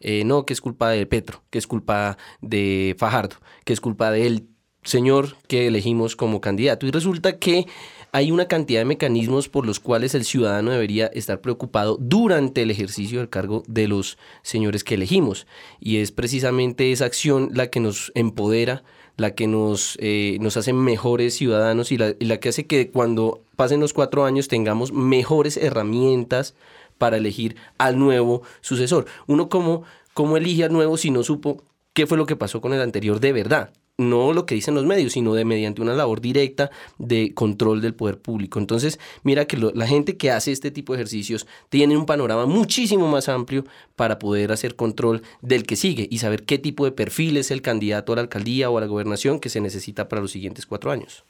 Eh, 0.00 0.24
no, 0.24 0.44
que 0.44 0.52
es 0.52 0.60
culpa 0.60 0.90
de 0.90 1.06
Petro, 1.06 1.44
que 1.50 1.58
es 1.58 1.68
culpa 1.68 2.18
de 2.40 2.96
Fajardo, 2.98 3.36
que 3.64 3.72
es 3.72 3.80
culpa 3.80 4.10
del 4.10 4.48
señor 4.82 5.36
que 5.46 5.68
elegimos 5.68 6.16
como 6.16 6.40
candidato. 6.40 6.86
Y 6.86 6.90
resulta 6.90 7.38
que 7.38 7.66
hay 8.14 8.30
una 8.30 8.46
cantidad 8.46 8.80
de 8.80 8.84
mecanismos 8.84 9.48
por 9.48 9.66
los 9.66 9.80
cuales 9.80 10.14
el 10.14 10.26
ciudadano 10.26 10.70
debería 10.70 11.06
estar 11.06 11.40
preocupado 11.40 11.96
durante 11.98 12.60
el 12.60 12.70
ejercicio 12.70 13.18
del 13.18 13.30
cargo 13.30 13.62
de 13.66 13.88
los 13.88 14.18
señores 14.42 14.84
que 14.84 14.96
elegimos. 14.96 15.46
Y 15.80 15.96
es 15.96 16.12
precisamente 16.12 16.92
esa 16.92 17.06
acción 17.06 17.48
la 17.54 17.68
que 17.68 17.80
nos 17.80 18.12
empodera, 18.14 18.84
la 19.16 19.34
que 19.34 19.46
nos, 19.46 19.96
eh, 19.98 20.36
nos 20.42 20.58
hace 20.58 20.74
mejores 20.74 21.34
ciudadanos 21.34 21.90
y 21.90 21.96
la, 21.96 22.14
que 22.38 22.50
hace 22.50 22.66
que 22.66 22.90
cuando 22.90 23.40
pasen 23.56 23.80
los 23.80 23.94
cuatro 23.94 24.26
años 24.26 24.46
tengamos 24.46 24.92
mejores 24.92 25.56
herramientas 25.56 26.54
para 26.98 27.16
elegir 27.16 27.56
al 27.78 27.98
nuevo 27.98 28.42
sucesor. 28.60 29.06
Uno 29.26 29.48
como, 29.48 29.84
como 30.12 30.36
elige 30.36 30.64
al 30.64 30.72
nuevo 30.72 30.98
si 30.98 31.10
no 31.10 31.22
supo 31.22 31.62
qué 31.94 32.06
fue 32.06 32.18
lo 32.18 32.26
que 32.26 32.36
pasó 32.36 32.60
con 32.60 32.74
el 32.74 32.82
anterior 32.82 33.20
de 33.20 33.32
verdad 33.32 33.72
no 34.08 34.32
lo 34.32 34.46
que 34.46 34.54
dicen 34.54 34.74
los 34.74 34.84
medios, 34.84 35.12
sino 35.12 35.34
de 35.34 35.44
mediante 35.44 35.82
una 35.82 35.94
labor 35.94 36.20
directa 36.20 36.70
de 36.98 37.32
control 37.34 37.80
del 37.80 37.94
poder 37.94 38.18
público. 38.18 38.58
Entonces, 38.58 38.98
mira 39.22 39.46
que 39.46 39.56
la 39.56 39.86
gente 39.86 40.16
que 40.16 40.30
hace 40.30 40.52
este 40.52 40.70
tipo 40.70 40.92
de 40.92 40.98
ejercicios 40.98 41.46
tiene 41.68 41.96
un 41.96 42.06
panorama 42.06 42.46
muchísimo 42.46 43.08
más 43.08 43.28
amplio 43.28 43.64
para 43.96 44.18
poder 44.18 44.52
hacer 44.52 44.76
control 44.76 45.22
del 45.40 45.64
que 45.64 45.76
sigue 45.76 46.08
y 46.10 46.18
saber 46.18 46.44
qué 46.44 46.58
tipo 46.58 46.84
de 46.84 46.92
perfil 46.92 47.36
es 47.36 47.50
el 47.50 47.62
candidato 47.62 48.12
a 48.12 48.16
la 48.16 48.22
alcaldía 48.22 48.70
o 48.70 48.78
a 48.78 48.80
la 48.80 48.86
gobernación 48.86 49.40
que 49.40 49.48
se 49.48 49.60
necesita 49.60 50.08
para 50.08 50.22
los 50.22 50.30
siguientes 50.30 50.66
cuatro 50.66 50.90
años. 50.90 51.24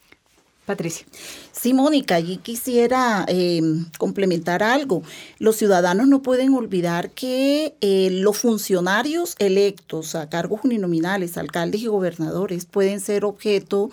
Patricia. 0.67 1.07
Sí, 1.51 1.75
Mónica, 1.75 2.15
allí 2.15 2.37
quisiera 2.37 3.25
em, 3.29 3.87
complementar 3.99 4.63
algo. 4.63 5.03
Los 5.39 5.57
ciudadanos 5.57 6.07
no 6.07 6.23
pueden 6.23 6.55
olvidar 6.55 7.11
que 7.11 7.75
eh, 7.81 8.11
los 8.11 8.39
funcionarios 8.39 9.35
electos 9.39 10.15
a 10.15 10.29
cargos 10.29 10.61
uninominales, 10.65 11.37
alcaldes 11.37 11.83
y 11.83 11.87
gobernadores, 11.89 12.65
pueden 12.65 13.01
ser 13.01 13.25
objeto 13.25 13.91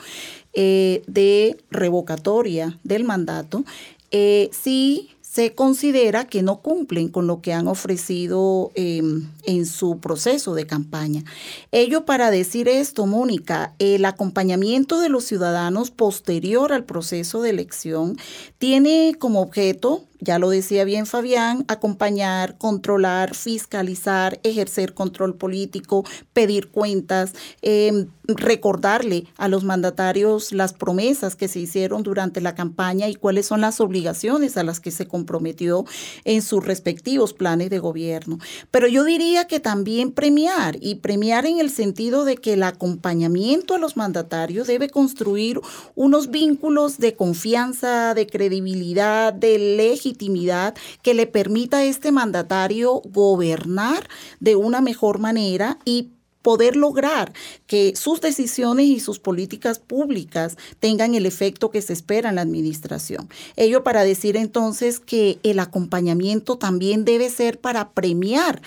eh, 0.54 1.02
de 1.08 1.58
revocatoria 1.72 2.80
del 2.84 3.04
mandato 3.04 3.64
eh, 4.12 4.50
si 4.52 5.10
se 5.22 5.54
considera 5.54 6.26
que 6.26 6.42
no 6.42 6.62
cumplen 6.62 7.10
con 7.10 7.28
lo 7.28 7.42
que 7.42 7.54
han 7.54 7.68
ofrecido 7.68 8.72
em, 8.74 9.30
en 9.50 9.66
su 9.66 10.00
proceso 10.00 10.54
de 10.54 10.68
campaña. 10.68 11.24
Ello 11.72 12.06
para 12.06 12.30
decir 12.30 12.68
esto, 12.68 13.08
Mónica, 13.08 13.74
el 13.80 14.06
acompañamiento 14.06 15.00
de 15.00 15.10
los 15.10 15.24
ciudadanos 15.24 15.90
posterior 15.90 16.72
al 16.72 16.86
proceso 16.86 17.42
de 17.42 17.50
elección 17.50 18.18
tiene 18.60 19.16
como 19.18 19.42
objeto 19.42 20.06
ya 20.22 20.38
lo 20.38 20.50
decía 20.50 20.84
bien 20.84 21.06
Fabián, 21.06 21.64
acompañar, 21.70 22.58
controlar, 22.58 23.36
fiscalizar, 23.36 24.40
ejercer 24.44 24.94
control 24.94 25.36
político, 25.36 26.04
pedir 26.34 26.70
cuentas, 26.70 27.34
em, 27.62 28.08
recordarle 28.28 29.26
a 29.38 29.48
los 29.48 29.64
mandatarios 29.64 30.52
las 30.52 30.74
promesas 30.74 31.36
que 31.36 31.48
se 31.48 31.60
hicieron 31.60 32.04
durante 32.04 32.42
la 32.42 32.54
campaña 32.54 33.08
y 33.08 33.16
cuáles 33.16 33.48
son 33.48 33.62
las 33.62 33.80
obligaciones 33.80 34.58
a 34.58 34.64
las 34.64 34.80
que 34.80 34.92
se 34.92 35.08
comprometió 35.08 35.86
en 36.26 36.42
sus 36.42 36.66
respectivos 36.66 37.34
planes 37.34 37.70
de 37.70 37.80
gobierno. 37.80 38.40
Pero 38.72 38.88
yo 38.88 39.06
diría 39.06 39.39
que 39.46 39.60
también 39.60 40.12
premiar 40.12 40.78
y 40.82 40.96
premiar 40.96 41.46
en 41.46 41.60
el 41.60 41.70
sentido 41.70 42.26
de 42.26 42.38
que 42.38 42.54
el 42.54 42.64
acompañamiento 42.64 43.74
a 43.74 43.78
los 43.78 43.98
mandatarios 43.98 44.68
debe 44.68 44.90
construir 44.90 45.60
unos 45.96 46.30
vínculos 46.30 46.98
de 46.98 47.16
confianza, 47.16 48.14
de 48.14 48.28
credibilidad, 48.28 49.34
de 49.34 49.58
legitimidad 49.78 50.76
que 51.02 51.14
le 51.14 51.28
permita 51.28 51.78
a 51.78 51.86
este 51.86 52.12
mandatario 52.12 53.02
gobernar 53.06 54.08
de 54.40 54.56
una 54.56 54.82
mejor 54.82 55.20
manera 55.20 55.80
y 55.86 56.10
poder 56.42 56.76
lograr 56.76 57.34
que 57.68 57.96
sus 57.96 58.22
decisiones 58.22 58.86
y 58.86 59.00
sus 59.00 59.20
políticas 59.20 59.80
públicas 59.80 60.58
tengan 60.80 61.16
el 61.16 61.26
efecto 61.26 61.70
que 61.70 61.82
se 61.82 61.94
espera 61.94 62.30
en 62.30 62.36
la 62.36 62.42
administración. 62.42 63.30
Ello 63.56 63.84
para 63.84 64.04
decir 64.04 64.38
entonces 64.38 65.00
que 65.00 65.40
el 65.44 65.60
acompañamiento 65.60 66.58
también 66.58 67.06
debe 67.06 67.30
ser 67.30 67.60
para 67.60 67.92
premiar 67.92 68.62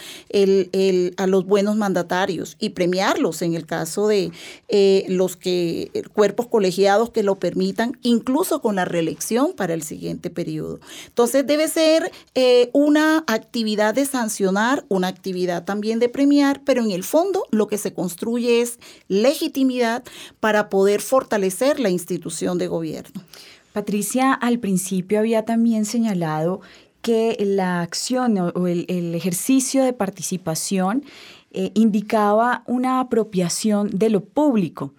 a 1.17 1.27
los 1.27 1.47
buenos 1.47 1.77
mandatarios 1.77 2.57
y 2.59 2.71
premiarlos 2.71 3.43
en 3.43 3.55
el 3.55 3.67
caso 3.67 4.09
de 4.09 4.33
eh, 4.69 5.05
los 5.09 5.37
que 5.37 5.91
cuerpos 6.13 6.47
colegiados 6.47 7.11
que 7.11 7.23
lo 7.23 7.37
permitan, 7.37 7.99
incluso 8.03 8.61
con 8.61 8.77
la 8.77 8.85
reelección 8.85 9.53
para 9.55 9.75
el 9.75 9.83
siguiente 9.83 10.31
periodo. 10.31 10.81
Entonces 11.07 11.47
debe 11.47 11.69
ser 11.69 12.11
eh, 12.35 12.71
una 12.73 13.25
actividad 13.27 13.95
de 13.95 14.07
sancionar, 14.07 14.85
una 14.89 15.09
actividad 15.09 15.65
también 15.65 15.99
de 15.99 16.09
premiar, 16.09 16.63
pero 16.65 16.83
en 16.83 16.91
el 16.91 17.05
fondo 17.05 17.47
lo 17.51 17.62
que 17.67 17.79
se 17.79 17.93
construye 17.93 18.61
es 18.61 18.79
legitimidad 19.09 20.05
para 20.41 20.69
poder 20.69 21.01
fortalecer 21.01 21.81
la 21.81 21.91
institución 21.91 22.59
de 22.59 22.69
gobierno. 22.69 23.23
Patricia, 23.73 24.33
al 24.35 24.59
principio 24.59 25.19
había 25.19 25.45
también 25.45 25.85
señalado 25.85 26.61
que 27.01 27.37
la 27.41 27.83
acción 27.83 28.39
o 28.39 28.67
el, 28.67 29.15
ejercicio 29.15 29.83
de 29.83 29.93
participación 29.93 31.05
eh, 31.51 31.73
indicaba 31.75 32.63
una 32.67 33.01
apropiación 33.01 33.91
de 33.93 34.11
lo 34.11 34.25
público. 34.25 34.95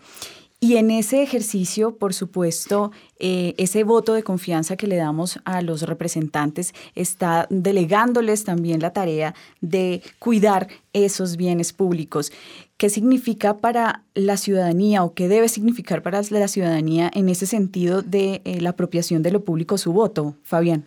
Y 0.64 0.78
en 0.78 0.92
ese 0.92 1.22
ejercicio, 1.22 1.98
por 1.98 2.14
supuesto, 2.14 2.94
eh, 3.20 3.54
ese 3.58 3.84
voto 3.84 4.14
de 4.14 4.24
confianza 4.24 4.78
que 4.78 4.88
le 4.88 4.96
damos 4.96 5.38
a 5.44 5.62
los 5.62 5.82
representantes 5.82 6.74
está 6.96 7.48
delegándoles 7.50 8.46
también 8.46 8.80
la 8.80 8.94
tarea 8.94 9.36
de 9.60 10.02
cuidar 10.20 10.70
esos 10.94 11.36
bienes 11.36 11.74
públicos. 11.74 12.32
¿Qué 12.78 12.90
significa 12.90 13.58
para 13.58 14.06
la 14.14 14.38
ciudadanía 14.38 15.04
o 15.04 15.14
qué 15.14 15.28
debe 15.28 15.50
significar 15.50 16.02
para 16.02 16.22
la 16.22 16.48
ciudadanía 16.48 17.12
en 17.14 17.28
ese 17.28 17.46
sentido 17.46 18.02
de 18.02 18.42
eh, 18.46 18.62
la 18.62 18.70
apropiación 18.70 19.22
de 19.22 19.32
lo 19.32 19.44
público 19.44 19.78
su 19.78 19.92
voto, 19.92 20.38
Fabián? 20.44 20.86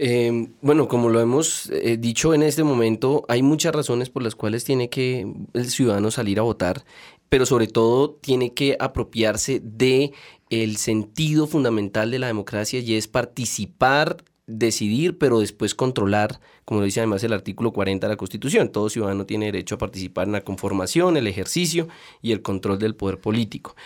Em, 0.00 0.52
bueno, 0.62 0.86
como 0.86 1.08
lo 1.08 1.20
hemos 1.20 1.68
eh, 1.70 1.96
dicho 1.96 2.32
en 2.32 2.44
este 2.44 2.62
momento, 2.62 3.24
hay 3.26 3.42
muchas 3.42 3.74
razones 3.74 4.08
por 4.08 4.22
las 4.22 4.36
cuales 4.36 4.62
tiene 4.62 4.88
que 4.88 5.26
el 5.54 5.68
ciudadano 5.68 6.12
salir 6.12 6.38
a 6.38 6.42
votar 6.42 6.84
pero 7.28 7.46
sobre 7.46 7.66
todo 7.66 8.10
tiene 8.10 8.54
que 8.54 8.76
apropiarse 8.80 9.60
de 9.62 10.12
el 10.50 10.76
sentido 10.76 11.46
fundamental 11.46 12.10
de 12.10 12.18
la 12.18 12.26
democracia 12.26 12.80
y 12.80 12.94
es 12.94 13.06
participar, 13.06 14.24
decidir, 14.46 15.18
pero 15.18 15.40
después 15.40 15.74
controlar, 15.74 16.40
como 16.64 16.80
lo 16.80 16.86
dice 16.86 17.00
además 17.00 17.22
el 17.22 17.34
artículo 17.34 17.72
40 17.72 18.06
de 18.06 18.12
la 18.12 18.16
Constitución. 18.16 18.70
Todo 18.70 18.88
ciudadano 18.88 19.26
tiene 19.26 19.46
derecho 19.46 19.74
a 19.74 19.78
participar 19.78 20.26
en 20.26 20.32
la 20.32 20.40
conformación, 20.40 21.16
el 21.16 21.26
ejercicio 21.26 21.88
y 22.22 22.32
el 22.32 22.40
control 22.40 22.78
del 22.78 22.94
poder 22.94 23.20
político. 23.20 23.76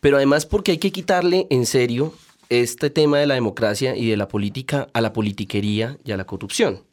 Pero 0.00 0.16
además 0.16 0.46
porque 0.46 0.72
hay 0.72 0.78
que 0.78 0.92
quitarle 0.92 1.46
en 1.50 1.66
serio 1.66 2.14
este 2.48 2.90
tema 2.90 3.18
de 3.18 3.26
la 3.26 3.34
democracia 3.34 3.96
y 3.96 4.08
de 4.08 4.16
la 4.16 4.28
política 4.28 4.88
a 4.92 5.00
la 5.00 5.12
politiquería 5.12 5.98
y 6.04 6.12
a 6.12 6.16
la 6.16 6.24
corrupción. 6.24 6.84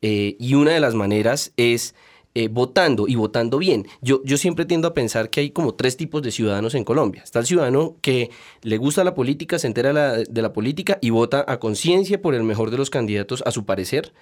Eh, 0.00 0.36
y 0.38 0.54
una 0.54 0.72
de 0.72 0.80
las 0.80 0.94
maneras 0.94 1.52
es 1.56 1.94
eh, 2.38 2.46
votando 2.46 3.08
y 3.08 3.16
votando 3.16 3.58
bien. 3.58 3.88
Yo, 4.00 4.22
yo 4.22 4.38
siempre 4.38 4.64
tiendo 4.64 4.86
a 4.86 4.94
pensar 4.94 5.28
que 5.28 5.40
hay 5.40 5.50
como 5.50 5.74
tres 5.74 5.96
tipos 5.96 6.22
de 6.22 6.30
ciudadanos 6.30 6.76
en 6.76 6.84
Colombia. 6.84 7.20
Está 7.24 7.40
el 7.40 7.46
ciudadano 7.46 7.96
que 8.00 8.30
le 8.62 8.76
gusta 8.76 9.02
la 9.02 9.16
política, 9.16 9.58
se 9.58 9.66
entera 9.66 10.18
de 10.18 10.42
la 10.42 10.52
política 10.52 10.98
y 11.00 11.10
vota 11.10 11.44
a 11.48 11.58
conciencia 11.58 12.22
por 12.22 12.36
el 12.36 12.44
mejor 12.44 12.70
de 12.70 12.78
los 12.78 12.90
candidatos 12.90 13.42
a 13.44 13.50
su 13.50 13.64
parecer. 13.64 14.12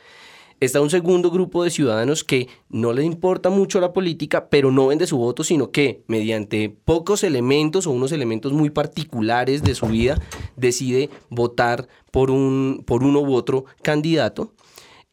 Está 0.61 0.81
un 0.81 0.89
segundo 0.89 1.31
grupo 1.31 1.63
de 1.63 1.69
ciudadanos 1.69 2.25
que 2.25 2.49
no 2.71 2.95
le 2.95 3.05
importa 3.05 3.51
mucho 3.51 3.83
la 3.83 3.93
política, 3.93 4.49
pero 4.49 4.71
no 4.71 4.87
vende 4.87 5.07
su 5.07 5.19
voto, 5.19 5.45
sino 5.45 5.71
que 5.71 6.03
mediante 6.07 6.71
pocos 6.71 7.23
elementos 7.23 7.87
o 7.87 7.91
unos 7.91 8.13
elementos 8.13 8.55
muy 8.55 8.71
particulares 8.71 9.63
de 9.63 9.75
su 9.75 9.89
vida 9.89 10.19
decide 10.57 11.11
votar 11.29 11.87
por, 12.11 12.31
un, 12.31 12.83
por 12.87 13.05
uno 13.05 13.21
u 13.21 13.35
otro 13.35 13.67
candidato 13.83 14.55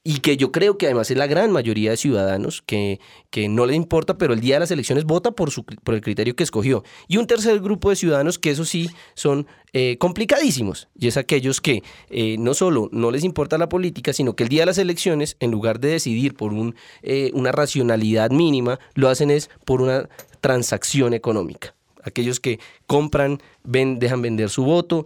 y 0.04 0.20
que 0.20 0.36
yo 0.36 0.52
creo 0.52 0.78
que 0.78 0.88
además 0.88 1.10
es 1.12 1.18
la 1.18 1.28
gran 1.28 1.52
mayoría 1.52 1.92
de 1.92 1.98
ciudadanos 1.98 2.62
que, 2.62 3.00
que 3.30 3.48
no 3.48 3.66
le 3.66 3.74
importa, 3.74 4.18
pero 4.18 4.34
el 4.34 4.42
día 4.42 4.56
de 4.56 4.62
las 4.62 4.72
elecciones 4.72 5.06
vota 5.06 5.32
por, 5.32 5.50
su, 5.50 5.64
por 5.64 5.96
el 5.96 6.02
criterio 6.02 6.36
que 6.36 6.44
escogió. 6.44 6.84
Y 7.08 7.18
un 7.18 7.28
tercer 7.28 7.60
grupo 7.62 7.90
de 7.90 7.96
ciudadanos 7.96 8.38
que 8.38 8.52
eso 8.52 8.66
sí 8.66 8.90
son 9.14 9.48
eh, 9.72 9.98
complicadísimos, 9.98 10.90
y 11.00 11.08
es 11.08 11.16
aquellos 11.16 11.62
que 11.62 11.84
eh, 12.10 12.36
no 12.38 12.54
solo 12.54 12.90
no 12.92 13.12
les 13.12 13.24
importa 13.24 13.58
la 13.58 13.70
política, 13.70 14.12
sino 14.12 14.36
que 14.36 14.44
el 14.44 14.50
día 14.50 14.64
de 14.64 14.68
las 14.68 14.78
elecciones, 14.78 15.38
en 15.40 15.52
lugar 15.52 15.80
de 15.80 15.90
decidir 15.90 16.36
por 16.36 16.54
un, 16.54 16.76
eh, 17.02 17.32
una 17.34 17.54
racionalidad 17.54 18.30
mínima, 18.32 18.80
lo 18.96 19.08
hacen 19.08 19.32
es 19.32 19.50
por 19.66 19.82
una 19.82 20.10
transacción 20.42 21.14
económica 21.14 21.76
aquellos 22.06 22.42
que 22.42 22.60
compran, 22.86 23.42
ven, 23.64 23.98
dejan 23.98 24.22
vender 24.22 24.50
su 24.50 24.66
voto, 24.66 25.06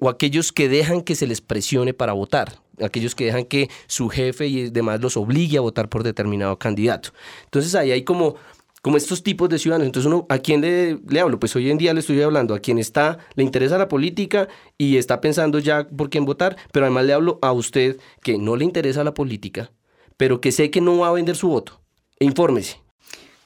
o 0.00 0.08
aquellos 0.08 0.50
que 0.50 0.68
dejan 0.68 1.02
que 1.02 1.14
se 1.14 1.28
les 1.28 1.40
presione 1.40 1.94
para 1.94 2.12
votar 2.12 2.63
aquellos 2.82 3.14
que 3.14 3.26
dejan 3.26 3.44
que 3.44 3.70
su 3.86 4.08
jefe 4.08 4.46
y 4.46 4.70
demás 4.70 5.00
los 5.00 5.16
obligue 5.16 5.58
a 5.58 5.60
votar 5.60 5.88
por 5.88 6.02
determinado 6.02 6.58
candidato. 6.58 7.10
Entonces 7.44 7.74
ahí 7.74 7.90
hay 7.90 8.04
como, 8.04 8.36
como 8.82 8.96
estos 8.96 9.22
tipos 9.22 9.48
de 9.48 9.58
ciudadanos. 9.58 9.86
Entonces 9.86 10.06
uno, 10.06 10.26
¿a 10.28 10.38
quién 10.38 10.60
le, 10.60 10.98
le 11.08 11.20
hablo? 11.20 11.38
Pues 11.38 11.54
hoy 11.56 11.70
en 11.70 11.78
día 11.78 11.94
le 11.94 12.00
estoy 12.00 12.20
hablando 12.22 12.54
a 12.54 12.58
quien 12.58 12.78
está, 12.78 13.18
le 13.34 13.44
interesa 13.44 13.78
la 13.78 13.88
política 13.88 14.48
y 14.76 14.96
está 14.96 15.20
pensando 15.20 15.58
ya 15.58 15.88
por 15.88 16.10
quién 16.10 16.24
votar, 16.24 16.56
pero 16.72 16.86
además 16.86 17.04
le 17.04 17.12
hablo 17.12 17.38
a 17.42 17.52
usted 17.52 17.98
que 18.22 18.38
no 18.38 18.56
le 18.56 18.64
interesa 18.64 19.04
la 19.04 19.14
política, 19.14 19.72
pero 20.16 20.40
que 20.40 20.52
sé 20.52 20.70
que 20.70 20.80
no 20.80 20.98
va 20.98 21.08
a 21.08 21.12
vender 21.12 21.36
su 21.36 21.48
voto. 21.48 21.80
E 22.18 22.24
infórmese. 22.24 22.84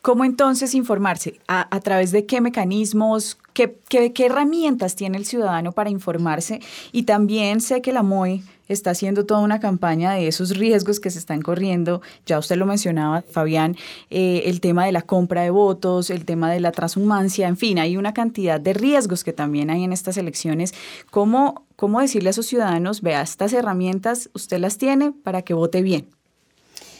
¿Cómo 0.03 0.25
entonces 0.25 0.75
informarse? 0.75 1.41
¿A, 1.49 1.81
través 1.81 2.13
de 2.13 2.25
qué 2.25 2.41
mecanismos, 2.41 3.37
qué, 3.53 3.79
qué, 3.89 4.13
qué, 4.13 4.27
herramientas 4.27 4.95
tiene 4.95 5.19
el 5.19 5.27
ciudadano 5.27 5.73
para 5.73 5.91
informarse? 5.91 6.61
Y 6.93 7.03
también 7.03 7.61
sé 7.61 7.83
que 7.83 7.93
la 7.93 8.03
MOE 8.03 8.43
está 8.69 8.91
haciendo 8.91 9.27
toda 9.27 9.41
una 9.41 9.61
campaña 9.61 10.13
de 10.13 10.29
esos 10.29 10.57
riesgos 10.57 11.01
que 11.01 11.11
se 11.11 11.19
están 11.19 11.43
corriendo. 11.43 12.03
Ya 12.27 12.39
usted 12.39 12.57
lo 12.57 12.67
mencionaba, 12.67 13.23
Fabián, 13.23 13.77
eh, 14.11 14.43
el 14.47 14.61
tema 14.61 14.87
de 14.87 14.93
la 14.93 15.03
compra 15.03 15.43
de 15.43 15.51
votos, 15.51 16.11
el 16.11 16.25
tema 16.25 16.53
de 16.53 16.61
la 16.61 16.73
transhumancia, 16.73 17.49
en 17.49 17.57
fin, 17.57 17.79
hay 17.79 17.97
una 17.97 18.15
cantidad 18.15 18.61
de 18.61 18.73
riesgos 18.73 19.25
que 19.25 19.33
también 19.33 19.71
hay 19.71 19.85
en 19.85 19.93
estas 19.93 20.17
elecciones. 20.17 20.75
¿Cómo, 21.11 21.67
cómo 21.77 22.01
decirle 22.01 22.31
a 22.31 22.35
sus 22.35 22.47
ciudadanos, 22.47 23.03
vea, 23.03 23.23
estas 23.23 23.53
herramientas 23.53 24.31
usted 24.35 24.59
las 24.59 24.79
tiene 24.79 25.13
para 25.13 25.43
que 25.43 25.55
vote 25.55 25.83
bien? 25.83 26.09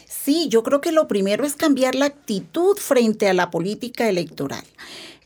Sí, 0.07 0.47
yo 0.49 0.63
creo 0.63 0.81
que 0.81 0.91
lo 0.91 1.07
primero 1.07 1.45
es 1.45 1.55
cambiar 1.55 1.95
la 1.95 2.05
actitud 2.05 2.77
frente 2.77 3.29
a 3.29 3.33
la 3.33 3.49
política 3.49 4.09
electoral. 4.09 4.63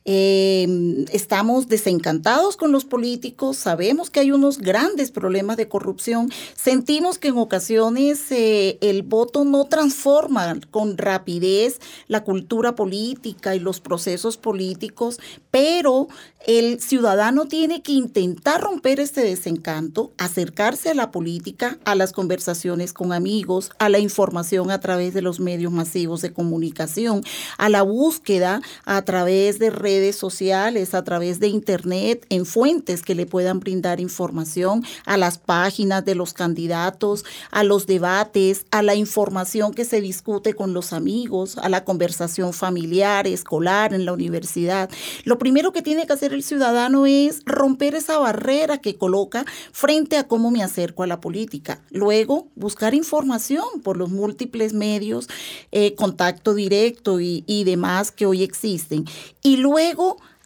Eh, 0.06 1.06
estamos 1.14 1.70
desencantados 1.70 2.58
con 2.58 2.74
los 2.74 2.84
políticos, 2.84 3.56
sabemos 3.56 4.10
que 4.10 4.20
hay 4.20 4.32
unos 4.32 4.58
grandes 4.58 5.12
problemas 5.12 5.56
de 5.56 5.70
corrupción, 5.70 6.30
sentimos 6.56 7.20
que 7.20 7.30
en 7.30 7.38
ocasiones 7.38 8.30
eh, 8.32 8.78
el 8.82 9.04
voto 9.04 9.46
no 9.46 9.64
transforma 9.66 10.60
con 10.72 10.98
rapidez 10.98 11.80
la 12.08 12.26
cultura 12.26 12.76
política 12.76 13.56
y 13.56 13.60
los 13.60 13.80
procesos 13.80 14.36
políticos, 14.36 15.22
pero 15.52 16.10
el 16.46 16.82
ciudadano 16.82 17.46
tiene 17.46 17.82
que 17.82 17.94
intentar 17.94 18.60
romper 18.60 19.00
este 19.00 19.22
desencanto, 19.22 20.12
acercarse 20.18 20.90
a 20.90 20.96
la 20.96 21.12
política, 21.12 21.78
a 21.86 21.96
las 21.96 22.12
conversaciones 22.12 22.92
con 22.92 23.14
amigos, 23.14 23.72
a 23.80 23.88
la 23.88 24.00
información 24.00 24.70
a 24.70 24.82
través 24.82 25.14
de 25.14 25.22
los 25.22 25.40
medios 25.40 25.72
masivos 25.72 26.22
de 26.22 26.34
comunicación, 26.34 27.24
a 27.58 27.70
la 27.70 27.84
búsqueda 27.84 28.62
a 28.84 29.02
través 29.04 29.60
de 29.60 29.70
redes 29.70 29.93
redes 29.94 30.16
sociales, 30.16 30.96
a 30.96 31.04
través 31.04 31.40
de 31.40 31.48
Internet, 31.48 32.26
en 32.30 32.48
fuentes 32.48 33.04
que 33.04 33.14
le 33.14 33.28
puedan 33.28 33.60
brindar 33.60 34.00
información 34.00 34.84
a 35.06 35.18
las 35.18 35.38
páginas 35.38 36.04
de 36.04 36.16
los 36.16 36.34
candidatos, 36.34 37.26
a 37.52 37.64
los 37.64 37.86
debates, 37.86 38.66
a 38.72 38.82
la 38.82 38.96
información 38.96 39.72
que 39.72 39.86
se 39.86 40.02
discute 40.02 40.56
con 40.56 40.74
los 40.74 40.94
amigos, 40.94 41.58
a 41.60 41.70
la 41.70 41.84
conversación 41.84 42.54
familiar, 42.54 43.28
escolar, 43.28 43.94
en 43.94 44.06
la 44.06 44.14
universidad. 44.14 44.90
Lo 45.26 45.38
primero 45.38 45.72
que 45.72 45.84
tiene 45.84 46.08
que 46.08 46.14
hacer 46.14 46.34
el 46.34 46.42
ciudadano 46.42 47.06
es 47.06 47.42
romper 47.46 47.94
esa 47.94 48.18
barrera 48.18 48.80
que 48.80 48.96
coloca 48.96 49.46
frente 49.72 50.18
a 50.18 50.28
cómo 50.28 50.50
me 50.50 50.64
acerco 50.64 51.04
a 51.04 51.08
la 51.08 51.22
política. 51.22 51.82
Luego, 51.92 52.48
buscar 52.56 52.96
información 52.96 53.64
por 53.84 53.98
los 53.98 54.10
múltiples 54.10 54.74
medios, 54.74 55.28
eh, 55.72 55.94
contacto 55.94 56.56
directo 56.56 57.22
y, 57.22 57.44
y 57.46 57.64
demás 57.64 58.12
que 58.12 58.26
hoy 58.26 58.42
existen. 58.42 59.06
Y 59.44 59.58
luego, 59.58 59.83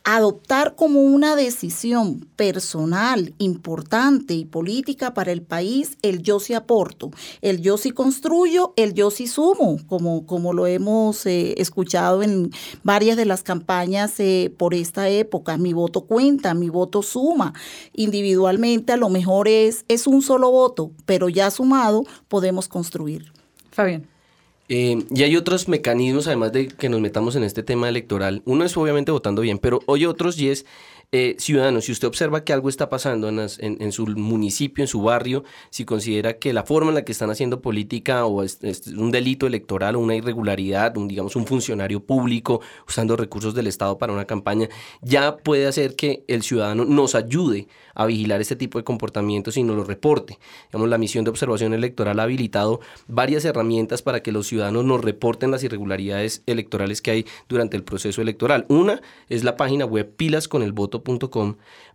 adoptar 0.09 0.75
como 0.75 1.01
una 1.01 1.35
decisión 1.35 2.29
personal, 2.37 3.33
importante 3.39 4.33
y 4.35 4.45
política 4.45 5.13
para 5.13 5.33
el 5.33 5.41
país 5.41 5.97
el 6.01 6.23
yo 6.23 6.39
sí 6.39 6.53
aporto, 6.53 7.11
el 7.41 7.61
yo 7.61 7.77
sí 7.77 7.91
construyo, 7.91 8.71
el 8.77 8.93
yo 8.93 9.11
sí 9.11 9.27
sumo, 9.27 9.77
como, 9.87 10.25
como 10.25 10.53
lo 10.53 10.65
hemos 10.65 11.25
eh, 11.25 11.55
escuchado 11.57 12.23
en 12.23 12.51
varias 12.83 13.17
de 13.17 13.25
las 13.25 13.43
campañas 13.43 14.17
eh, 14.21 14.49
por 14.57 14.73
esta 14.73 15.09
época. 15.09 15.57
Mi 15.57 15.73
voto 15.73 16.05
cuenta, 16.05 16.53
mi 16.53 16.69
voto 16.69 17.01
suma. 17.03 17.53
Individualmente 17.91 18.93
a 18.93 18.97
lo 18.97 19.09
mejor 19.09 19.49
es, 19.49 19.83
es 19.89 20.07
un 20.07 20.21
solo 20.21 20.49
voto, 20.51 20.91
pero 21.05 21.27
ya 21.27 21.51
sumado 21.51 22.05
podemos 22.29 22.69
construir. 22.69 23.33
Fabián. 23.71 24.07
Eh, 24.69 25.03
y 25.09 25.23
hay 25.23 25.35
otros 25.37 25.67
mecanismos, 25.67 26.27
además 26.27 26.51
de 26.51 26.67
que 26.67 26.89
nos 26.89 26.99
metamos 26.99 27.35
en 27.35 27.43
este 27.43 27.63
tema 27.63 27.87
electoral. 27.87 28.41
Uno 28.45 28.65
es 28.65 28.75
obviamente 28.75 29.11
votando 29.11 29.41
bien, 29.41 29.59
pero 29.59 29.81
hay 29.87 30.05
otros 30.05 30.37
y 30.39 30.49
es 30.49 30.65
eh, 31.13 31.37
ciudadanos, 31.39 31.85
si 31.85 31.93
usted 31.93 32.05
observa 32.05 32.43
que 32.43 32.51
algo 32.51 32.67
está 32.67 32.89
pasando 32.89 33.29
en, 33.29 33.91
su 33.93 34.07
municipio, 34.07 34.83
en 34.83 34.89
su 34.89 35.01
barrio, 35.01 35.45
si 35.69 35.85
considera 35.85 36.37
que 36.37 36.51
la 36.51 36.63
forma 36.63 36.89
en 36.89 36.95
la 36.95 37.05
que 37.05 37.13
están 37.13 37.29
haciendo 37.29 37.61
política 37.61 38.25
o 38.25 38.43
es, 38.43 38.59
un 38.87 39.11
delito 39.11 39.47
electoral 39.47 39.95
o 39.95 39.99
una 39.99 40.15
irregularidad, 40.15 40.97
un, 40.97 41.07
digamos 41.07 41.37
un 41.37 41.47
funcionario 41.47 42.01
público 42.03 42.59
usando 42.85 43.15
recursos 43.15 43.55
del 43.55 43.67
Estado 43.67 43.97
para 43.97 44.11
una 44.11 44.25
campaña, 44.25 44.67
ya 45.01 45.37
puede 45.37 45.67
hacer 45.67 45.95
que 45.95 46.25
el 46.27 46.43
ciudadano 46.43 46.83
nos 46.83 47.15
ayude 47.15 47.69
a 47.95 48.05
vigilar 48.05 48.41
este 48.41 48.57
tipo 48.57 48.77
de 48.77 48.83
comportamientos 48.83 49.55
y 49.55 49.63
nos 49.63 49.77
lo 49.77 49.85
reporte. 49.85 50.37
Digamos, 50.67 50.89
la 50.89 50.97
misión 50.97 51.23
de 51.23 51.31
observación 51.31 51.73
electoral 51.73 52.19
ha 52.19 52.23
habilitado 52.23 52.81
varias 53.07 53.45
herramientas 53.45 54.01
para 54.01 54.21
que 54.21 54.33
los 54.33 54.47
ciudadanos 54.47 54.83
nos 54.83 55.01
reporten 55.01 55.51
las 55.51 55.63
irregularidades 55.63 56.43
electorales 56.47 57.01
que 57.01 57.11
hay 57.11 57.25
durante 57.47 57.77
el 57.77 57.83
proceso 57.83 58.21
electoral. 58.21 58.65
Una 58.67 59.01
es 59.29 59.45
la 59.45 59.55
página 59.55 59.85
web 59.85 60.13
pilas 60.15 60.49
con 60.49 60.63
el 60.63 60.73
voto 60.73 60.96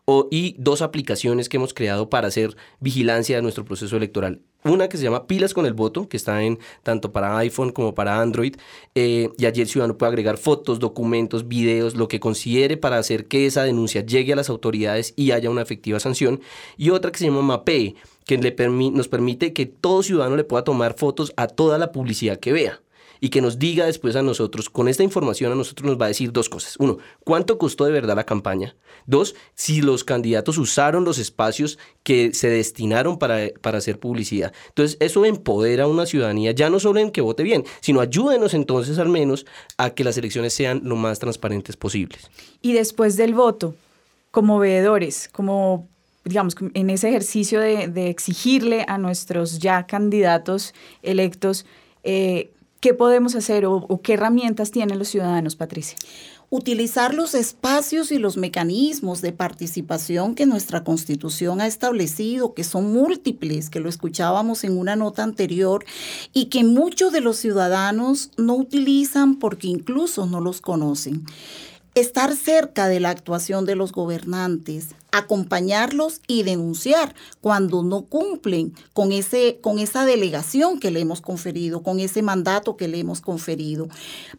o, 0.05 0.29
y 0.31 0.57
dos 0.59 0.83
aplicaciones 0.83 1.49
que 1.49 1.57
hemos 1.57 1.75
creado 1.75 2.11
para 2.11 2.29
hacer 2.29 2.57
vigilancia 2.81 3.37
de 3.37 3.43
nuestro 3.43 3.65
proceso 3.65 3.97
electoral. 3.97 4.41
Una 4.65 4.89
que 4.89 4.97
se 4.97 5.03
llama 5.03 5.27
Pilas 5.27 5.55
con 5.55 5.67
el 5.67 5.75
voto, 5.75 6.09
que 6.09 6.17
está 6.17 6.43
en 6.43 6.59
tanto 6.85 7.11
para 7.11 7.37
iPhone 7.39 7.73
como 7.73 7.95
para 7.95 8.21
Android. 8.21 8.55
Eh, 8.95 9.29
y 9.37 9.47
allí 9.47 9.61
el 9.61 9.69
ciudadano 9.69 9.99
puede 9.99 10.11
agregar 10.11 10.39
fotos, 10.39 10.79
documentos, 10.79 11.49
videos, 11.49 11.97
lo 11.97 12.07
que 12.07 12.21
considere 12.21 12.77
para 12.77 12.99
hacer 12.99 13.27
que 13.27 13.47
esa 13.47 13.65
denuncia 13.65 14.07
llegue 14.07 14.33
a 14.33 14.37
las 14.37 14.51
autoridades 14.51 15.15
y 15.17 15.33
haya 15.33 15.51
una 15.51 15.63
efectiva 15.63 15.99
sanción. 15.99 16.41
Y 16.77 16.91
otra 16.91 17.11
que 17.11 17.19
se 17.19 17.25
llama 17.25 17.43
MAPE, 17.43 17.97
que 18.25 18.39
le 18.39 18.55
nos 18.69 19.09
permite 19.09 19.53
que 19.53 19.67
todo 19.67 20.05
ciudadano 20.05 20.37
le 20.37 20.45
pueda 20.45 20.63
tomar 20.63 20.95
fotos 20.95 21.33
a 21.37 21.49
toda 21.49 21.77
la 21.79 21.91
publicidad 21.91 22.39
que 22.39 22.53
vea 22.53 22.81
y 23.25 23.29
que 23.29 23.41
nos 23.41 23.61
diga 23.61 23.87
después 23.87 24.17
a 24.17 24.23
nosotros, 24.23 24.69
con 24.69 24.89
esta 24.89 25.05
información 25.05 25.53
a 25.53 25.55
nosotros 25.55 25.87
nos 25.87 25.99
va 25.99 26.07
a 26.07 26.09
decir 26.09 26.33
dos 26.33 26.49
cosas. 26.49 26.75
Uno, 26.81 26.99
cuánto 27.23 27.57
costó 27.57 27.85
de 27.85 27.93
verdad 27.93 28.17
la 28.17 28.27
campaña. 28.27 28.75
Dos, 29.07 29.37
si 29.55 29.81
los 29.81 30.03
candidatos 30.03 30.59
usaron 30.59 31.05
los 31.05 31.19
espacios 31.19 31.79
que 32.03 32.35
se 32.35 32.49
destinaron 32.49 33.21
para, 33.21 33.51
para 33.61 33.79
hacer 33.79 34.01
publicidad. 34.01 34.53
Entonces, 34.71 34.97
eso 34.99 35.25
empodera 35.25 35.85
a 35.85 35.87
una 35.87 36.05
ciudadanía, 36.05 36.51
ya 36.51 36.69
no 36.69 36.81
solo 36.81 36.99
en 36.99 37.13
que 37.13 37.21
vote 37.21 37.45
bien, 37.45 37.63
sino 37.81 38.01
ayúdenos 38.01 38.55
entonces 38.55 38.99
al 38.99 39.09
menos 39.09 39.47
a 39.77 39.91
que 39.91 40.03
las 40.03 40.19
elecciones 40.19 40.53
sean 40.53 40.81
lo 40.83 40.97
más 40.97 41.21
transparentes 41.21 41.77
posibles. 41.77 42.29
Y 42.61 42.73
después 42.73 43.17
del 43.17 43.35
voto, 43.35 43.77
como 44.33 44.59
veedores, 44.59 45.29
como 45.31 45.87
digamos, 46.25 46.57
en 46.75 46.91
ese 46.91 47.09
ejercicio 47.09 47.61
de, 47.61 48.09
exigirle 48.09 48.85
a 48.89 48.99
nuestros 48.99 49.61
ya 49.61 49.87
candidatos 49.87 50.75
electos 51.03 51.67
eh, 52.03 52.52
¿Qué 52.83 52.95
podemos 52.95 53.37
hacer 53.37 53.65
o, 53.65 54.01
qué 54.03 54.15
herramientas 54.15 54.73
tienen 54.73 54.99
los 54.99 55.07
ciudadanos, 55.07 55.55
Patricia? 55.55 55.97
utilizar 56.51 57.15
los 57.15 57.35
espacios 57.35 58.13
y 58.13 58.19
los 58.19 58.37
mecanismos 58.37 59.23
de 59.23 59.33
participación 59.33 60.35
que 60.35 60.45
nuestra 60.45 60.85
constitución 60.85 61.63
ha 61.63 61.67
establecido, 61.67 62.53
que 62.53 62.63
son 62.63 62.93
múltiples, 62.93 63.71
que 63.71 63.81
lo 63.81 63.89
escuchábamos 63.89 64.63
en 64.65 64.77
una 64.77 64.95
nota 64.95 65.23
anterior, 65.23 65.83
y 66.35 66.47
que 66.47 66.63
muchos 66.63 67.11
de 67.11 67.23
los 67.23 67.39
ciudadanos 67.39 68.33
no 68.37 68.57
utilizan 68.57 69.37
porque 69.37 69.69
incluso 69.69 70.27
no 70.27 70.43
los 70.43 70.61
conocen 70.61 71.25
estar 71.95 72.35
cerca 72.35 72.89
de 72.89 73.01
la 73.01 73.11
actuación 73.11 73.67
de 73.67 73.77
los 73.77 73.93
gobernantes, 73.93 74.89
acompañarlos 75.11 76.23
y 76.27 76.43
denunciar 76.43 77.15
cuando 77.43 77.83
no 77.83 78.07
cumplen 78.07 78.73
con, 78.95 79.13
ese, 79.13 79.59
con 79.61 79.79
esa 79.79 80.07
delegación 80.07 80.81
que 80.81 80.91
le 80.91 81.01
hemos 81.01 81.21
conferido, 81.21 81.83
con 81.83 82.01
ese 82.01 82.23
mandato 82.23 82.79
que 82.79 82.89
le 82.89 82.99
hemos 82.99 83.21
conferido. 83.21 83.89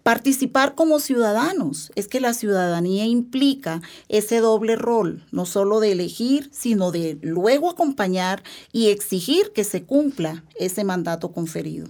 Participar 0.02 0.74
como 0.74 1.00
ciudadanos, 1.00 1.92
es 1.96 2.08
que 2.08 2.20
la 2.20 2.34
ciudadanía 2.34 3.06
implica 3.06 3.82
ese 4.10 4.40
doble 4.40 4.76
rol, 4.76 5.24
no 5.32 5.46
solo 5.46 5.80
de 5.80 5.92
elegir, 5.92 6.50
sino 6.52 6.92
de 6.92 7.20
luego 7.22 7.70
acompañar 7.70 8.42
y 8.72 8.88
exigir 8.88 9.52
que 9.54 9.64
se 9.64 9.84
cumpla 9.84 10.44
ese 10.56 10.84
mandato 10.84 11.32
conferido. 11.32 11.88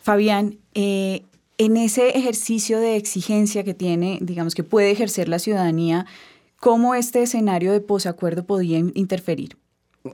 Fabián, 0.00 0.58
eh, 0.74 1.24
en 1.58 1.76
ese 1.76 2.10
ejercicio 2.10 2.80
de 2.80 2.96
exigencia 2.96 3.64
que 3.64 3.74
tiene, 3.74 4.18
digamos, 4.20 4.54
que 4.54 4.64
puede 4.64 4.90
ejercer 4.90 5.28
la 5.28 5.38
ciudadanía, 5.38 6.06
¿cómo 6.60 6.94
este 6.94 7.22
escenario 7.22 7.72
de 7.72 7.80
posacuerdo 7.80 8.44
podía 8.46 8.78
interferir? 8.78 9.56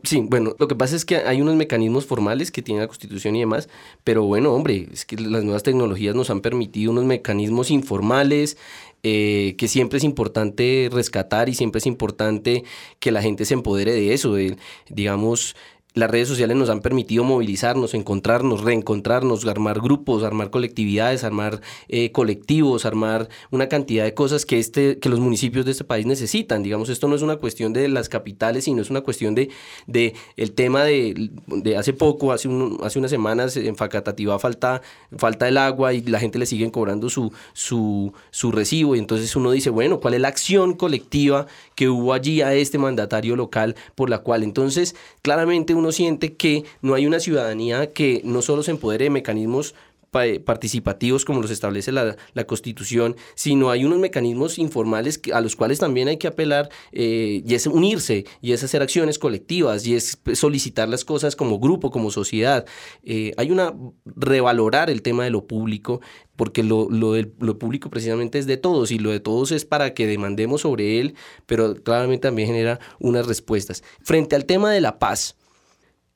Sí, 0.03 0.21
bueno, 0.21 0.55
lo 0.59 0.69
que 0.69 0.75
pasa 0.75 0.97
es 0.97 1.07
que 1.07 1.17
hay 1.17 1.41
unos 1.41 1.57
mecanismos 1.57 2.05
formales 2.05 2.51
que 2.51 2.61
tiene 2.61 2.83
la 2.83 2.89
Constitución 2.89 3.35
y 3.37 3.41
demás, 3.41 3.71
pero 4.05 4.23
bueno, 4.25 4.53
hombre, 4.53 4.87
es 4.93 5.07
que 5.07 5.17
las 5.17 5.45
nuevas 5.45 5.63
tecnologías 5.63 6.15
nos 6.15 6.29
han 6.29 6.43
permitido 6.43 6.93
unos 6.93 7.07
mecanismos 7.07 7.71
informales 7.71 8.59
eh, 9.03 9.55
que 9.57 9.67
siempre 9.67 9.97
es 9.97 10.05
importante 10.05 10.91
rescatar 10.93 11.49
y 11.49 11.55
siempre 11.55 11.79
es 11.79 11.87
importante 11.87 12.65
que 12.99 13.13
la 13.13 13.23
gente 13.23 13.47
se 13.47 13.55
empodere 13.55 13.93
de 13.93 14.13
eso, 14.13 14.35
de, 14.35 14.59
digamos, 14.91 15.57
las 15.99 16.11
redes 16.11 16.29
sociales 16.29 16.57
nos 16.57 16.71
han 16.71 16.81
permitido 16.81 17.25
movilizarnos, 17.25 17.93
encontrarnos, 17.95 18.63
reencontrarnos, 18.63 19.45
armar 19.47 19.81
grupos, 19.81 20.23
armar 20.23 20.51
colectividades, 20.51 21.25
armar 21.25 21.61
eh, 21.89 22.13
colectivos, 22.13 22.87
armar 22.87 23.29
una 23.51 23.69
cantidad 23.69 24.05
de 24.05 24.15
cosas 24.15 24.47
que, 24.47 24.59
este, 24.59 24.99
que 24.99 25.09
los 25.09 25.19
municipios 25.19 25.65
de 25.65 25.73
este 25.73 25.85
país 25.85 26.07
necesitan. 26.07 26.63
Digamos, 26.63 26.89
esto 26.89 27.09
no 27.09 27.17
es 27.17 27.23
una 27.23 27.37
cuestión 27.37 27.73
de 27.73 27.89
las 27.89 28.09
capitales, 28.09 28.65
sino 28.65 28.81
es 28.81 28.91
una 28.91 29.01
cuestión 29.01 29.35
de, 29.35 29.51
de 29.87 30.15
el 30.37 30.53
tema 30.53 30.85
de, 30.85 31.31
de 31.47 31.77
hace 31.77 31.93
poco, 31.93 32.33
hace, 32.33 32.49
un, 32.49 32.79
hace 32.83 32.99
unas 32.99 33.11
semanas 33.11 33.57
en 33.57 33.77
Facatativá 33.77 34.39
falta, 34.39 34.83
falta 35.17 35.49
el 35.49 35.57
agua 35.57 35.95
y 35.95 36.03
la 36.03 36.21
gente 36.21 36.39
le 36.39 36.47
siguen 36.47 36.71
cobrando 36.71 37.11
su, 37.11 37.33
su, 37.53 38.13
su 38.31 38.53
recibo. 38.53 38.95
Y 38.95 39.01
entonces 39.01 39.35
uno 39.35 39.51
dice, 39.51 39.71
bueno, 39.71 39.99
¿cuál 39.99 40.15
es 40.15 40.21
la 40.21 40.29
acción 40.29 40.75
colectiva 40.75 41.47
que 41.75 41.89
hubo 41.89 42.13
allí 42.13 42.41
a 42.41 42.55
este 42.55 42.79
mandatario 42.79 43.35
local 43.35 43.75
por 43.95 44.11
la 44.11 44.19
cual 44.19 44.43
entonces 44.43 44.95
claramente 45.23 45.75
uno 45.75 45.88
siente 45.93 46.35
que 46.35 46.65
no 46.83 46.95
hay 46.95 47.07
una 47.07 47.21
ciudadanía 47.21 47.93
que 47.93 48.21
no 48.25 48.43
solo 48.43 48.63
se 48.63 48.71
empodere 48.71 49.05
de 49.05 49.11
mecanismos 49.11 49.75
participativos 50.11 51.25
como 51.25 51.43
los 51.43 51.51
establece 51.51 51.93
la, 51.93 52.17
Constitución, 52.47 53.17
sino 53.35 53.71
hay 53.71 53.85
unos 53.85 53.99
mecanismos 53.99 54.59
informales 54.59 55.21
a 55.35 55.41
los 55.41 55.55
cuales 55.55 55.79
también 55.81 56.09
hay 56.09 56.17
que 56.17 56.29
apelar 56.29 56.71
eh, 56.93 57.43
y 57.47 57.55
es 57.55 57.67
unirse 57.67 58.25
y 58.41 58.53
es 58.53 58.65
hacer 58.65 58.81
acciones 58.81 59.19
colectivas 59.19 59.87
y 59.87 59.95
es 59.95 60.19
solicitar 60.33 60.89
las 60.89 61.05
cosas 61.05 61.37
como 61.37 61.59
grupo, 61.59 61.91
como 61.91 62.11
sociedad. 62.11 62.65
Eh, 63.03 63.33
hay 63.37 63.51
una 63.51 63.75
revalorar 64.07 64.89
el 64.89 65.03
tema 65.03 65.25
de 65.25 65.31
lo 65.31 65.47
público 65.47 66.01
porque 66.37 66.63
lo, 66.63 66.89
lo, 66.89 67.15
lo 67.17 67.59
público 67.59 67.91
precisamente 67.91 68.39
es 68.39 68.47
de 68.47 68.57
todos 68.57 68.93
y 68.93 68.99
lo 68.99 69.11
de 69.11 69.21
todos 69.21 69.53
es 69.53 69.67
para 69.67 69.93
que 69.93 70.07
demandemos 70.07 70.63
sobre 70.63 71.01
él, 71.01 71.15
pero 71.45 71.75
claramente 71.75 72.29
también 72.29 72.49
genera 72.49 72.81
unas 72.99 73.27
respuestas. 73.27 73.83
Frente 74.01 74.37
al 74.37 74.47
tema 74.47 74.73
de 74.73 74.81
la 74.81 74.99
paz, 74.99 75.37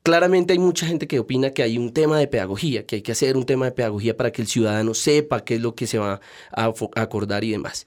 Claramente 0.03 0.51
hay 0.51 0.59
mucha 0.59 0.85
gente 0.85 1.07
que 1.07 1.19
opina 1.19 1.51
que 1.51 1.63
hay 1.63 1.77
un 1.77 1.93
tema 1.93 2.19
de 2.19 2.27
pedagogía, 2.27 2.85
que 2.85 2.97
hay 2.97 3.01
que 3.01 3.13
hacer 3.13 3.37
un 3.37 3.45
tema 3.45 3.65
de 3.65 3.71
pedagogía 3.71 4.17
para 4.17 4.31
que 4.31 4.41
el 4.41 4.49
ciudadano 4.49 4.93
sepa 4.93 5.45
qué 5.45 5.55
es 5.55 5.61
lo 5.61 5.75
que 5.75 5.87
se 5.87 5.97
va 5.97 6.19
a 6.51 6.73
acordar 6.95 7.45
y 7.45 7.51
demás. 7.51 7.85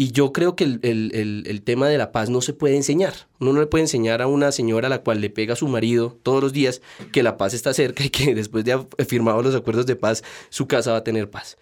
Y 0.00 0.12
yo 0.12 0.32
creo 0.32 0.54
que 0.54 0.62
el, 0.62 1.62
tema 1.64 1.88
de 1.88 1.98
la 1.98 2.12
paz 2.12 2.30
no 2.30 2.40
se 2.40 2.52
puede 2.52 2.76
enseñar. 2.76 3.14
Uno 3.40 3.52
no 3.52 3.60
le 3.60 3.66
puede 3.66 3.82
enseñar 3.82 4.22
a 4.22 4.28
una 4.28 4.52
señora 4.52 4.86
a 4.86 4.90
la 4.90 5.02
cual 5.02 5.20
le 5.20 5.28
pega 5.28 5.54
a 5.54 5.56
su 5.56 5.66
marido 5.66 6.16
todos 6.22 6.40
los 6.40 6.52
días 6.52 6.80
que 7.12 7.24
la 7.24 7.36
paz 7.36 7.52
está 7.52 7.74
cerca 7.74 8.04
y 8.04 8.10
que 8.10 8.34
después 8.36 8.64
de 8.64 8.72
haber 8.72 8.86
firmado 9.06 9.42
los 9.42 9.56
acuerdos 9.56 9.86
de 9.86 9.96
paz, 9.96 10.22
su 10.50 10.68
casa 10.68 10.92
va 10.92 10.98
a 10.98 11.04
tener 11.04 11.28
paz. 11.28 11.58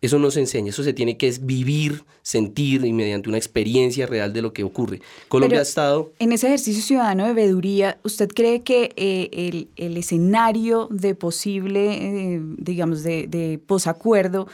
Eso 0.00 0.18
no 0.18 0.30
se 0.30 0.40
enseña, 0.40 0.70
eso 0.70 0.82
se 0.82 0.92
tiene 0.92 1.16
que 1.16 1.30
vivir, 1.42 2.04
sentir 2.22 2.84
y 2.84 2.92
mediante 2.92 3.28
una 3.28 3.38
experiencia 3.38 4.06
real 4.06 4.32
de 4.32 4.42
lo 4.42 4.52
que 4.52 4.64
ocurre. 4.64 5.02
Colombia 5.28 5.58
ha 5.58 5.62
estado... 5.62 6.12
En 6.18 6.32
ese 6.32 6.46
ejercicio 6.46 6.82
ciudadano 6.82 7.26
de 7.26 7.34
veeduría, 7.34 7.98
¿usted 8.02 8.28
cree 8.28 8.62
que 8.62 8.92
eh, 8.96 9.68
el, 9.76 9.96
escenario 9.96 10.88
de 10.90 11.14
posible, 11.14 12.34
eh, 12.34 12.40
digamos, 12.56 13.02
de, 13.02 13.26
de 13.26 13.60
posacuerdo 13.64 14.48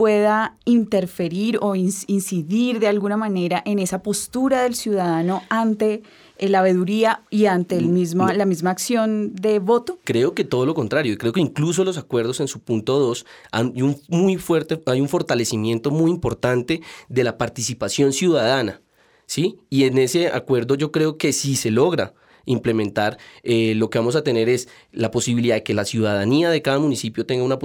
pueda 0.00 0.56
interferir 0.64 1.58
o 1.60 1.76
incidir 1.76 2.80
de 2.80 2.88
alguna 2.88 3.18
manera 3.18 3.62
en 3.66 3.78
esa 3.78 4.02
postura 4.02 4.62
del 4.62 4.74
ciudadano 4.74 5.42
ante 5.50 6.02
la 6.48 6.62
veeduría 6.62 7.22
y 7.30 7.46
ante 7.46 7.76
el 7.76 7.86
mismo, 7.86 8.28
la 8.32 8.46
misma 8.46 8.70
acción 8.70 9.34
de 9.34 9.58
voto? 9.58 9.98
Creo 10.04 10.34
que 10.34 10.44
todo 10.44 10.66
lo 10.66 10.74
contrario. 10.74 11.16
Creo 11.18 11.32
que 11.32 11.40
incluso 11.40 11.84
los 11.84 11.98
acuerdos 11.98 12.40
en 12.40 12.48
su 12.48 12.60
punto 12.60 12.98
2 12.98 13.26
hay 13.52 13.82
un 13.82 14.00
muy 14.08 14.36
fuerte, 14.36 14.80
hay 14.86 15.00
un 15.00 15.08
fortalecimiento 15.08 15.90
muy 15.90 16.10
importante 16.10 16.80
de 17.08 17.24
la 17.24 17.38
participación 17.38 18.12
ciudadana. 18.12 18.80
¿Sí? 19.26 19.60
Y 19.68 19.84
en 19.84 19.98
ese 19.98 20.26
acuerdo 20.28 20.74
yo 20.74 20.90
creo 20.90 21.16
que 21.16 21.32
sí 21.32 21.54
se 21.54 21.70
logra 21.70 22.14
implementar, 22.44 23.18
eh, 23.42 23.74
lo 23.74 23.90
que 23.90 23.98
vamos 23.98 24.16
a 24.16 24.24
tener 24.24 24.48
es 24.48 24.68
la 24.92 25.10
posibilidad 25.10 25.56
de 25.56 25.62
que 25.62 25.74
la 25.74 25.84
ciudadanía 25.84 26.50
de 26.50 26.62
cada 26.62 26.78
municipio 26.78 27.26
tenga 27.26 27.44
una, 27.44 27.58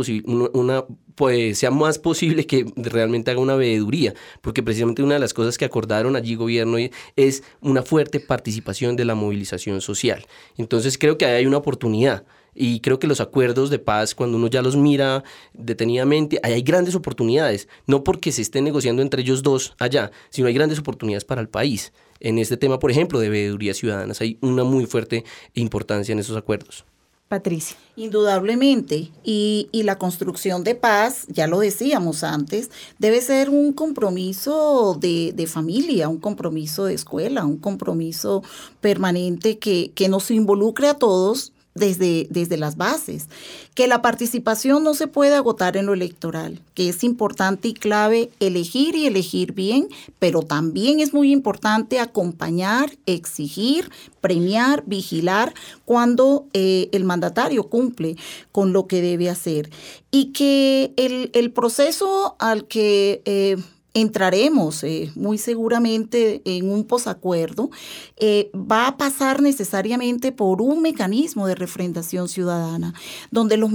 una 0.54 0.86
pues 1.16 1.58
sea 1.58 1.72
más 1.72 1.98
posible 1.98 2.46
que 2.46 2.66
realmente 2.76 3.32
haga 3.32 3.40
una 3.40 3.56
veeduría, 3.56 4.14
porque 4.42 4.64
precisamente 4.64 5.04
una 5.04 5.16
de 5.16 5.20
las 5.20 5.34
cosas 5.34 5.58
que 5.58 5.66
acordaron 5.66 6.16
allí 6.16 6.36
gobierno 6.36 6.78
es 7.16 7.44
una 7.62 7.82
fuerte 7.82 8.20
participación 8.20 8.96
de 8.96 9.06
la 9.06 9.16
movilización 9.16 9.82
social. 9.82 10.26
Entonces 10.58 10.98
creo 10.98 11.18
que 11.18 11.26
ahí 11.26 11.34
hay 11.34 11.46
una 11.46 11.58
oportunidad. 11.58 12.26
Y 12.56 12.80
creo 12.80 12.98
que 13.00 13.08
los 13.08 13.20
acuerdos 13.20 13.70
de 13.70 13.80
paz, 13.80 14.16
cuando 14.16 14.38
uno 14.38 14.48
ya 14.48 14.62
los 14.62 14.78
mira 14.78 15.24
detenidamente, 15.54 16.40
ahí 16.42 16.54
hay 16.54 16.62
grandes 16.62 16.96
oportunidades, 16.96 17.68
no 17.86 18.04
porque 18.04 18.32
se 18.32 18.42
estén 18.42 18.64
negociando 18.64 19.02
entre 19.02 19.22
ellos 19.22 19.44
dos 19.44 19.76
allá, 19.78 20.12
sino 20.30 20.48
hay 20.48 20.54
grandes 20.54 20.80
oportunidades 20.80 21.26
para 21.26 21.42
el 21.42 21.50
país 21.50 21.92
en 22.22 22.40
este 22.40 22.58
tema, 22.58 22.80
por 22.80 22.92
ejemplo, 22.92 23.20
de 23.20 23.30
veedurías 23.30 23.78
ciudadanas. 23.78 24.22
Hay 24.22 24.38
una 24.42 24.64
muy 24.64 24.86
fuerte 24.86 25.26
importancia 25.54 26.14
en 26.14 26.20
esos 26.20 26.38
acuerdos. 26.38 26.86
Patricia. 27.28 27.76
Indudablemente. 27.96 29.12
Y, 29.24 29.68
y, 29.72 29.84
la 29.84 29.98
construcción 29.98 30.64
de 30.64 30.76
paz, 30.76 31.26
ya 31.28 31.48
lo 31.48 31.60
decíamos 31.60 32.24
antes, 32.24 32.70
debe 33.00 33.20
ser 33.20 33.50
un 33.50 33.74
compromiso 33.74 34.96
de, 35.00 35.34
de, 35.34 35.48
familia, 35.48 36.08
un 36.08 36.20
compromiso 36.20 36.86
de 36.86 36.94
escuela, 36.94 37.46
un 37.46 37.58
compromiso 37.58 38.44
permanente 38.80 39.58
que, 39.58 39.92
que 39.96 40.08
nos 40.08 40.30
involucre 40.30 40.88
a 40.88 40.94
todos 40.94 41.52
desde, 41.76 42.28
desde 42.30 42.56
las 42.56 42.78
bases, 42.78 43.28
que 43.76 43.88
la 43.88 44.02
participación 44.02 44.84
no 44.84 44.94
se 44.94 45.08
puede 45.08 45.36
agotar 45.36 45.76
en 45.76 45.86
lo 45.86 45.94
electoral, 45.94 46.62
que 46.74 46.88
es 46.88 47.04
importante 47.04 47.68
y 47.68 47.74
clave 47.74 48.32
elegir 48.40 48.96
y 48.96 49.06
elegir 49.06 49.52
bien, 49.52 49.90
pero 50.18 50.42
también 50.42 51.02
es 51.02 51.14
muy 51.14 51.34
importante 51.34 52.00
acompañar, 52.00 52.98
exigir, 53.06 53.92
premiar, 54.22 54.84
vigilar 54.88 55.54
cuando 55.84 56.48
eh, 56.54 56.88
el 56.94 57.04
mandatario 57.04 57.66
cumple 57.66 58.16
con 58.54 58.72
lo 58.72 58.88
que 58.88 59.02
debe 59.02 59.30
hacer. 59.30 59.70
Y 60.12 60.32
que 60.32 60.94
el, 60.96 61.30
el 61.34 61.52
proceso 61.52 62.38
al 62.40 62.68
que... 62.68 63.22
Eh, 63.26 63.58
entraremos 63.96 64.84
eh, 64.84 65.10
muy 65.16 65.38
seguramente 65.38 66.42
en 66.44 66.70
un 66.70 66.84
posacuerdo, 66.84 67.72
eh, 68.18 68.52
va 68.54 68.88
a 68.88 68.98
pasar 68.98 69.42
necesariamente 69.42 70.34
por 70.34 70.62
un 70.62 70.82
mecanismo 70.82 71.48
de 71.48 71.56
refrendación 71.56 72.28
ciudadana, 72.28 72.94
donde 73.32 73.56
los, 73.56 73.72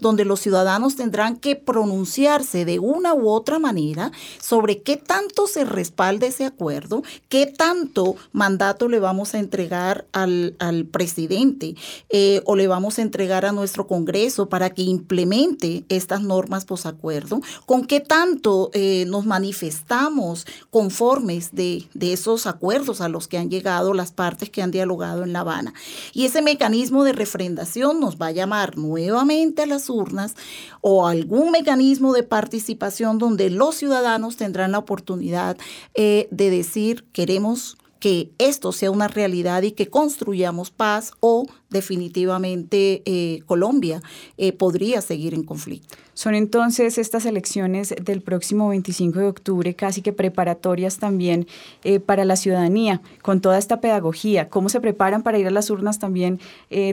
donde 0.00 0.24
los 0.26 0.40
ciudadanos 0.40 0.96
tendrán 0.96 1.36
que 1.36 1.56
pronunciarse 1.56 2.66
de 2.66 2.78
una 2.78 3.14
u 3.14 3.30
otra 3.30 3.58
manera 3.58 4.12
sobre 4.38 4.82
qué 4.82 4.98
tanto 4.98 5.46
se 5.46 5.64
respalda 5.64 6.26
ese 6.26 6.44
acuerdo, 6.44 7.02
qué 7.30 7.46
tanto 7.46 8.16
mandato 8.32 8.88
le 8.88 8.98
vamos 8.98 9.34
a 9.34 9.38
entregar 9.38 10.06
al, 10.12 10.54
presidente 10.92 11.74
eh, 12.10 12.42
o 12.44 12.54
le 12.54 12.66
vamos 12.66 12.98
a 12.98 13.02
entregar 13.02 13.46
a 13.46 13.52
nuestro 13.52 13.86
Congreso 13.86 14.50
para 14.50 14.70
que 14.70 14.82
implemente 14.82 15.84
estas 15.88 16.20
normas 16.20 16.66
posacuerdo, 16.66 17.40
con 17.64 17.86
qué 17.86 18.00
tanto 18.00 18.70
nos 19.06 19.24
manifestamos 19.24 19.53
manifestamos 19.54 20.46
conformes 20.70 21.50
de, 21.52 21.86
esos 22.00 22.46
acuerdos 22.46 23.00
a 23.00 23.08
los 23.08 23.28
que 23.28 23.38
han 23.38 23.50
llegado 23.50 23.94
las 23.94 24.10
partes 24.10 24.50
que 24.50 24.62
han 24.62 24.72
dialogado 24.72 25.22
en 25.22 25.32
La 25.32 25.40
Habana. 25.40 25.74
Y 26.12 26.24
ese 26.24 26.42
mecanismo 26.42 27.04
de 27.04 27.12
refrendación 27.12 28.00
nos 28.00 28.16
va 28.16 28.26
a 28.26 28.32
llamar 28.32 28.76
nuevamente 28.76 29.62
a 29.62 29.66
las 29.66 29.88
urnas 29.90 30.34
o 30.80 31.06
algún 31.06 31.52
mecanismo 31.52 32.12
de 32.12 32.24
participación 32.24 33.18
donde 33.18 33.48
los 33.48 33.76
ciudadanos 33.76 34.36
tendrán 34.36 34.72
la 34.72 34.78
oportunidad 34.78 35.56
eh, 35.94 36.26
de 36.32 36.50
decir 36.50 37.04
queremos 37.12 37.76
que 38.00 38.32
esto 38.38 38.72
sea 38.72 38.90
una 38.90 39.08
realidad 39.08 39.62
y 39.62 39.72
que 39.72 39.88
construyamos 39.88 40.70
paz 40.70 41.12
o 41.20 41.46
definitivamente 41.74 43.02
eh, 43.04 43.40
Colombia 43.44 44.00
eh, 44.38 44.52
podría 44.52 45.02
seguir 45.02 45.34
en 45.34 45.42
conflicto. 45.42 45.96
Son 46.14 46.36
entonces 46.36 46.96
estas 46.96 47.26
elecciones 47.26 47.92
del 48.00 48.22
próximo 48.22 48.68
25 48.68 49.18
de 49.18 49.26
octubre 49.26 49.74
casi 49.74 50.00
que 50.00 50.12
preparatorias 50.12 50.98
también 50.98 51.48
eh, 51.82 51.98
para 51.98 52.24
la 52.24 52.36
ciudadanía, 52.36 53.02
con 53.20 53.40
toda 53.40 53.58
esta 53.58 53.80
pedagogía. 53.80 54.48
¿Cómo 54.48 54.68
se 54.68 54.80
preparan 54.80 55.24
para 55.24 55.38
ir 55.38 55.48
a 55.48 55.50
las 55.50 55.70
urnas? 55.70 55.98
También 55.98 56.38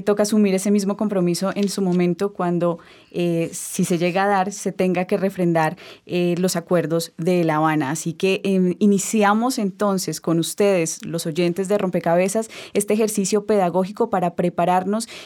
toca 0.06 0.24
asumir 0.24 0.56
ese 0.56 0.72
mismo 0.72 0.98
compromiso 0.98 1.52
en 1.56 1.70
su 1.70 1.82
momento 1.82 2.34
cuando, 2.34 2.80
si 3.12 3.86
se 3.86 3.98
llega 4.00 4.24
a 4.24 4.28
dar, 4.28 4.52
se 4.52 4.72
tenga 4.72 5.06
que 5.06 5.18
refrendar 5.18 5.78
los 6.06 6.56
acuerdos 6.56 7.14
de 7.18 7.44
La 7.44 7.58
Habana. 7.58 7.92
Así 7.92 8.14
que 8.14 8.42
em, 8.44 8.76
iniciamos 8.80 9.60
entonces 9.60 10.20
con 10.22 10.40
ustedes, 10.40 11.06
los 11.06 11.28
oyentes 11.28 11.68
de 11.68 11.78
Rompecabezas, 11.78 12.50
este 12.74 12.94
ejercicio 12.94 13.46
pedagógico 13.46 14.10
para 14.10 14.36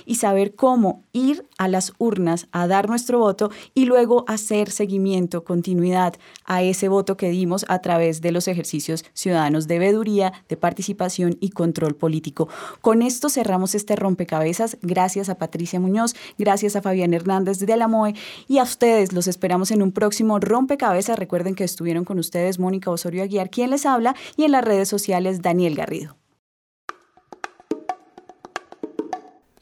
y 0.05 0.15
saber 0.15 0.55
cómo 0.55 1.03
ir 1.13 1.47
a 1.57 1.67
las 1.67 1.93
urnas 1.97 2.47
a 2.51 2.67
dar 2.67 2.89
nuestro 2.89 3.19
voto 3.19 3.51
y 3.73 3.85
luego 3.85 4.25
hacer 4.27 4.69
seguimiento, 4.71 5.43
continuidad 5.43 6.15
a 6.45 6.63
ese 6.63 6.87
voto 6.87 7.17
que 7.17 7.29
dimos 7.29 7.65
a 7.69 7.79
través 7.79 8.21
de 8.21 8.31
los 8.31 8.47
ejercicios 8.47 9.05
ciudadanos 9.13 9.67
de 9.67 9.79
veeduría, 9.79 10.33
de 10.49 10.57
participación 10.57 11.37
y 11.39 11.49
control 11.49 11.95
político. 11.95 12.49
Con 12.81 13.01
esto 13.01 13.29
cerramos 13.29 13.75
este 13.75 13.95
rompecabezas. 13.95 14.77
Gracias 14.81 15.29
a 15.29 15.35
Patricia 15.35 15.79
Muñoz, 15.79 16.15
gracias 16.37 16.75
a 16.75 16.81
Fabián 16.81 17.13
Hernández 17.13 17.59
de 17.59 17.77
la 17.77 17.87
MOE 17.87 18.15
y 18.47 18.57
a 18.57 18.63
ustedes. 18.63 19.13
Los 19.13 19.27
esperamos 19.27 19.71
en 19.71 19.81
un 19.81 19.91
próximo 19.91 20.39
rompecabezas. 20.39 21.19
Recuerden 21.19 21.55
que 21.55 21.63
estuvieron 21.63 22.05
con 22.05 22.19
ustedes 22.19 22.59
Mónica 22.59 22.91
Osorio 22.91 23.23
Aguiar, 23.23 23.49
quien 23.49 23.69
les 23.69 23.85
habla, 23.85 24.15
y 24.37 24.43
en 24.43 24.51
las 24.51 24.63
redes 24.63 24.89
sociales 24.89 25.41
Daniel 25.41 25.75
Garrido. 25.75 26.24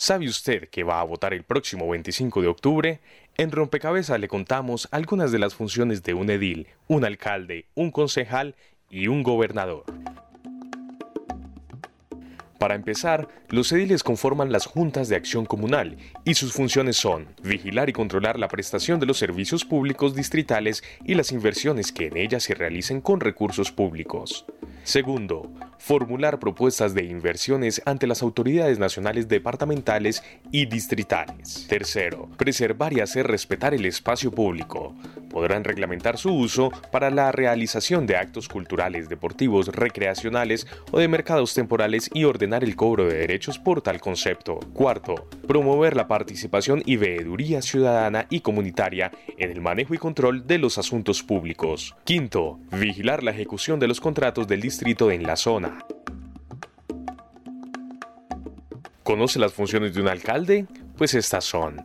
¿Sabe 0.04 0.28
usted 0.28 0.68
que 0.68 0.84
va 0.84 1.00
a 1.00 1.06
votar 1.06 1.34
el 1.34 1.44
próximo 1.44 1.88
25 1.88 2.42
de 2.42 2.50
octubre? 2.50 3.00
En 3.38 3.54
Rompecabezas 3.54 4.20
le 4.20 4.28
contamos 4.28 4.90
algunas 4.92 5.32
de 5.32 5.40
las 5.40 5.56
funciones 5.56 6.04
de 6.04 6.14
un 6.14 6.30
edil, 6.30 6.68
un 6.90 7.06
alcalde, 7.06 7.68
un 7.74 7.90
concejal 7.90 8.58
y 8.90 9.08
un 9.08 9.24
gobernador. 9.24 9.86
Para 12.64 12.76
empezar, 12.76 13.28
los 13.50 13.74
ediles 13.74 14.04
conforman 14.04 14.54
las 14.54 14.68
juntas 14.68 15.10
de 15.10 15.18
acción 15.18 15.46
comunal 15.46 15.98
y 16.24 16.36
sus 16.36 16.54
funciones 16.54 16.96
son 16.96 17.28
vigilar 17.44 17.90
y 17.90 17.92
controlar 17.92 18.40
la 18.40 18.48
prestación 18.48 19.02
de 19.02 19.06
los 19.06 19.18
servicios 19.18 19.66
públicos 19.66 20.16
distritales 20.16 20.82
y 21.04 21.16
las 21.16 21.34
inversiones 21.34 21.92
que 21.92 22.08
en 22.08 22.16
ellas 22.16 22.44
se 22.44 22.56
realicen 22.56 23.02
con 23.02 23.20
recursos 23.20 23.70
públicos. 23.74 24.46
Segundo, 24.84 25.52
formular 25.78 26.40
propuestas 26.40 26.94
de 26.94 27.04
inversiones 27.04 27.82
ante 27.86 28.08
las 28.08 28.22
autoridades 28.22 28.80
nacionales 28.80 29.28
departamentales 29.28 30.24
y 30.52 30.66
distritales. 30.66 31.66
Tercero, 31.68 32.30
preservar 32.38 32.94
y 32.94 33.02
hacer 33.02 33.28
respetar 33.28 33.74
el 33.74 33.86
espacio 33.86 34.32
público. 34.32 34.96
Podrán 35.30 35.64
reglamentar 35.64 36.18
su 36.18 36.34
uso 36.34 36.70
para 36.92 37.10
la 37.10 37.32
realización 37.32 38.06
de 38.06 38.18
actos 38.18 38.48
culturales, 38.48 39.10
deportivos, 39.10 39.68
recreacionales 39.68 40.68
o 40.92 41.00
de 41.00 41.08
mercados 41.08 41.54
temporales 41.54 42.10
y 42.14 42.26
el 42.62 42.76
cobro 42.76 43.06
de 43.06 43.20
derechos 43.20 43.58
por 43.58 43.82
tal 43.82 44.02
concepto. 44.02 44.60
Cuarto, 44.74 45.30
promover 45.48 45.96
la 45.96 46.10
participación 46.10 46.84
y 46.86 46.98
veeduría 46.98 47.62
ciudadana 47.62 48.28
y 48.30 48.42
comunitaria 48.42 49.12
en 49.38 49.50
el 49.50 49.62
manejo 49.62 49.94
y 49.94 49.98
control 49.98 50.46
de 50.46 50.58
los 50.58 50.78
asuntos 50.78 51.24
públicos. 51.24 51.96
Quinto, 52.04 52.60
vigilar 52.74 53.24
la 53.24 53.32
ejecución 53.32 53.80
de 53.80 53.88
los 53.88 54.02
contratos 54.02 54.46
del 54.46 54.60
distrito 54.60 55.10
en 55.10 55.24
la 55.24 55.38
zona. 55.38 55.80
¿Conoce 59.04 59.40
las 59.40 59.54
funciones 59.54 59.94
de 59.94 60.02
un 60.02 60.10
alcalde? 60.10 60.66
Pues 60.98 61.14
estas 61.14 61.46
son 61.46 61.82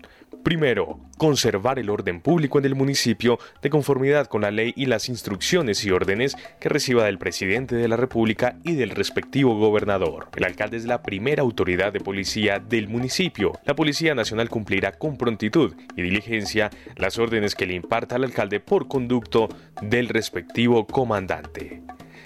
Primero, 0.48 0.98
conservar 1.18 1.78
el 1.78 1.90
orden 1.90 2.22
público 2.22 2.58
en 2.58 2.64
el 2.64 2.74
municipio 2.74 3.38
de 3.60 3.68
conformidad 3.68 4.28
con 4.28 4.40
la 4.40 4.50
ley 4.50 4.72
y 4.76 4.86
las 4.86 5.10
instrucciones 5.10 5.84
y 5.84 5.90
órdenes 5.90 6.38
que 6.58 6.70
reciba 6.70 7.04
del 7.04 7.18
presidente 7.18 7.76
de 7.76 7.86
la 7.86 7.98
República 7.98 8.56
y 8.64 8.74
del 8.74 8.88
respectivo 8.88 9.58
gobernador. 9.58 10.30
El 10.34 10.44
alcalde 10.44 10.78
es 10.78 10.86
la 10.86 11.02
primera 11.02 11.42
autoridad 11.42 11.92
de 11.92 12.00
policía 12.00 12.60
del 12.60 12.88
municipio. 12.88 13.52
La 13.66 13.74
Policía 13.74 14.14
Nacional 14.14 14.48
cumplirá 14.48 14.92
con 14.92 15.18
prontitud 15.18 15.74
y 15.94 16.00
diligencia 16.00 16.70
las 16.96 17.18
órdenes 17.18 17.54
que 17.54 17.66
le 17.66 17.74
imparta 17.74 18.16
al 18.16 18.24
alcalde 18.24 18.58
por 18.58 18.88
conducto 18.88 19.50
del 19.82 20.08
respectivo 20.08 20.86
comandante. 20.86 21.82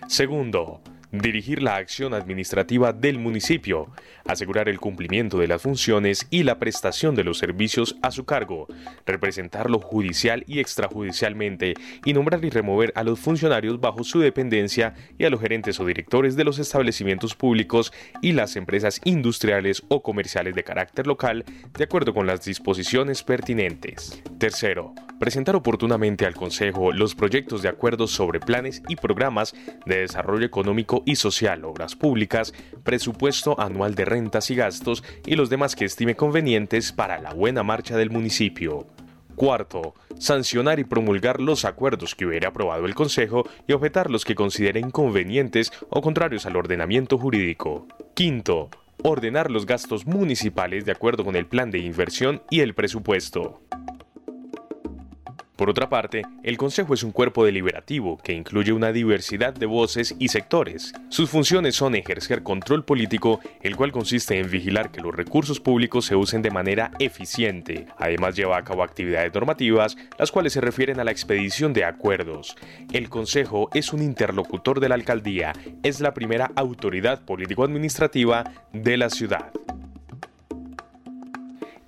Segundo, 0.07 0.81
dirigir 1.13 1.63
la 1.63 1.77
acción 1.77 2.15
administrativa 2.15 2.93
del 2.93 3.19
municipio, 3.19 3.91
asegurar 4.27 4.69
el 4.69 4.81
cumplimiento 4.81 5.39
de 5.39 5.47
las 5.47 5.63
funciones 5.63 6.27
y 6.31 6.43
la 6.43 6.59
prestación 6.59 7.15
de 7.15 7.23
los 7.23 7.39
servicios 7.39 7.97
a 8.03 8.11
su 8.11 8.25
cargo, 8.25 8.67
representarlo 9.05 9.79
judicial 9.79 10.43
y 10.47 10.59
extrajudicialmente 10.59 11.75
y 12.05 12.15
nombrar 12.15 12.45
y 12.45 12.51
remover 12.51 12.93
a 12.97 13.05
los 13.05 13.21
funcionarios 13.21 13.81
bajo 13.81 14.05
su 14.05 14.21
dependencia 14.21 14.95
y 15.19 15.25
a 15.25 15.31
los 15.31 15.41
gerentes 15.41 15.79
o 15.81 15.87
directores 15.87 16.35
de 16.35 16.45
los 16.45 16.59
establecimientos 16.59 17.35
públicos 17.35 17.93
y 18.23 18.33
las 18.33 18.57
empresas 18.57 19.01
industriales 19.05 19.83
o 19.89 20.03
comerciales 20.03 20.55
de 20.55 20.65
carácter 20.65 21.07
local 21.07 21.45
de 21.77 21.85
acuerdo 21.85 22.15
con 22.15 22.27
las 22.27 22.45
disposiciones 22.45 23.23
pertinentes. 23.23 24.23
Tercero, 24.39 24.95
presentar 25.21 25.57
oportunamente 25.57 26.25
al 26.25 26.35
Consejo 26.35 26.91
los 26.93 27.15
proyectos 27.15 27.63
de 27.63 27.69
acuerdos 27.69 28.11
sobre 28.11 28.41
planes 28.41 28.83
y 28.89 28.97
programas 28.97 29.55
de 29.85 30.01
desarrollo 30.01 30.47
y 31.05 31.17
social, 31.17 31.65
obras 31.65 31.97
públicas, 31.97 32.53
presupuesto 32.83 33.59
anual 33.61 33.95
de 33.95 34.05
rentas 34.05 34.51
y 34.51 34.55
gastos 34.55 35.05
y 35.27 35.37
los 35.37 35.51
demás 35.51 35.77
que 35.77 35.85
estime 35.85 36.17
convenientes 36.17 36.93
para 36.93 37.19
la 37.21 37.33
buena 37.33 37.63
marcha 37.63 37.97
del 37.97 38.11
municipio. 38.11 38.87
Cuarto, 39.35 39.95
sancionar 40.19 40.79
y 40.79 40.85
promulgar 40.85 41.41
los 41.41 41.65
acuerdos 41.65 42.15
que 42.15 42.27
hubiera 42.27 42.49
aprobado 42.49 42.87
el 42.87 42.95
Consejo 42.95 43.49
y 43.67 43.73
objetar 43.73 44.11
los 44.11 44.25
que 44.25 44.35
considere 44.35 44.81
inconvenientes 44.81 45.73
o 45.89 46.03
contrarios 46.03 46.47
al 46.47 46.57
ordenamiento 46.57 47.19
jurídico. 47.19 47.87
Quinto, 48.15 48.69
ordenar 49.03 49.51
los 49.51 49.67
gastos 49.67 50.07
municipales 50.07 50.85
de 50.85 50.93
acuerdo 50.93 51.25
con 51.25 51.37
el 51.37 51.47
plan 51.47 51.71
de 51.71 51.79
inversión 51.79 52.43
y 52.51 52.61
el 52.61 52.75
presupuesto. 52.75 53.61
Por 55.63 55.71
otra 55.71 55.89
parte, 55.89 56.23
el 56.43 56.57
Consejo 56.57 56.93
es 56.93 57.05
un 57.05 57.13
cuerpo 57.13 57.45
deliberativo 57.45 58.19
que 58.19 58.33
incluye 58.33 58.73
una 58.73 58.91
diversidad 58.91 59.55
de 59.55 59.67
voces 59.67 60.17
y 60.19 60.27
sectores. 60.27 60.93
Sus 61.09 61.31
funciones 61.31 61.77
son 61.77 61.95
ejercer 61.95 62.43
control 62.43 62.85
político, 62.85 63.39
el 63.61 63.77
cual 63.77 63.93
consiste 63.93 64.41
en 64.41 64.51
vigilar 64.51 64.91
que 64.91 65.01
los 65.01 65.15
recursos 65.15 65.61
públicos 65.61 66.05
se 66.05 66.17
usen 66.17 66.43
de 66.43 66.51
manera 66.51 66.91
eficiente. 66.99 67.87
Además 67.97 68.35
lleva 68.35 68.57
a 68.57 68.65
cabo 68.65 68.83
actividades 68.83 69.33
normativas, 69.33 69.97
las 70.19 70.33
cuales 70.33 70.53
se 70.53 70.61
refieren 70.61 70.99
a 70.99 71.05
la 71.05 71.13
expedición 71.13 71.73
de 71.73 71.85
acuerdos. 71.85 72.57
El 72.93 73.09
Consejo 73.09 73.71
es 73.73 73.93
un 73.93 74.03
interlocutor 74.03 74.81
de 74.81 74.89
la 74.89 74.97
alcaldía, 74.97 75.53
es 75.85 76.01
la 76.01 76.13
primera 76.13 76.51
autoridad 76.57 77.25
político-administrativa 77.25 78.51
de 78.73 78.97
la 78.97 79.11
ciudad. 79.11 79.53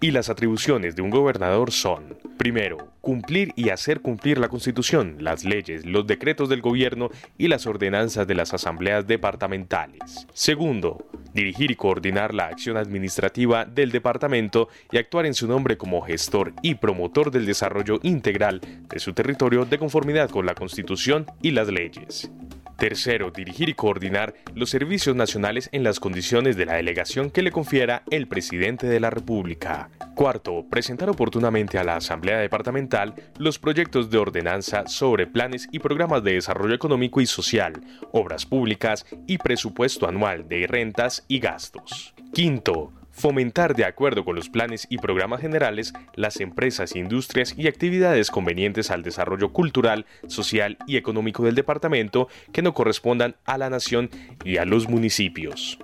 Y 0.00 0.12
las 0.12 0.30
atribuciones 0.30 0.94
de 0.94 1.02
un 1.02 1.10
gobernador 1.10 1.72
son 1.72 2.22
Primero, 2.38 2.92
cumplir 3.00 3.52
y 3.54 3.68
hacer 3.68 4.00
cumplir 4.00 4.38
la 4.38 4.48
Constitución, 4.48 5.16
las 5.20 5.44
leyes, 5.44 5.86
los 5.86 6.06
decretos 6.06 6.48
del 6.48 6.62
gobierno 6.62 7.10
y 7.38 7.48
las 7.48 7.66
ordenanzas 7.66 8.26
de 8.26 8.34
las 8.34 8.52
asambleas 8.52 9.06
departamentales. 9.06 10.26
Segundo, 10.32 11.06
dirigir 11.32 11.70
y 11.70 11.76
coordinar 11.76 12.34
la 12.34 12.46
acción 12.46 12.76
administrativa 12.76 13.64
del 13.64 13.92
departamento 13.92 14.68
y 14.90 14.98
actuar 14.98 15.26
en 15.26 15.34
su 15.34 15.46
nombre 15.46 15.76
como 15.76 16.02
gestor 16.02 16.52
y 16.62 16.74
promotor 16.74 17.30
del 17.30 17.46
desarrollo 17.46 18.00
integral 18.02 18.60
de 18.60 18.98
su 18.98 19.12
territorio 19.12 19.64
de 19.64 19.78
conformidad 19.78 20.28
con 20.28 20.44
la 20.44 20.54
Constitución 20.54 21.26
y 21.40 21.52
las 21.52 21.68
leyes. 21.68 22.30
Tercero, 22.76 23.30
dirigir 23.30 23.68
y 23.68 23.74
coordinar 23.74 24.34
los 24.54 24.70
servicios 24.70 25.14
nacionales 25.14 25.68
en 25.72 25.84
las 25.84 26.00
condiciones 26.00 26.56
de 26.56 26.66
la 26.66 26.74
delegación 26.74 27.30
que 27.30 27.42
le 27.42 27.52
confiera 27.52 28.02
el 28.10 28.26
presidente 28.26 28.86
de 28.86 29.00
la 29.00 29.10
República. 29.10 29.90
Cuarto, 30.14 30.64
presentar 30.68 31.08
oportunamente 31.08 31.78
a 31.78 31.84
la 31.84 31.96
Asamblea 31.96 32.38
Departamental 32.38 33.14
los 33.38 33.58
proyectos 33.58 34.10
de 34.10 34.18
ordenanza 34.18 34.86
sobre 34.86 35.26
planes 35.26 35.68
y 35.70 35.78
programas 35.78 36.24
de 36.24 36.34
desarrollo 36.34 36.74
económico 36.74 37.20
y 37.20 37.26
social, 37.26 37.74
obras 38.12 38.46
públicas 38.46 39.06
y 39.26 39.38
presupuesto 39.38 40.08
anual 40.08 40.48
de 40.48 40.66
rentas 40.66 41.24
y 41.28 41.38
gastos. 41.38 42.14
Quinto, 42.32 42.92
fomentar 43.14 43.74
de 43.74 43.84
acuerdo 43.84 44.24
con 44.24 44.36
los 44.36 44.50
planes 44.50 44.86
y 44.90 44.98
programas 44.98 45.40
generales 45.40 45.94
las 46.14 46.40
empresas, 46.40 46.94
industrias 46.94 47.54
y 47.56 47.68
actividades 47.68 48.30
convenientes 48.30 48.90
al 48.90 49.02
desarrollo 49.02 49.52
cultural, 49.52 50.04
social 50.26 50.76
y 50.86 50.96
económico 50.96 51.44
del 51.44 51.54
departamento 51.54 52.28
que 52.52 52.62
no 52.62 52.74
correspondan 52.74 53.36
a 53.44 53.56
la 53.56 53.70
nación 53.70 54.10
y 54.44 54.58
a 54.58 54.64
los 54.64 54.88
municipios. 54.88 55.78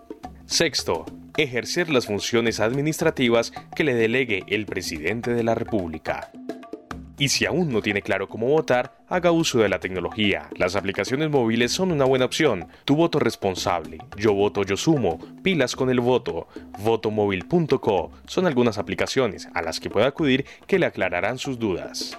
Sexto, 0.46 1.06
ejercer 1.36 1.90
las 1.90 2.06
funciones 2.06 2.58
administrativas 2.58 3.52
que 3.76 3.84
le 3.84 3.94
delegue 3.94 4.42
el 4.48 4.66
presidente 4.66 5.32
de 5.32 5.44
la 5.44 5.54
República. 5.54 6.32
Y 7.18 7.28
si 7.28 7.46
aún 7.46 7.72
no 7.72 7.82
tiene 7.82 8.02
claro 8.02 8.28
cómo 8.28 8.48
votar, 8.48 8.99
haga 9.10 9.32
uso 9.32 9.58
de 9.58 9.68
la 9.68 9.80
tecnología. 9.80 10.48
Las 10.56 10.76
aplicaciones 10.76 11.28
móviles 11.28 11.72
son 11.72 11.92
una 11.92 12.06
buena 12.06 12.24
opción. 12.24 12.68
Tu 12.84 12.96
voto 12.96 13.18
responsable. 13.18 13.98
Yo 14.16 14.32
voto, 14.32 14.62
yo 14.62 14.76
sumo. 14.76 15.18
Pilas 15.42 15.76
con 15.76 15.90
el 15.90 16.00
voto. 16.00 16.48
Votomóvil.co 16.78 18.12
son 18.26 18.46
algunas 18.46 18.78
aplicaciones 18.78 19.48
a 19.52 19.60
las 19.60 19.80
que 19.80 19.90
puede 19.90 20.06
acudir 20.06 20.46
que 20.66 20.78
le 20.78 20.86
aclararán 20.86 21.38
sus 21.38 21.58
dudas. 21.58 22.18